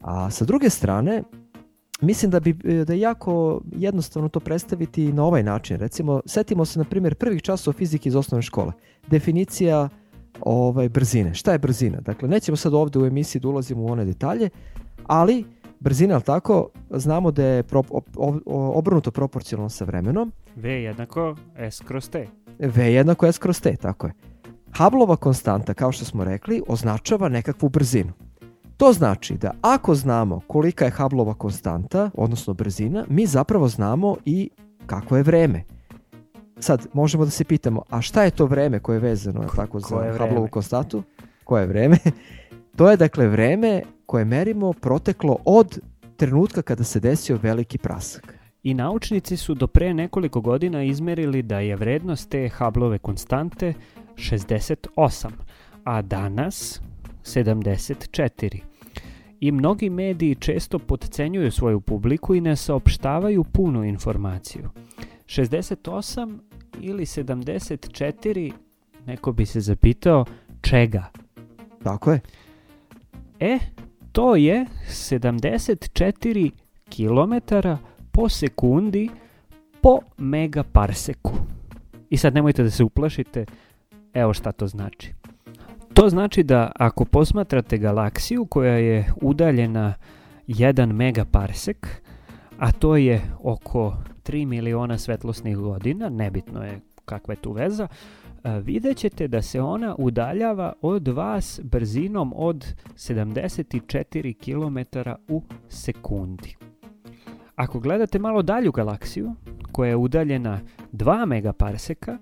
A 0.00 0.30
sa 0.30 0.44
druge 0.44 0.70
strane, 0.70 1.22
mislim 2.00 2.30
da 2.30 2.40
bi 2.40 2.52
da 2.84 2.92
je 2.92 3.00
jako 3.00 3.60
jednostavno 3.72 4.28
to 4.28 4.40
predstaviti 4.40 5.12
na 5.12 5.24
ovaj 5.24 5.42
način. 5.42 5.76
Recimo, 5.76 6.20
setimo 6.26 6.64
se 6.64 6.78
na 6.78 6.84
primjer 6.84 7.14
prvih 7.14 7.42
časova 7.42 7.74
fizike 7.74 8.08
iz 8.08 8.16
osnovne 8.16 8.42
škole. 8.42 8.72
Definicija 9.06 9.88
ovaj 10.40 10.88
brzine. 10.88 11.34
Šta 11.34 11.52
je 11.52 11.58
brzina? 11.58 12.00
Dakle, 12.00 12.28
nećemo 12.28 12.56
sad 12.56 12.74
ovde 12.74 12.98
u 12.98 13.06
emisiji 13.06 13.40
da 13.40 13.48
ulazimo 13.48 13.82
u 13.82 13.86
one 13.86 14.04
detalje, 14.04 14.50
ali 15.06 15.44
brzina, 15.84 16.14
ali 16.14 16.22
tako, 16.22 16.68
znamo 16.90 17.30
da 17.30 17.44
je 17.44 17.62
pro, 17.62 17.82
ob- 17.82 18.16
ob- 18.16 18.42
obrnuto 18.46 19.10
proporcionalno 19.10 19.68
sa 19.68 19.84
vremenom, 19.84 20.32
V 20.56 20.70
jednako 20.70 21.36
S 21.56 21.80
kroz 21.80 22.10
T. 22.10 22.26
V 22.58 22.92
jednako 22.92 23.26
S 23.26 23.38
kroz 23.38 23.60
T, 23.60 23.76
tako 23.76 24.06
je. 24.06 24.12
Hubbleova 24.78 25.16
konstanta, 25.16 25.74
kao 25.74 25.92
što 25.92 26.04
smo 26.04 26.24
rekli, 26.24 26.62
označava 26.68 27.28
nekakvu 27.28 27.68
brzinu. 27.68 28.12
To 28.76 28.92
znači 28.92 29.34
da 29.34 29.50
ako 29.60 29.94
znamo 29.94 30.40
kolika 30.46 30.84
je 30.84 30.90
Hubbleova 30.90 31.34
konstanta, 31.34 32.10
odnosno 32.14 32.54
brzina, 32.54 33.04
mi 33.08 33.26
zapravo 33.26 33.68
znamo 33.68 34.16
i 34.24 34.50
kako 34.86 35.16
je 35.16 35.22
vreme. 35.22 35.64
Sad, 36.58 36.86
možemo 36.92 37.24
da 37.24 37.30
se 37.30 37.44
pitamo, 37.44 37.82
a 37.90 38.00
šta 38.00 38.24
je 38.24 38.30
to 38.30 38.46
vreme 38.46 38.78
koje 38.80 38.96
je 38.96 39.00
vezano 39.00 39.42
je 39.42 39.48
tako 39.56 39.80
za? 39.80 40.12
Hubbleovu 40.18 40.48
konstantu? 40.48 41.02
Koje 41.44 41.62
je 41.62 41.66
vreme? 41.66 41.98
to 42.76 42.90
je 42.90 42.96
dakle 42.96 43.28
vreme 43.28 43.82
koje 44.06 44.24
merimo 44.24 44.72
proteklo 44.72 45.36
od 45.44 45.78
trenutka 46.16 46.62
kada 46.62 46.84
se 46.84 47.00
desio 47.00 47.38
veliki 47.42 47.78
prasak. 47.78 48.38
I 48.62 48.74
naučnici 48.74 49.36
su 49.36 49.54
do 49.54 49.66
pre 49.66 49.94
nekoliko 49.94 50.40
godina 50.40 50.82
izmerili 50.82 51.42
da 51.42 51.60
je 51.60 51.76
vrednost 51.76 52.30
te 52.30 52.48
Hubbleove 52.58 52.98
konstante 52.98 53.74
68, 54.16 55.28
a 55.84 56.02
danas 56.02 56.80
74. 57.22 58.58
I 59.40 59.52
mnogi 59.52 59.90
mediji 59.90 60.34
često 60.34 60.78
podcenjuju 60.78 61.50
svoju 61.50 61.80
publiku 61.80 62.34
i 62.34 62.40
ne 62.40 62.56
saopštavaju 62.56 63.44
punu 63.44 63.84
informaciju. 63.84 64.70
68 65.26 66.38
ili 66.80 67.04
74, 67.04 68.52
neko 69.06 69.32
bi 69.32 69.46
se 69.46 69.60
zapitao, 69.60 70.24
čega? 70.60 71.04
Tako 71.82 72.12
je. 72.12 72.20
E, 73.40 73.58
to 74.14 74.36
je 74.36 74.66
74 74.88 76.50
km 76.90 77.56
po 78.12 78.28
sekundi 78.28 79.10
po 79.82 79.98
megaparseku. 80.18 81.32
I 82.10 82.16
sad 82.16 82.34
nemojte 82.34 82.62
da 82.62 82.70
se 82.70 82.84
uplašite, 82.84 83.44
evo 84.12 84.34
šta 84.34 84.52
to 84.52 84.66
znači. 84.66 85.14
To 85.94 86.08
znači 86.08 86.42
da 86.42 86.72
ako 86.76 87.04
posmatrate 87.04 87.78
galaksiju 87.78 88.46
koja 88.46 88.74
je 88.74 89.12
udaljena 89.22 89.94
1 90.48 90.92
megaparsek, 90.92 92.02
a 92.58 92.72
to 92.72 92.96
je 92.96 93.22
oko 93.42 93.96
3 94.24 94.46
miliona 94.46 94.98
svetlosnih 94.98 95.56
godina, 95.56 96.08
nebitno 96.08 96.64
je 96.64 96.80
kakva 97.04 97.32
je 97.32 97.40
tu 97.40 97.52
veza, 97.52 97.88
vidjet 98.44 98.96
ćete 98.96 99.28
da 99.28 99.42
se 99.42 99.60
ona 99.60 99.94
udaljava 99.98 100.72
od 100.82 101.08
vas 101.08 101.60
brzinom 101.62 102.32
od 102.36 102.74
74 102.94 104.34
km 104.34 104.98
u 105.28 105.42
sekundi. 105.68 106.56
Ako 107.56 107.80
gledate 107.80 108.18
malo 108.18 108.42
dalju 108.42 108.72
galaksiju, 108.72 109.34
koja 109.72 109.88
je 109.88 109.96
udaljena 109.96 110.60
2 110.92 111.26
megaparseka, 111.26 112.18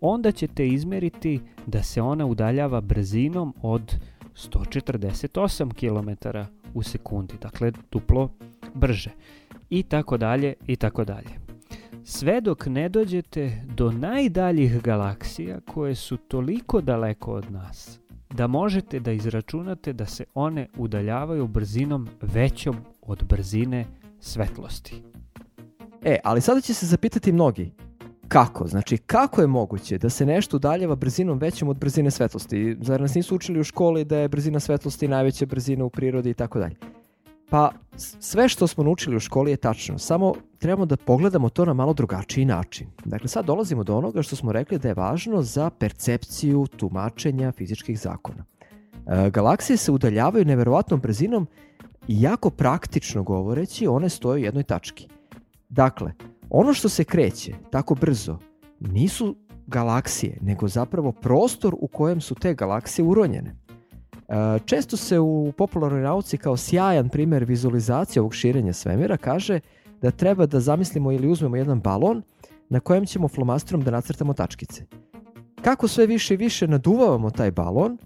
onda 0.00 0.32
ćete 0.32 0.68
izmeriti 0.68 1.40
da 1.66 1.82
se 1.82 2.02
ona 2.02 2.26
udaljava 2.26 2.80
brzinom 2.80 3.54
od 3.62 3.94
148 4.34 5.72
km 5.74 6.28
u 6.74 6.82
sekundi, 6.82 7.34
dakle 7.40 7.72
duplo 7.92 8.30
brže. 8.74 9.10
I 9.70 9.82
tako 9.82 10.16
dalje, 10.16 10.54
i 10.66 10.76
tako 10.76 11.04
dalje. 11.04 11.49
Sve 12.04 12.40
dok 12.40 12.66
ne 12.66 12.88
dođete 12.88 13.62
do 13.76 13.92
najdaljih 13.92 14.82
galaksija 14.82 15.60
koje 15.60 15.94
su 15.94 16.16
toliko 16.16 16.80
daleko 16.80 17.32
od 17.32 17.52
nas, 17.52 18.00
da 18.30 18.46
možete 18.46 19.00
da 19.00 19.12
izračunate 19.12 19.92
da 19.92 20.06
se 20.06 20.24
one 20.34 20.68
udaljavaju 20.76 21.46
brzinom 21.46 22.08
većom 22.20 22.76
od 23.02 23.24
brzine 23.24 23.86
svetlosti. 24.20 25.02
E, 26.02 26.16
ali 26.24 26.40
sada 26.40 26.60
će 26.60 26.74
se 26.74 26.86
zapitati 26.86 27.32
mnogi. 27.32 27.72
Kako? 28.28 28.66
Znači, 28.66 28.96
kako 28.96 29.40
je 29.40 29.46
moguće 29.46 29.98
da 29.98 30.10
se 30.10 30.26
nešto 30.26 30.56
udaljava 30.56 30.94
brzinom 30.94 31.38
većom 31.38 31.68
od 31.68 31.78
brzine 31.78 32.10
svetlosti? 32.10 32.76
Zar 32.80 33.00
nas 33.00 33.14
nisu 33.14 33.34
učili 33.34 33.60
u 33.60 33.64
školi 33.64 34.04
da 34.04 34.18
je 34.18 34.28
brzina 34.28 34.60
svetlosti 34.60 35.08
najveća 35.08 35.46
brzina 35.46 35.84
u 35.84 35.90
prirodi 35.90 36.30
i 36.30 36.34
tako 36.34 36.58
dalje? 36.58 36.76
Pa, 37.50 37.72
sve 37.96 38.48
što 38.48 38.66
smo 38.66 38.84
naučili 38.84 39.16
u 39.16 39.20
školi 39.20 39.50
je 39.50 39.56
tačno, 39.56 39.98
samo 39.98 40.34
trebamo 40.58 40.86
da 40.86 40.96
pogledamo 40.96 41.48
to 41.48 41.64
na 41.64 41.74
malo 41.74 41.92
drugačiji 41.92 42.44
način. 42.44 42.86
Dakle, 43.04 43.28
sad 43.28 43.44
dolazimo 43.44 43.84
do 43.84 43.96
onoga 43.96 44.22
što 44.22 44.36
smo 44.36 44.52
rekli 44.52 44.78
da 44.78 44.88
je 44.88 44.94
važno 44.94 45.42
za 45.42 45.70
percepciju 45.70 46.66
tumačenja 46.76 47.52
fizičkih 47.52 48.00
zakona. 48.00 48.44
E, 49.06 49.30
galaksije 49.30 49.76
se 49.76 49.92
udaljavaju 49.92 50.44
neverovatnom 50.44 51.00
brzinom 51.00 51.46
i 52.08 52.22
jako 52.22 52.50
praktično 52.50 53.22
govoreći 53.22 53.86
one 53.86 54.08
stoje 54.08 54.40
u 54.40 54.44
jednoj 54.44 54.62
tački. 54.62 55.08
Dakle, 55.68 56.12
ono 56.50 56.74
što 56.74 56.88
se 56.88 57.04
kreće 57.04 57.54
tako 57.70 57.94
brzo 57.94 58.38
nisu 58.80 59.36
galaksije, 59.66 60.38
nego 60.40 60.68
zapravo 60.68 61.12
prostor 61.12 61.74
u 61.78 61.88
kojem 61.88 62.20
su 62.20 62.34
te 62.34 62.54
galaksije 62.54 63.04
uronjene. 63.04 63.56
Često 64.64 64.96
se 64.96 65.18
u 65.18 65.52
popularnoj 65.58 66.02
nauci 66.02 66.38
kao 66.38 66.56
sjajan 66.56 67.08
primjer 67.08 67.44
vizualizacije 67.44 68.20
ovog 68.20 68.34
širenja 68.34 68.72
svemira 68.72 69.16
kaže 69.16 69.60
da 70.02 70.10
treba 70.10 70.46
da 70.46 70.60
zamislimo 70.60 71.12
ili 71.12 71.28
uzmemo 71.28 71.56
jedan 71.56 71.80
balon 71.80 72.22
na 72.68 72.80
kojem 72.80 73.06
ćemo 73.06 73.28
flomasterom 73.28 73.82
da 73.82 73.90
nacrtamo 73.90 74.32
tačkice. 74.32 74.84
Kako 75.62 75.88
sve 75.88 76.06
više 76.06 76.34
i 76.34 76.36
više 76.36 76.68
naduvavamo 76.68 77.30
taj 77.30 77.50
balon, 77.50 77.98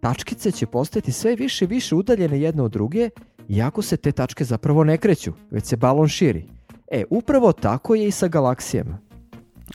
tačkice 0.00 0.50
će 0.50 0.66
postati 0.66 1.12
sve 1.12 1.36
više 1.36 1.64
i 1.64 1.68
više 1.68 1.94
udaljene 1.94 2.40
jedne 2.40 2.62
od 2.62 2.72
druge, 2.72 3.10
iako 3.48 3.82
se 3.82 3.96
te 3.96 4.12
tačke 4.12 4.44
zapravo 4.44 4.84
ne 4.84 4.96
kreću, 4.96 5.32
već 5.50 5.64
se 5.64 5.76
balon 5.76 6.08
širi. 6.08 6.44
E, 6.90 7.04
upravo 7.10 7.52
tako 7.52 7.94
je 7.94 8.06
i 8.06 8.10
sa 8.10 8.28
galaksijama. 8.28 8.98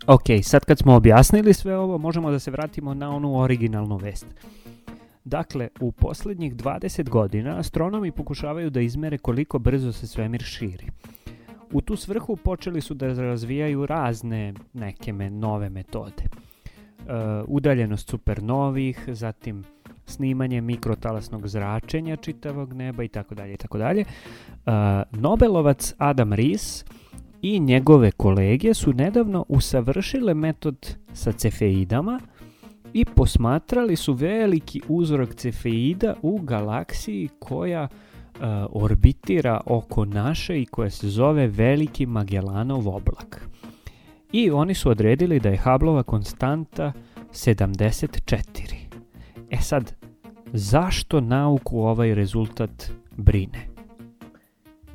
Ok, 0.08 0.24
sad 0.44 0.66
kad 0.66 0.78
smo 0.78 0.96
objasnili 0.96 1.54
sve 1.54 1.78
ovo, 1.78 1.98
možemo 1.98 2.32
da 2.32 2.40
se 2.40 2.52
vratimo 2.52 2.94
na 2.94 3.16
onu 3.16 3.40
originalnu 3.40 3.98
vest. 3.98 4.26
Dakle, 5.28 5.68
u 5.80 5.92
posljednjih 5.92 6.56
20 6.56 7.10
godina 7.10 7.58
astronomi 7.58 8.12
pokušavaju 8.12 8.70
da 8.70 8.82
izmere 8.82 9.18
koliko 9.18 9.60
brzo 9.60 9.92
se 9.92 10.08
svemir 10.08 10.42
širi. 10.42 10.88
U 11.72 11.82
tu 11.82 11.96
svrhu 11.96 12.36
počeli 12.36 12.82
su 12.82 12.94
da 12.94 13.08
razvijaju 13.08 13.86
razne 13.86 14.54
neke 14.74 15.14
me- 15.14 15.30
nove 15.30 15.70
metode. 15.70 16.24
E, 16.24 16.30
udaljenost 17.48 18.10
supernovih, 18.10 19.04
zatim 19.08 19.64
snimanje 20.06 20.62
mikrotalasnog 20.62 21.48
zračenja 21.48 22.16
čitavog 22.16 22.74
neba 22.74 23.04
i 23.04 23.08
tako 23.08 23.36
dalje 23.36 23.54
i 23.54 23.58
tako 23.58 23.78
dalje. 23.78 24.02
E, 24.02 24.06
Nobelovac 25.12 25.94
Adam 25.98 26.34
Ries 26.34 26.86
i 27.42 27.60
njegove 27.60 28.12
kolege 28.12 28.74
su 28.74 28.94
nedavno 28.94 29.46
usavršile 29.50 30.34
metod 30.34 30.96
sa 31.14 31.32
cefeidama 31.32 32.20
i 32.94 33.06
posmatrali 33.06 33.96
su 33.96 34.14
veliki 34.14 34.82
uzrok 34.88 35.36
cefeida 35.36 36.16
u 36.22 36.40
galaksiji 36.42 37.30
koja 37.40 37.84
e, 37.84 37.90
orbitira 38.70 39.62
oko 39.66 40.06
naše 40.06 40.62
i 40.62 40.66
koja 40.66 40.90
se 40.90 41.10
zove 41.10 41.48
Veliki 41.48 42.06
Magellanov 42.06 42.88
oblak. 42.88 43.50
I 44.32 44.52
oni 44.52 44.74
su 44.74 44.90
odredili 44.90 45.40
da 45.40 45.50
je 45.50 45.58
Hubbleova 45.64 46.04
konstanta 46.04 46.94
74. 47.32 48.76
E 49.50 49.58
sad, 49.62 49.94
zašto 50.54 51.22
nauku 51.22 51.80
ovaj 51.80 52.16
rezultat 52.16 52.92
brine? 53.18 53.68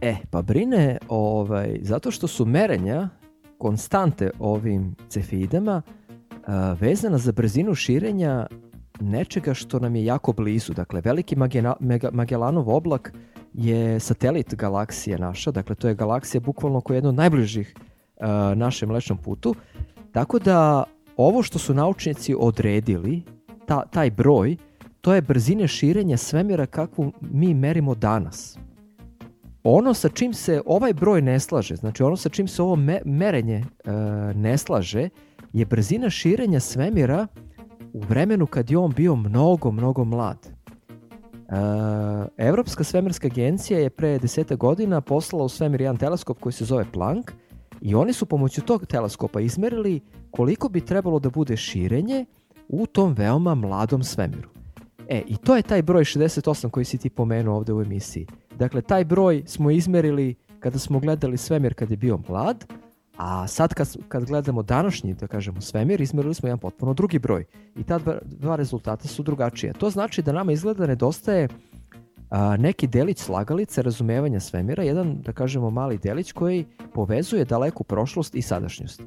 E, 0.01 0.16
pa 0.30 0.43
brine 0.43 0.99
ovaj, 1.09 1.78
zato 1.82 2.11
što 2.11 2.26
su 2.26 2.47
merenja 2.47 3.09
konstante 3.59 4.30
ovim 4.38 4.95
cefidama 5.09 5.72
a, 5.72 6.02
vezana 6.80 7.18
za 7.18 7.32
brzinu 7.32 7.74
širenja 7.74 8.47
nečega 9.01 9.55
što 9.55 9.78
nam 9.78 9.97
je 9.97 10.05
jako 10.05 10.32
blizu. 10.32 10.72
Dakle, 10.74 11.01
veliki 11.01 11.36
Magena- 11.36 11.76
Mega- 11.80 12.11
Magellanov 12.12 12.70
oblak 12.70 13.12
je 13.53 14.01
satelit 14.01 14.55
galaksije 14.55 15.18
naša, 15.18 15.51
dakle 15.51 15.74
to 15.74 15.88
je 15.88 15.95
galaksija 15.95 16.40
bukvalno 16.40 16.80
koja 16.80 16.95
je 16.95 16.99
jedna 16.99 17.09
od 17.09 17.14
najbližih 17.14 17.74
a, 18.20 18.55
našem 18.57 18.88
mlečnom 18.88 19.18
putu. 19.18 19.55
Tako 20.12 20.38
da 20.38 20.84
ovo 21.16 21.43
što 21.43 21.59
su 21.59 21.74
naučnici 21.74 22.34
odredili, 22.38 23.22
ta, 23.66 23.84
taj 23.86 24.11
broj, 24.11 24.57
to 25.01 25.14
je 25.14 25.22
brzine 25.22 25.68
širenja 25.68 26.16
svemira 26.16 26.66
kakvu 26.66 27.12
mi 27.20 27.55
merimo 27.55 27.95
danas 27.95 28.59
ono 29.64 29.95
sa 29.95 30.09
čim 30.09 30.34
se 30.34 30.62
ovaj 30.66 30.93
broj 30.95 31.22
ne 31.22 31.40
slaže, 31.40 31.76
znači 31.76 32.03
ono 32.03 32.16
sa 32.16 32.28
čim 32.28 32.49
se 32.49 32.62
ovo 32.62 32.76
me- 32.76 33.01
merenje 33.05 33.55
e, 33.84 33.90
ne 34.34 34.59
slaže, 34.59 35.09
je 35.53 35.65
brzina 35.65 36.11
širenja 36.11 36.61
svemira 36.61 37.27
u 37.93 38.01
vremenu 38.01 38.47
kad 38.47 38.71
je 38.71 38.79
on 38.79 38.93
bio 38.93 39.17
mnogo, 39.17 39.71
mnogo 39.71 40.05
mlad. 40.05 40.47
E, 40.47 40.53
Evropska 42.37 42.85
svemirska 42.85 43.27
agencija 43.27 43.79
je 43.79 43.91
pre 43.91 44.19
deseta 44.19 44.55
godina 44.55 45.01
poslala 45.01 45.45
u 45.45 45.49
svemir 45.49 45.81
jedan 45.81 45.97
teleskop 45.97 46.41
koji 46.41 46.53
se 46.53 46.65
zove 46.65 46.85
Planck 46.93 47.33
i 47.81 47.95
oni 47.95 48.13
su 48.13 48.27
pomoću 48.27 48.61
tog 48.61 48.87
teleskopa 48.87 49.41
izmerili 49.41 50.01
koliko 50.31 50.69
bi 50.69 50.81
trebalo 50.81 51.19
da 51.19 51.31
bude 51.31 51.57
širenje 51.57 52.25
u 52.69 52.87
tom 52.87 53.15
veoma 53.15 53.55
mladom 53.55 54.03
svemiru. 54.03 54.49
E, 55.09 55.23
i 55.27 55.37
to 55.37 55.57
je 55.57 55.63
taj 55.63 55.83
broj 55.83 56.05
68 56.05 56.71
koji 56.71 56.85
si 56.85 56.99
ti 56.99 57.11
pomenuo 57.11 57.57
ovde 57.57 57.73
u 57.73 57.83
emisiji. 57.83 58.27
Dakle, 58.59 58.83
taj 58.83 59.05
broj 59.05 59.43
smo 59.47 59.71
izmerili 59.71 60.35
kada 60.61 60.79
smo 60.79 61.01
gledali 61.01 61.37
svemir 61.37 61.75
kad 61.75 61.91
je 61.91 61.97
bio 61.97 62.19
mlad, 62.29 62.65
a 63.17 63.47
sad 63.47 63.75
kad, 63.75 63.97
kad 64.09 64.25
gledamo 64.25 64.63
današnji, 64.63 65.15
da 65.15 65.27
kažemo, 65.27 65.61
svemir, 65.61 66.01
izmerili 66.01 66.35
smo 66.35 66.49
jedan 66.49 66.59
potpuno 66.59 66.95
drugi 66.95 67.19
broj. 67.19 67.45
I 67.77 67.85
ta 67.85 67.99
dva, 67.99 68.19
dva 68.25 68.57
rezultata 68.57 69.09
su 69.09 69.23
drugačije. 69.23 69.73
To 69.73 69.91
znači 69.91 70.23
da 70.23 70.33
nama 70.33 70.53
izgleda 70.53 70.87
nedostaje 70.87 71.49
a, 72.31 72.57
neki 72.57 72.87
delić 72.87 73.19
slagalice 73.19 73.83
razumevanja 73.83 74.41
svemira, 74.41 74.83
jedan, 74.83 75.17
da 75.23 75.33
kažemo, 75.33 75.71
mali 75.71 75.99
delić 75.99 76.33
koji 76.33 76.65
povezuje 76.95 77.45
daleku 77.45 77.85
prošlost 77.85 78.35
i 78.35 78.43
sadašnjost. 78.43 79.03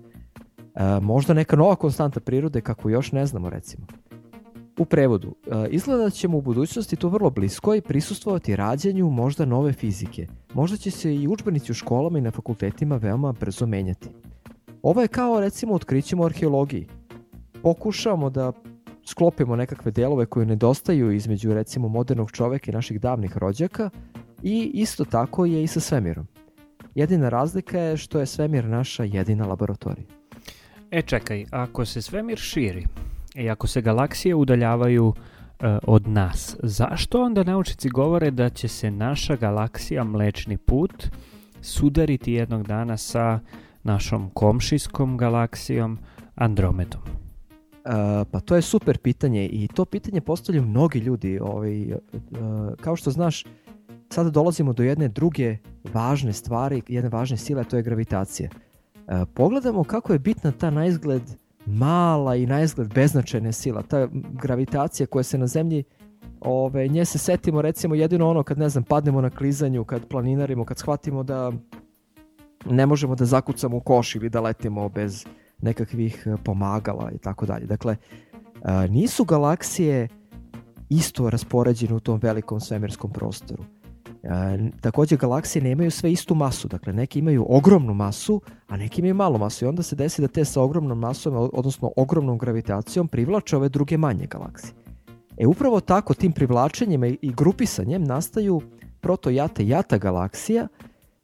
A, 0.75 0.99
možda 0.99 1.33
neka 1.33 1.55
nova 1.55 1.75
konstanta 1.75 2.19
prirode, 2.19 2.61
kako 2.61 2.89
još 2.89 3.11
ne 3.11 3.25
znamo, 3.25 3.49
recimo. 3.49 3.87
U 4.77 4.85
prevodu, 4.85 5.35
e, 5.47 5.67
izgleda 5.69 6.03
da 6.03 6.09
ćemo 6.09 6.37
u 6.37 6.41
budućnosti 6.41 6.95
to 6.95 7.09
vrlo 7.09 7.29
blisko 7.29 7.75
i 7.75 7.81
prisustvovati 7.81 8.55
rađanju 8.55 9.09
možda 9.09 9.45
nove 9.45 9.73
fizike. 9.73 10.27
Možda 10.53 10.77
će 10.77 10.91
se 10.91 11.15
i 11.15 11.27
učbenici 11.27 11.71
u 11.71 11.75
školama 11.75 12.17
i 12.17 12.21
na 12.21 12.31
fakultetima 12.31 12.97
veoma 12.97 13.31
brzo 13.31 13.65
menjati. 13.65 14.09
Ovo 14.81 15.01
je 15.01 15.07
kao 15.07 15.39
recimo 15.39 15.73
otkrićemo 15.73 16.25
arheologiji. 16.25 16.87
Pokušavamo 17.63 18.29
da 18.29 18.51
sklopimo 19.05 19.55
nekakve 19.55 19.91
delove 19.91 20.25
koje 20.25 20.45
nedostaju 20.45 21.11
između 21.11 21.53
recimo 21.53 21.87
modernog 21.87 22.31
čoveka 22.31 22.71
i 22.71 22.73
naših 22.73 23.01
davnih 23.01 23.37
rođaka 23.37 23.89
i 24.43 24.71
isto 24.73 25.05
tako 25.05 25.45
je 25.45 25.63
i 25.63 25.67
sa 25.67 25.79
svemirom. 25.79 26.27
Jedina 26.95 27.29
razlika 27.29 27.79
je 27.79 27.97
što 27.97 28.19
je 28.19 28.25
svemir 28.25 28.65
naša 28.65 29.03
jedina 29.03 29.45
laboratorija. 29.45 30.07
E 30.91 31.01
čekaj, 31.01 31.45
ako 31.51 31.85
se 31.85 32.01
svemir 32.01 32.37
širi 32.37 32.85
i 33.35 33.49
ako 33.49 33.67
se 33.67 33.81
galaksije 33.81 34.35
udaljavaju 34.35 35.13
e, 35.59 35.79
od 35.83 36.07
nas, 36.07 36.57
zašto 36.63 37.23
onda 37.23 37.43
naučnici 37.43 37.89
govore 37.89 38.31
da 38.31 38.49
će 38.49 38.67
se 38.67 38.91
naša 38.91 39.35
galaksija 39.35 40.03
Mlečni 40.03 40.57
put 40.57 41.07
sudariti 41.61 42.33
jednog 42.33 42.67
dana 42.67 42.97
sa 42.97 43.39
našom 43.83 44.29
komšijskom 44.29 45.17
galaksijom 45.17 45.99
Andromedom? 46.35 47.01
Uh, 47.85 48.27
pa 48.31 48.39
to 48.39 48.55
je 48.55 48.61
super 48.61 48.97
pitanje 48.97 49.45
i 49.45 49.67
to 49.67 49.85
pitanje 49.85 50.21
postavljaju 50.21 50.67
mnogi 50.67 50.99
ljudi. 50.99 51.39
Ovaj, 51.39 51.91
uh, 51.91 51.99
kao 52.81 52.95
što 52.95 53.11
znaš, 53.11 53.43
sada 54.09 54.29
dolazimo 54.29 54.73
do 54.73 54.83
jedne 54.83 55.07
druge 55.07 55.57
važne 55.93 56.33
stvari, 56.33 56.81
jedne 56.87 57.09
važne 57.09 57.37
sile, 57.37 57.61
a 57.61 57.63
to 57.63 57.77
je 57.77 57.83
gravitacija. 57.83 58.49
Uh, 58.49 59.13
pogledamo 59.33 59.83
kako 59.83 60.13
je 60.13 60.19
bitna 60.19 60.51
ta 60.51 60.69
na 60.69 60.85
izgled 60.85 61.21
mala 61.65 62.35
i 62.35 62.45
na 62.45 62.61
izgled 62.61 62.93
beznačajna 62.93 63.51
sila, 63.51 63.81
ta 63.81 64.07
gravitacija 64.13 65.07
koja 65.07 65.23
se 65.23 65.37
na 65.37 65.47
zemlji 65.47 65.83
Ove, 66.41 66.87
nje 66.87 67.05
se 67.05 67.17
setimo 67.17 67.61
recimo 67.61 67.95
jedino 67.95 68.29
ono 68.29 68.43
kad 68.43 68.57
ne 68.57 68.69
znam 68.69 68.83
padnemo 68.83 69.21
na 69.21 69.29
klizanju, 69.29 69.83
kad 69.83 70.07
planinarimo, 70.07 70.65
kad 70.65 70.77
shvatimo 70.77 71.23
da 71.23 71.51
ne 72.65 72.85
možemo 72.85 73.15
da 73.15 73.25
zakucamo 73.25 73.77
u 73.77 73.79
koš 73.79 74.15
ili 74.15 74.29
da 74.29 74.41
letimo 74.41 74.89
bez 74.89 75.25
nekakvih 75.61 76.23
e, 76.27 76.43
pomagala 76.43 77.11
i 77.11 77.17
tako 77.17 77.45
dalje. 77.45 77.65
Dakle, 77.65 77.95
a, 78.63 78.87
nisu 78.87 79.23
galaksije 79.23 80.07
isto 80.89 81.29
raspoređene 81.29 81.95
u 81.95 81.99
tom 81.99 82.19
velikom 82.23 82.59
svemirskom 82.59 83.11
prostoru. 83.11 83.63
Takođe, 84.81 85.17
galaksije 85.17 85.63
nemaju 85.63 85.91
sve 85.91 86.11
istu 86.11 86.35
masu, 86.35 86.67
dakle 86.67 86.93
neki 86.93 87.19
imaju 87.19 87.45
ogromnu 87.49 87.93
masu, 87.93 88.41
a 88.67 88.77
neki 88.77 89.01
imaju 89.01 89.15
malu 89.15 89.37
masu 89.37 89.65
i 89.65 89.67
onda 89.67 89.83
se 89.83 89.95
desi 89.95 90.21
da 90.21 90.27
te 90.27 90.45
sa 90.45 90.61
ogromnom 90.61 90.99
masom, 90.99 91.49
odnosno 91.53 91.91
ogromnom 91.95 92.37
gravitacijom 92.37 93.07
privlače 93.07 93.57
ove 93.57 93.69
druge 93.69 93.97
manje 93.97 94.25
galaksije. 94.25 94.73
E 95.37 95.47
upravo 95.47 95.79
tako, 95.79 96.13
tim 96.13 96.31
privlačenjem 96.31 97.03
i 97.03 97.33
grupisanjem 97.37 98.03
nastaju 98.03 98.61
proto-jata 99.01 99.63
i 99.63 99.69
jata 99.69 99.97
galaksija 99.97 100.67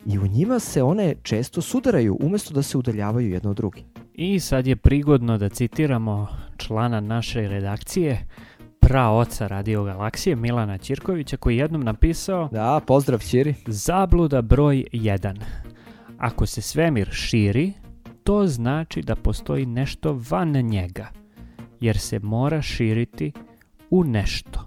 i 0.05 0.19
u 0.19 0.27
njima 0.27 0.59
se 0.59 0.83
one 0.83 1.15
često 1.23 1.61
sudaraju 1.61 2.17
umesto 2.21 2.53
da 2.53 2.61
se 2.61 2.77
udaljavaju 2.77 3.29
jedno 3.29 3.49
od 3.49 3.55
druge. 3.55 3.81
I 4.13 4.39
sad 4.39 4.67
je 4.67 4.75
prigodno 4.75 5.37
da 5.37 5.49
citiramo 5.49 6.27
člana 6.57 6.99
naše 6.99 7.47
redakcije, 7.47 8.27
praoca 8.81 9.47
Radio 9.47 9.83
Galaksije 9.83 10.35
Milana 10.35 10.77
Ćirkovića 10.77 11.37
koji 11.37 11.57
je 11.57 11.61
jednom 11.61 11.83
napisao 11.83 12.49
Da, 12.51 12.81
pozdrav 12.87 13.19
Ćiri. 13.19 13.55
Zabluda 13.67 14.41
broj 14.41 14.85
1. 14.93 15.35
Ako 16.17 16.45
se 16.45 16.61
svemir 16.61 17.09
širi, 17.11 17.73
to 18.23 18.47
znači 18.47 19.01
da 19.01 19.15
postoji 19.15 19.65
nešto 19.65 20.21
van 20.29 20.51
njega, 20.51 21.07
jer 21.79 21.97
se 21.97 22.19
mora 22.19 22.61
širiti 22.61 23.31
u 23.89 24.03
nešto. 24.03 24.65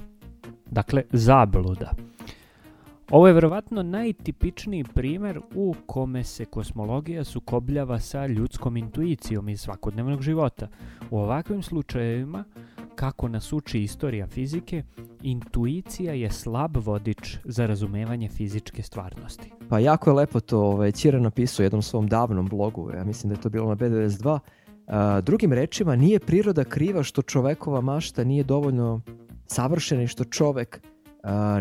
Dakle, 0.71 1.03
zabluda. 1.13 1.91
Ovo 3.11 3.27
je 3.27 3.33
verovatno 3.33 3.83
najtipičniji 3.83 4.85
primer 4.95 5.41
u 5.55 5.75
kome 5.87 6.25
se 6.25 6.45
kosmologija 6.45 7.25
sukobljava 7.25 8.01
sa 8.01 8.27
ljudskom 8.27 8.77
intuicijom 8.77 9.49
iz 9.49 9.61
svakodnevnog 9.61 10.23
života. 10.23 10.69
U 11.11 11.19
ovakvim 11.19 11.63
slučajevima, 11.63 12.45
kako 12.95 13.29
nas 13.29 13.53
uči 13.53 13.83
istorija 13.83 14.27
fizike, 14.27 14.83
intuicija 15.23 16.13
je 16.13 16.31
slab 16.31 16.77
vodič 16.77 17.39
za 17.45 17.67
razumevanje 17.67 18.29
fizičke 18.29 18.83
stvarnosti. 18.83 19.53
Pa 19.69 19.79
jako 19.79 20.11
je 20.11 20.15
lepo 20.15 20.41
to 20.41 20.61
ovaj, 20.61 20.93
Ćira 20.93 21.21
napisao 21.21 21.63
u 21.63 21.65
jednom 21.65 21.83
svom 21.83 22.09
davnom 22.09 22.49
blogu, 22.49 22.91
ja 22.95 23.05
mislim 23.05 23.29
da 23.29 23.39
je 23.39 23.43
to 23.43 23.49
bilo 23.49 23.69
na 23.69 23.77
B92. 23.77 24.39
A, 24.87 25.21
drugim 25.21 25.53
rečima, 25.53 25.97
nije 25.97 26.19
priroda 26.19 26.65
kriva 26.65 27.03
što 27.03 27.23
čovekova 27.23 27.81
mašta 27.81 28.25
nije 28.25 28.45
dovoljno 28.45 29.01
savršena 29.47 30.03
i 30.03 30.07
što 30.07 30.25
čovek 30.25 30.81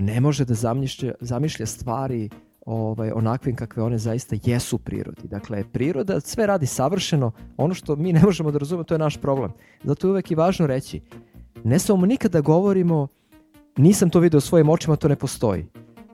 ne 0.01 0.21
može 0.21 0.45
da 0.45 0.53
zamišlja, 0.53 1.13
zamišlja 1.19 1.65
stvari 1.65 2.29
ovaj, 2.65 3.11
onakvim 3.11 3.55
kakve 3.55 3.83
one 3.83 3.97
zaista 3.97 4.35
jesu 4.43 4.77
prirodi. 4.77 5.27
Dakle, 5.27 5.63
priroda 5.71 6.19
sve 6.19 6.47
radi 6.47 6.65
savršeno, 6.65 7.31
ono 7.57 7.73
što 7.73 7.95
mi 7.95 8.13
ne 8.13 8.21
možemo 8.21 8.51
da 8.51 8.57
razumemo, 8.57 8.83
to 8.83 8.93
je 8.93 8.99
naš 8.99 9.17
problem. 9.17 9.51
Zato 9.83 10.07
je 10.07 10.11
uvek 10.11 10.31
i 10.31 10.35
važno 10.35 10.67
reći, 10.67 11.01
ne 11.63 11.79
samo 11.79 12.05
nikada 12.05 12.41
govorimo 12.41 13.07
nisam 13.77 14.09
to 14.09 14.19
video 14.19 14.41
svojim 14.41 14.69
očima, 14.69 14.95
to 14.95 15.07
ne 15.07 15.15
postoji. 15.15 15.65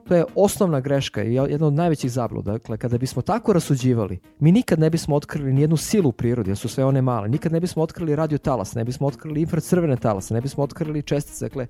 To 0.08 0.14
je 0.14 0.24
osnovna 0.34 0.80
greška 0.80 1.22
i 1.22 1.34
jedna 1.34 1.66
od 1.66 1.72
najvećih 1.72 2.10
zabluda. 2.10 2.52
Dakle, 2.52 2.76
kada 2.78 2.98
bismo 2.98 3.22
tako 3.22 3.52
rasuđivali, 3.52 4.18
mi 4.38 4.52
nikad 4.52 4.78
ne 4.78 4.90
bismo 4.90 5.16
otkrili 5.16 5.52
ni 5.52 5.60
jednu 5.60 5.76
silu 5.76 6.08
u 6.08 6.12
prirodi, 6.12 6.50
jer 6.50 6.56
su 6.56 6.68
sve 6.68 6.84
one 6.84 7.02
male. 7.02 7.28
Nikad 7.28 7.52
ne 7.52 7.60
bismo 7.60 7.82
otkrili 7.82 8.16
radio 8.16 8.38
talas, 8.38 8.74
ne 8.74 8.84
bismo 8.84 9.06
otkrili 9.06 9.40
infracrvene 9.40 9.96
talase, 9.96 10.34
ne 10.34 10.40
bismo 10.40 10.64
otkrili 10.64 11.02
čestice. 11.02 11.44
Dakle, 11.44 11.66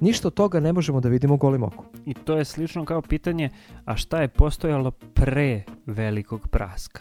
ništa 0.00 0.28
od 0.28 0.34
toga 0.34 0.60
ne 0.60 0.72
možemo 0.72 1.00
da 1.00 1.08
vidimo 1.08 1.36
golim 1.36 1.62
okom. 1.62 1.84
I 2.06 2.14
to 2.14 2.36
je 2.36 2.44
slično 2.44 2.84
kao 2.84 3.02
pitanje, 3.02 3.50
a 3.84 3.96
šta 3.96 4.20
je 4.20 4.28
postojalo 4.28 4.90
pre 4.90 5.62
velikog 5.86 6.48
praska? 6.48 7.00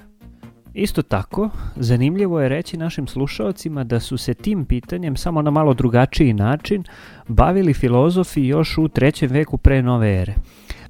Isto 0.74 1.02
tako, 1.02 1.50
zanimljivo 1.76 2.42
je 2.42 2.50
reći 2.50 2.78
našim 2.78 3.08
slušaocima 3.08 3.84
da 3.84 4.00
su 4.00 4.18
se 4.18 4.34
tim 4.34 4.66
pitanjem 4.66 5.18
samo 5.18 5.42
na 5.42 5.52
malo 5.52 5.74
drugačiji 5.74 6.34
način 6.34 6.84
bavili 7.28 7.74
filozofi 7.74 8.46
još 8.46 8.78
u 8.78 8.88
trećem 8.88 9.30
veku 9.30 9.58
pre 9.58 9.82
nove 9.82 10.22
ere. 10.22 10.34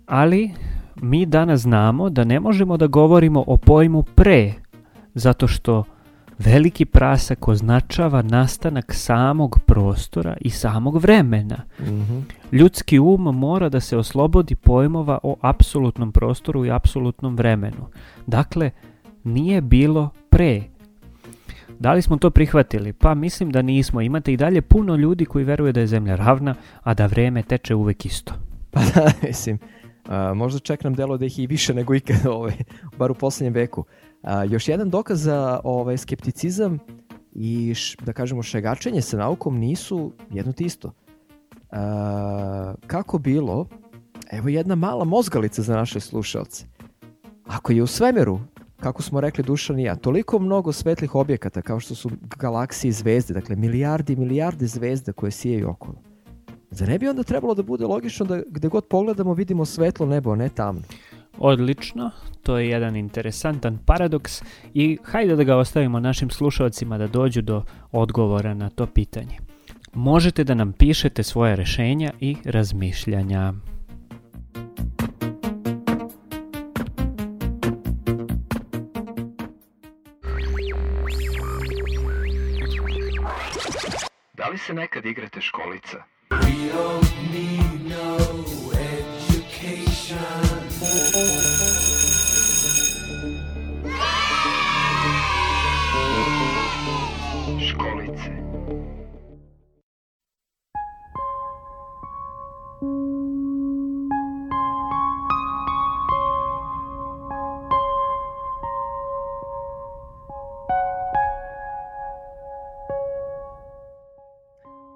Ali 0.06 0.52
mi 1.02 1.26
danas 1.26 1.62
znamo 1.62 2.10
da 2.10 2.24
ne 2.24 2.40
možemo 2.40 2.78
da 2.78 2.88
govorimo 2.88 3.44
o 3.48 3.58
pojmu 3.58 4.04
pre, 4.04 4.54
zato 5.14 5.48
što 5.48 5.84
veliki 6.40 6.86
prasak 6.86 7.48
označava 7.48 8.22
nastanak 8.22 8.94
samog 8.94 9.60
prostora 9.66 10.38
i 10.42 10.50
samog 10.50 11.02
vremena. 11.02 11.64
Mhm. 11.80 12.20
Ljudski 12.52 13.00
um 13.00 13.22
mora 13.22 13.70
da 13.70 13.80
se 13.80 13.98
oslobodi 13.98 14.56
pojmova 14.56 15.20
o 15.24 15.36
apsolutnom 15.42 16.12
prostoru 16.12 16.66
i 16.66 16.72
apsolutnom 16.72 17.36
vremenu. 17.36 17.88
Dakle, 18.28 18.72
nije 19.24 19.62
bilo 19.62 20.10
pre. 20.30 20.64
Da 21.80 21.94
li 21.94 22.02
smo 22.02 22.18
to 22.18 22.30
prihvatili? 22.30 22.94
Pa 22.94 23.14
mislim 23.14 23.52
da 23.52 23.62
nismo. 23.62 24.02
Imate 24.02 24.34
i 24.34 24.38
dalje 24.38 24.62
puno 24.62 24.96
ljudi 24.96 25.26
koji 25.26 25.46
veruju 25.46 25.74
da 25.74 25.80
je 25.80 25.88
zemlja 25.88 26.16
ravna, 26.16 26.56
a 26.84 26.94
da 26.94 27.06
vreme 27.06 27.44
teče 27.44 27.76
uvek 27.76 28.06
isto. 28.06 28.34
Pa 28.72 28.80
da, 28.96 29.12
mislim, 29.28 29.60
a, 30.08 30.34
možda 30.34 30.60
čak 30.60 30.84
nam 30.84 30.94
delo 30.94 31.18
da 31.18 31.26
ih 31.26 31.40
i 31.40 31.48
više 31.48 31.74
nego 31.74 31.96
ikad, 31.96 32.26
ovaj, 32.36 32.54
bar 32.98 33.12
u 33.12 33.16
poslednjem 33.16 33.54
veku. 33.54 33.86
A, 34.22 34.44
još 34.44 34.68
jedan 34.68 34.90
dokaz 34.90 35.22
za 35.24 35.60
ovaj, 35.64 35.98
skepticizam 35.98 36.80
i 37.32 37.74
š, 37.76 37.98
da 38.06 38.14
kažemo 38.14 38.44
šegačenje 38.44 39.02
sa 39.02 39.18
naukom 39.18 39.60
nisu 39.60 40.12
jedno 40.32 40.54
te 40.54 40.64
isto. 40.64 40.92
A, 41.72 42.74
kako 42.88 43.18
bilo, 43.18 43.68
evo 44.32 44.50
jedna 44.50 44.76
mala 44.76 45.04
mozgalica 45.04 45.62
za 45.62 45.76
naše 45.76 46.00
slušalce. 46.00 46.66
Ako 47.46 47.72
je 47.72 47.84
u 47.84 47.88
svemiru, 47.88 48.40
kako 48.80 49.02
smo 49.02 49.22
rekli 49.22 49.44
Dušan 49.44 49.80
i 49.80 49.84
ja, 49.84 49.96
toliko 49.96 50.40
mnogo 50.40 50.72
svetlih 50.72 51.16
objekata 51.16 51.62
kao 51.62 51.80
što 51.80 51.96
su 51.96 52.10
galaksije 52.38 52.90
i 52.90 52.92
zvezde, 52.92 53.34
dakle 53.34 53.56
milijardi 53.56 54.14
i 54.14 54.16
milijarde 54.16 54.68
zvezda 54.68 55.12
koje 55.12 55.32
sijaju 55.32 55.70
okolo. 55.70 55.96
Zar 56.72 56.88
ne 56.88 57.00
bi 57.00 57.08
onda 57.08 57.24
trebalo 57.24 57.54
da 57.54 57.64
bude 57.64 57.86
logično 57.86 58.26
da 58.26 58.42
gde 58.48 58.68
god 58.68 58.86
pogledamo 58.86 59.34
vidimo 59.34 59.66
svetlo 59.66 60.06
nebo, 60.06 60.32
a 60.32 60.36
ne 60.36 60.50
tamno? 60.50 60.82
Odlično, 61.40 62.12
to 62.44 62.58
je 62.58 62.70
jedan 62.70 62.96
interesantan 62.96 63.78
paradoks 63.86 64.42
i 64.74 64.98
hajde 65.04 65.36
da 65.36 65.44
ga 65.44 65.58
ostavimo 65.58 66.00
našim 66.00 66.30
slušalcima 66.30 66.98
da 66.98 67.08
dođu 67.08 67.42
do 67.42 67.64
odgovora 67.92 68.54
na 68.54 68.70
to 68.70 68.86
pitanje. 68.86 69.38
Možete 69.94 70.44
da 70.44 70.54
nam 70.54 70.74
pišete 70.74 71.24
svoje 71.24 71.56
rešenja 71.56 72.12
i 72.20 72.36
razmišljanja. 72.46 73.54
Da 84.34 84.48
li 84.52 84.58
se 84.58 84.74
nekad 84.74 85.06
igrate 85.06 85.42
školica? 85.42 85.98
Školice. 86.28 87.08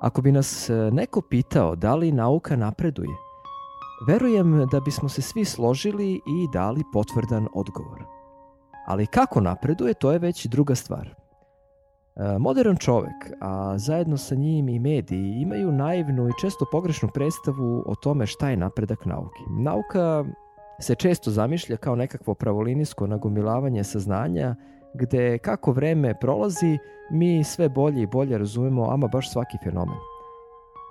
Ako 0.02 0.22
bi 0.22 0.32
nas 0.32 0.70
e, 0.70 0.74
neko 0.92 1.22
pitao 1.22 1.76
da 1.76 1.96
li 1.96 2.12
nauka 2.12 2.56
napreduje, 2.56 3.31
verujem 4.08 4.68
da 4.72 4.80
bismo 4.80 5.10
se 5.10 5.22
svi 5.22 5.46
složili 5.46 6.14
i 6.14 6.48
dali 6.54 6.84
potvrdan 6.94 7.48
odgovor. 7.54 8.04
Ali 8.88 9.08
kako 9.08 9.42
napreduje, 9.42 9.94
to 9.94 10.12
je 10.12 10.20
već 10.20 10.46
druga 10.46 10.76
stvar. 10.76 11.16
E, 12.16 12.38
Modern 12.40 12.78
čovek, 12.78 13.32
a 13.42 13.78
zajedno 13.78 14.18
sa 14.18 14.36
njim 14.36 14.70
i 14.70 14.80
mediji, 14.80 15.42
imaju 15.42 15.72
naivnu 15.72 16.28
i 16.28 16.40
često 16.42 16.66
pogrešnu 16.72 17.10
predstavu 17.14 17.84
o 17.86 17.96
tome 17.96 18.26
šta 18.28 18.50
je 18.50 18.58
napredak 18.58 19.06
nauke. 19.06 19.40
Nauka 19.50 20.26
se 20.80 20.96
često 20.96 21.32
zamišlja 21.32 21.78
kao 21.78 21.96
nekakvo 21.96 22.34
pravolinijsko 22.34 23.08
nagomilavanje 23.08 23.84
saznanja, 23.84 24.56
gde 24.94 25.38
kako 25.38 25.72
vreme 25.72 26.20
prolazi, 26.20 26.78
mi 27.12 27.44
sve 27.44 27.70
bolje 27.70 28.02
i 28.02 28.08
bolje 28.08 28.38
razumemo 28.38 28.90
ama 28.90 29.08
baš 29.08 29.32
svaki 29.32 29.58
fenomen. 29.64 30.11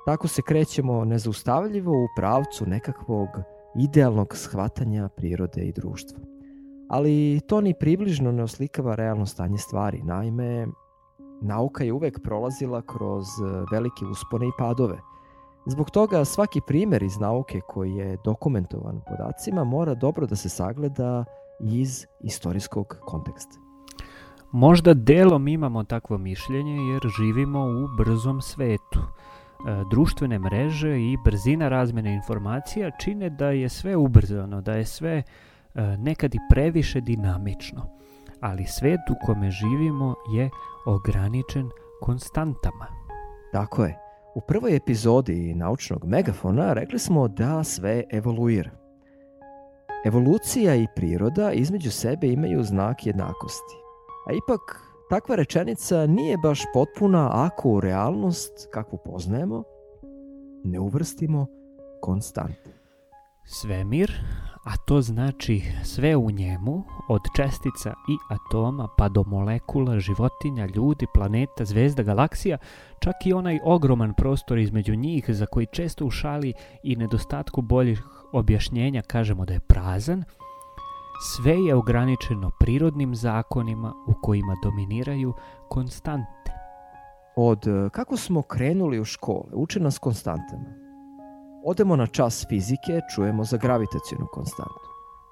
Tako 0.06 0.28
se 0.28 0.42
krećemo 0.42 1.04
nezaustavljivo 1.04 1.92
u 1.92 2.08
pravcu 2.16 2.66
nekakvog 2.66 3.28
idealnog 3.78 4.36
shvatanja 4.36 5.08
prirode 5.08 5.62
i 5.62 5.72
društva. 5.72 6.18
Ali 6.88 7.40
to 7.46 7.60
ni 7.60 7.74
približno 7.74 8.32
ne 8.32 8.42
oslikava 8.42 8.94
realno 8.94 9.26
stanje 9.26 9.58
stvari. 9.58 10.02
Naime, 10.02 10.66
nauka 11.42 11.84
je 11.84 11.92
uvek 11.92 12.20
prolazila 12.22 12.82
kroz 12.82 13.24
e, 13.24 13.64
velike 13.72 14.04
uspone 14.04 14.46
i 14.46 14.52
padove. 14.58 14.98
Zbog 15.66 15.90
toga 15.90 16.24
svaki 16.24 16.60
primer 16.66 17.02
iz 17.02 17.18
nauke 17.18 17.60
koji 17.60 17.94
je 17.94 18.16
dokumentovan 18.24 19.00
podacima 19.08 19.64
mora 19.64 19.94
dobro 19.94 20.26
da 20.26 20.36
se 20.36 20.48
sagleda 20.48 21.24
iz 21.60 22.06
istorijskog 22.20 22.96
konteksta. 23.00 23.58
Možda 24.52 24.94
delom 24.94 25.48
imamo 25.48 25.84
takvo 25.84 26.18
mišljenje 26.18 26.76
jer 26.92 27.02
živimo 27.18 27.60
u 27.60 27.88
brzom 27.98 28.40
svetu. 28.40 29.00
E, 29.66 29.84
društvene 29.90 30.38
mreže 30.38 31.00
i 31.00 31.16
brzina 31.24 31.68
razmene 31.68 32.14
informacija 32.14 32.90
čine 32.90 33.30
da 33.30 33.50
je 33.50 33.68
sve 33.68 33.96
ubrzano, 33.96 34.60
da 34.60 34.72
je 34.72 34.84
sve 34.84 35.22
e, 35.74 35.82
nekad 35.82 36.34
i 36.34 36.38
previše 36.50 37.00
dinamično. 37.00 37.86
Ali 38.40 38.66
svet 38.66 39.00
u 39.10 39.26
kome 39.26 39.50
živimo 39.50 40.14
je 40.32 40.50
ograničen 40.86 41.70
konstantama. 42.00 42.86
Tako 43.52 43.84
je. 43.84 43.98
U 44.34 44.40
prvoj 44.40 44.76
epizodi 44.76 45.54
naučnog 45.54 46.04
megafona 46.04 46.72
rekli 46.72 46.98
smo 46.98 47.28
da 47.28 47.64
sve 47.64 48.04
evoluira. 48.10 48.70
Evolucija 50.04 50.74
i 50.74 50.86
priroda 50.96 51.52
između 51.52 51.90
sebe 51.90 52.26
imaju 52.26 52.62
znak 52.62 53.06
jednakosti. 53.06 53.76
A 54.28 54.32
ipak, 54.32 54.89
takva 55.10 55.36
rečenica 55.36 56.06
nije 56.06 56.36
baš 56.36 56.62
potpuna 56.74 57.30
ako 57.32 57.68
u 57.68 57.80
realnost, 57.80 58.68
kakvu 58.72 58.98
poznajemo, 59.04 59.64
ne 60.64 60.80
uvrstimo 60.80 61.46
konstante. 62.00 62.70
Svemir, 63.46 64.12
a 64.64 64.76
to 64.86 65.00
znači 65.00 65.62
sve 65.84 66.16
u 66.16 66.30
njemu, 66.30 66.84
od 67.08 67.20
čestica 67.36 67.90
i 67.90 68.34
atoma 68.34 68.88
pa 68.98 69.08
do 69.08 69.24
molekula, 69.26 69.98
životinja, 69.98 70.68
ljudi, 70.74 71.06
planeta, 71.14 71.64
zvezda, 71.64 72.02
galaksija, 72.02 72.58
čak 72.98 73.14
i 73.26 73.32
onaj 73.32 73.58
ogroman 73.64 74.14
prostor 74.14 74.58
između 74.58 74.94
njih 74.94 75.24
za 75.28 75.46
koji 75.46 75.66
često 75.66 76.04
u 76.04 76.10
šali 76.10 76.52
i 76.82 76.96
nedostatku 76.96 77.62
boljih 77.62 78.02
objašnjenja 78.32 79.02
kažemo 79.02 79.44
da 79.44 79.52
je 79.52 79.60
prazan, 79.60 80.24
sve 81.20 81.52
je 81.52 81.74
ograničeno 81.74 82.50
prirodnim 82.60 83.14
zakonima 83.14 83.94
u 84.06 84.12
kojima 84.22 84.56
dominiraju 84.62 85.32
konstante. 85.68 86.52
Od 87.36 87.66
e, 87.66 87.88
kako 87.92 88.16
smo 88.16 88.42
krenuli 88.42 89.00
u 89.00 89.04
škole, 89.04 89.52
uče 89.52 89.80
nas 89.80 89.98
konstantama. 89.98 90.64
Odemo 91.64 91.96
na 91.96 92.06
čas 92.06 92.46
fizike, 92.48 93.00
čujemo 93.14 93.44
za 93.44 93.56
gravitacijonu 93.56 94.26
konstantu. 94.32 94.90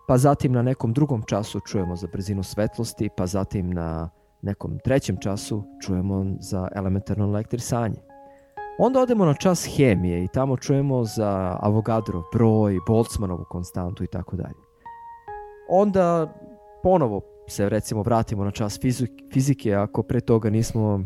Pa 0.08 0.18
zatim 0.18 0.52
na 0.52 0.62
nekom 0.62 0.92
drugom 0.92 1.22
času 1.22 1.60
čujemo 1.60 1.96
za 1.96 2.06
brzinu 2.12 2.42
svetlosti, 2.42 3.08
pa 3.16 3.26
zatim 3.26 3.70
na 3.70 4.10
nekom 4.42 4.78
trećem 4.84 5.16
času 5.16 5.62
čujemo 5.82 6.24
za 6.40 6.68
elementarno 6.74 7.24
elektrisanje. 7.24 7.98
Onda 8.78 9.00
odemo 9.00 9.24
na 9.24 9.34
čas 9.34 9.68
hemije 9.76 10.24
i 10.24 10.28
tamo 10.28 10.56
čujemo 10.56 11.04
za 11.04 11.58
Avogadro 11.60 12.22
broj, 12.32 12.78
Boltzmanovu 12.86 13.44
konstantu 13.50 14.04
i 14.04 14.06
tako 14.06 14.36
dalje. 14.36 14.67
Onda 15.68 16.34
ponovo 16.82 17.20
se 17.48 17.68
recimo 17.68 18.02
vratimo 18.02 18.44
na 18.44 18.50
čas 18.50 18.80
fizik- 18.80 19.32
fizike 19.32 19.74
ako 19.74 20.02
pre 20.02 20.20
toga 20.20 20.50
nismo 20.50 21.00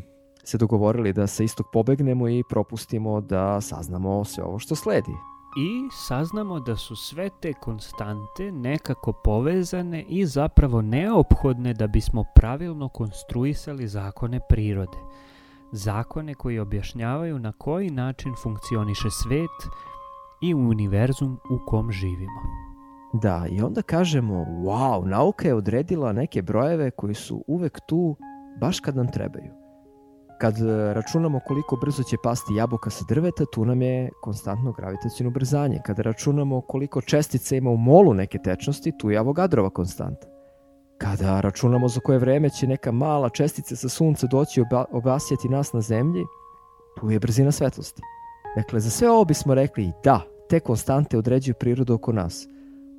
se 0.45 0.59
dogovorili 0.59 1.13
da 1.13 1.27
sa 1.27 1.43
istog 1.43 1.67
pobegnemo 1.73 2.29
i 2.29 2.43
propustimo 2.51 3.21
da 3.21 3.61
saznamo 3.61 4.25
sve 4.25 4.45
ovo 4.45 4.59
što 4.59 4.75
sledi. 4.75 5.13
I 5.59 5.89
saznamo 5.93 6.61
da 6.61 6.77
su 6.77 6.97
sve 6.97 7.31
te 7.41 7.53
konstante 7.53 8.53
nekako 8.53 9.13
povezane 9.13 10.05
i 10.09 10.27
zapravo 10.27 10.83
neophodne 10.83 11.75
da 11.75 11.87
bismo 11.87 12.25
pravilno 12.35 12.89
konstruisali 12.89 13.89
zakone 13.89 14.41
prirode. 14.49 14.99
Zakone 15.73 16.35
koji 16.35 16.59
objašnjavaju 16.59 17.39
na 17.39 17.53
koji 17.53 17.91
način 17.91 18.35
funkcioniše 18.43 19.11
svet 19.11 19.73
i 20.41 20.55
univerzum 20.55 21.39
u 21.51 21.59
kom 21.67 21.93
živimo. 21.93 22.72
Da, 23.13 23.47
i 23.51 23.63
onda 23.63 23.83
kažemo, 23.83 24.35
wow, 24.35 25.05
nauka 25.05 25.49
je 25.49 25.55
odredila 25.55 26.13
neke 26.13 26.43
brojeve 26.43 26.91
koji 26.91 27.15
su 27.15 27.45
uvek 27.47 27.81
tu 27.87 28.17
baš 28.61 28.81
kad 28.81 28.97
nam 28.97 29.13
trebaju. 29.13 29.53
Kad 30.41 30.59
e, 30.59 30.95
računamo 30.95 31.41
koliko 31.47 31.77
brzo 31.77 32.03
će 32.03 32.17
pasti 32.23 32.55
jabuka 32.55 32.91
sa 32.91 33.05
drveta, 33.09 33.45
tu 33.53 33.65
nam 33.65 33.83
je 33.83 34.11
konstantno 34.23 34.73
gravitacijno 34.73 35.29
ubrzanje. 35.29 35.81
Kada 35.85 36.03
računamo 36.03 36.61
koliko 36.61 37.01
čestica 37.01 37.57
ima 37.57 37.71
u 37.71 37.77
molu 37.77 38.15
neke 38.15 38.39
tečnosti, 38.39 38.93
tu 38.99 39.11
je 39.11 39.19
Avogadrova 39.19 39.71
konstanta. 39.71 40.27
Kada 40.99 41.41
računamo 41.41 41.89
za 41.89 42.01
koje 42.01 42.19
vreme 42.19 42.51
će 42.51 42.67
neka 42.67 42.93
mala 42.93 43.29
čestica 43.29 43.77
sa 43.77 43.89
sunca 43.89 44.27
doći 44.27 44.61
oba, 44.61 44.85
obasjati 44.93 45.49
nas 45.49 45.73
na 45.73 45.81
zemlji, 45.81 46.23
tu 47.01 47.11
je 47.11 47.19
brzina 47.19 47.53
svetlosti. 47.53 48.03
Dakle, 48.57 48.81
za 48.81 48.91
sve 48.91 49.11
ovo 49.11 49.25
bismo 49.25 49.55
rekli 49.55 49.93
da, 50.05 50.21
te 50.49 50.61
konstante 50.61 51.19
određuju 51.19 51.55
prirodu 51.61 51.95
oko 51.95 52.13
nas. 52.13 52.49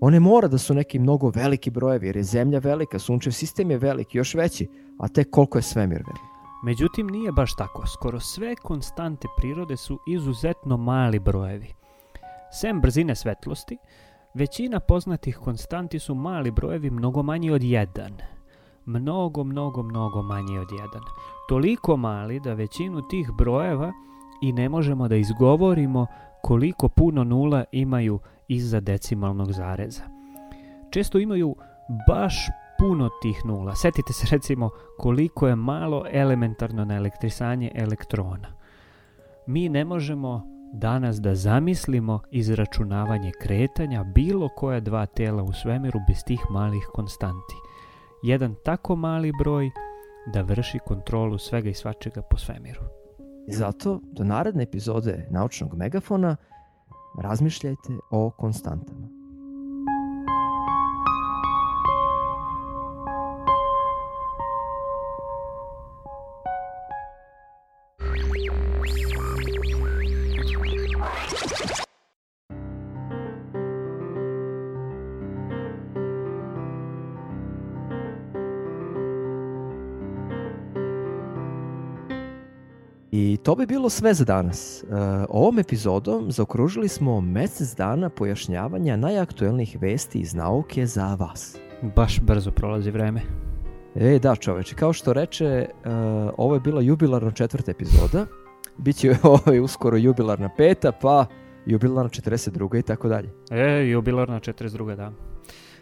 One 0.06 0.20
mora 0.20 0.48
da 0.48 0.58
su 0.58 0.74
neki 0.74 1.00
mnogo 1.00 1.30
veliki 1.30 1.70
brojevi, 1.70 2.08
jer 2.08 2.18
je 2.18 2.24
zemlja 2.24 2.60
velika, 2.60 3.00
sunčev 3.00 3.32
sistem 3.32 3.72
je 3.72 3.78
veliki, 3.78 4.18
još 4.18 4.34
veći, 4.36 4.68
a 5.00 5.08
tek 5.08 5.30
koliko 5.32 5.58
je 5.58 5.62
svemir 5.62 5.98
veliki. 5.98 6.26
Međutim, 6.64 7.08
nije 7.08 7.32
baš 7.32 7.56
tako. 7.56 7.88
Skoro 7.88 8.20
sve 8.20 8.56
konstante 8.56 9.28
prirode 9.38 9.78
su 9.78 10.00
izuzetno 10.08 10.78
mali 10.78 11.20
brojevi. 11.20 11.68
Sem 12.52 12.82
brzine 12.82 13.16
svetlosti, 13.16 13.78
većina 14.34 14.80
poznatih 14.80 15.38
konstanti 15.38 16.00
su 16.00 16.16
mali 16.16 16.52
brojevi 16.52 16.90
mnogo 16.90 17.24
manji 17.24 17.52
od 17.52 17.62
1. 17.62 18.10
Mnogo, 18.86 19.44
mnogo, 19.44 19.84
mnogo 19.84 20.22
manji 20.22 20.58
od 20.58 20.68
1. 20.68 20.80
Toliko 21.50 21.98
mali 21.98 22.40
da 22.40 22.54
većinu 22.54 23.08
tih 23.08 23.32
brojeva 23.38 23.92
i 24.42 24.52
ne 24.52 24.70
možemo 24.70 25.08
da 25.08 25.16
izgovorimo 25.16 26.08
koliko 26.42 26.90
puno 26.90 27.24
nula 27.24 27.64
imaju 27.72 28.20
iza 28.54 28.80
decimalnog 28.80 29.52
zareza. 29.52 30.04
Često 30.90 31.20
imaju 31.20 31.56
baš 32.08 32.48
puno 32.80 33.10
tih 33.22 33.46
nula. 33.46 33.76
Setite 33.76 34.14
se 34.14 34.28
recimo 34.32 34.70
koliko 34.98 35.48
je 35.48 35.56
malo 35.56 36.06
elementarno 36.12 36.86
naelektrisanje 36.86 37.72
elektrona. 37.76 38.54
Mi 39.48 39.70
ne 39.70 39.86
možemo 39.86 40.54
danas 40.74 41.22
da 41.22 41.36
zamislimo 41.36 42.20
izračunavanje 42.32 43.32
kretanja 43.42 44.04
bilo 44.04 44.50
koja 44.50 44.80
dva 44.80 45.06
tela 45.06 45.44
u 45.44 45.54
svemiru 45.54 46.00
bez 46.08 46.18
tih 46.26 46.40
malih 46.50 46.90
konstanti. 46.94 47.56
Jedan 48.24 48.56
tako 48.66 48.96
mali 48.96 49.32
broj 49.40 49.72
da 50.34 50.42
vrši 50.42 50.80
kontrolu 50.86 51.38
svega 51.38 51.70
i 51.70 51.74
svačega 51.74 52.22
po 52.22 52.38
svemiru. 52.38 52.82
Zato, 53.48 54.00
do 54.12 54.24
naredne 54.24 54.64
epizode 54.64 55.28
Naučnog 55.30 55.76
megafona, 55.76 56.36
razmišljajte 57.18 57.98
o 58.12 58.30
konstantama. 58.30 59.13
To 83.44 83.56
bi 83.56 83.66
bilo 83.66 83.90
sve 83.90 84.14
za 84.14 84.26
danas. 84.26 84.84
E, 84.84 84.86
ovom 85.30 85.60
epizodom 85.60 86.32
zaokružili 86.32 86.88
smo 86.88 87.22
mesec 87.22 87.76
dana 87.76 88.10
pojašnjavanja 88.10 88.96
najaktuelnijih 88.96 89.78
vesti 89.82 90.20
iz 90.20 90.34
nauke 90.34 90.86
za 90.86 91.16
vas. 91.16 91.58
Baš 91.96 92.20
brzo 92.20 92.52
prolazi 92.52 92.92
vreme. 92.92 93.22
E, 93.96 94.20
da 94.20 94.36
čoveče, 94.36 94.76
kao 94.76 94.94
što 94.94 95.14
reče, 95.14 95.46
e, 95.46 95.70
ovo 96.38 96.54
je 96.54 96.60
bila 96.60 96.82
jubilarna 96.82 97.32
četvrta 97.32 97.72
epizoda. 97.72 98.26
Biće 98.78 99.16
ovo 99.24 99.54
je 99.54 99.62
uskoro 99.62 99.98
jubilarna 99.98 100.50
peta, 100.58 100.92
pa 100.92 101.26
jubilarna 101.66 102.10
42. 102.10 102.80
i 102.80 102.82
tako 102.82 103.08
dalje. 103.08 103.30
E, 103.52 103.90
jubilarna 103.90 104.40
42. 104.40 104.96
da. 104.96 105.12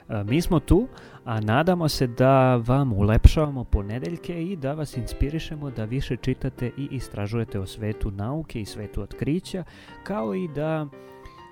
E, 0.09 0.23
Mi 0.23 0.41
smo 0.41 0.59
tu, 0.59 0.87
a 1.25 1.39
nadamo 1.39 1.89
se 1.89 2.07
da 2.07 2.55
vam 2.55 2.93
ulepšavamo 2.93 3.63
ponedeljke 3.63 4.43
i 4.43 4.55
da 4.55 4.73
vas 4.73 4.97
inspirišemo 4.97 5.69
da 5.69 5.85
više 5.85 6.17
čitate 6.17 6.71
i 6.77 6.87
istražujete 6.91 7.59
o 7.59 7.65
svetu 7.65 8.11
nauke 8.11 8.61
i 8.61 8.65
svetu 8.65 9.01
otkrića, 9.01 9.63
kao 10.03 10.35
i 10.35 10.47
da 10.47 10.87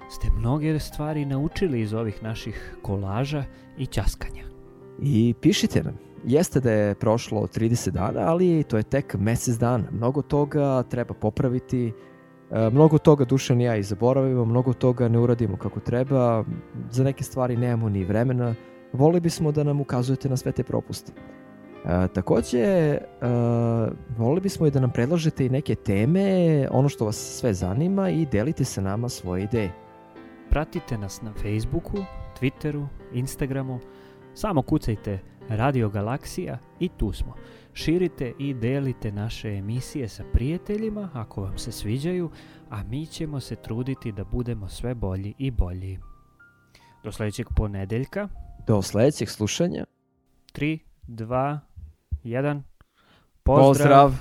ste 0.10 0.28
mnoge 0.38 0.80
stvari 0.80 1.26
naučili 1.26 1.82
iz 1.82 1.94
ovih 1.94 2.24
naših 2.24 2.78
kolaža 2.82 3.44
i 3.78 3.86
ćaskanja. 3.86 4.44
I 5.02 5.34
pišite 5.42 5.84
nam. 5.84 5.94
Jeste 6.26 6.60
da 6.60 6.72
je 6.72 6.96
prošlo 6.96 7.48
30 7.48 7.90
dana, 7.90 8.20
ali 8.20 8.64
to 8.64 8.78
je 8.78 8.84
tek 8.84 9.16
mesec 9.20 9.56
dana. 9.56 9.84
Mnogo 9.92 10.22
toga 10.22 10.84
treba 10.84 11.14
popraviti, 11.14 11.94
e, 12.52 12.70
mnogo 12.70 12.98
toga 12.98 13.26
Dušan 13.26 13.62
i 13.62 13.64
ja 13.64 13.76
i 13.76 13.84
zaboravimo, 13.84 14.46
mnogo 14.46 14.74
toga 14.74 15.08
ne 15.08 15.20
uradimo 15.20 15.58
kako 15.58 15.80
treba, 15.80 16.44
za 16.92 17.04
neke 17.04 17.24
stvari 17.24 17.58
nemamo 17.58 17.90
ni 17.90 18.04
vremena, 18.04 18.56
voli 18.94 19.20
bismo 19.20 19.52
da 19.52 19.64
nam 19.64 19.82
ukazujete 19.82 20.30
na 20.30 20.38
sve 20.38 20.52
te 20.52 20.64
propuste. 20.64 21.12
E, 21.86 22.08
takođe, 22.14 22.60
e, 22.60 23.00
volili 24.18 24.42
bismo 24.42 24.68
i 24.68 24.72
da 24.72 24.80
nam 24.80 24.92
predlažete 24.92 25.46
i 25.46 25.50
neke 25.50 25.76
teme, 25.76 26.68
ono 26.72 26.90
što 26.90 27.06
vas 27.06 27.38
sve 27.40 27.54
zanima 27.54 28.10
i 28.10 28.26
delite 28.26 28.64
sa 28.64 28.82
nama 28.82 29.10
svoje 29.10 29.44
ideje. 29.44 29.72
Pratite 30.50 30.98
nas 30.98 31.22
na 31.22 31.34
Facebooku, 31.34 31.98
Twitteru, 32.40 32.88
Instagramu, 33.14 33.80
samo 34.34 34.62
kucajte 34.62 35.20
Radio 35.50 35.90
Galaksija 35.90 36.58
i 36.80 36.90
tu 36.90 37.14
smo. 37.14 37.34
Širite 37.74 38.34
i 38.40 38.54
delite 38.54 39.12
naše 39.12 39.50
emisije 39.50 40.08
sa 40.08 40.24
prijateljima 40.34 41.10
ako 41.14 41.42
vam 41.42 41.58
se 41.58 41.72
sviđaju, 41.72 42.30
a 42.70 42.84
mi 42.84 43.06
ćemo 43.06 43.40
se 43.40 43.56
truditi 43.56 44.12
da 44.12 44.24
budemo 44.24 44.68
sve 44.68 44.96
bolji 44.96 45.34
i 45.38 45.52
bolji. 45.52 46.00
Do 47.04 47.12
sljedećeg 47.12 47.48
ponedeljka, 47.56 48.30
Do 48.70 48.82
sledećeg 48.82 49.30
slušanja. 49.30 49.86
3, 50.54 50.80
2, 51.08 51.60
1. 52.24 52.62
Pozdrav! 53.44 53.66
Pozdrav. 53.66 54.14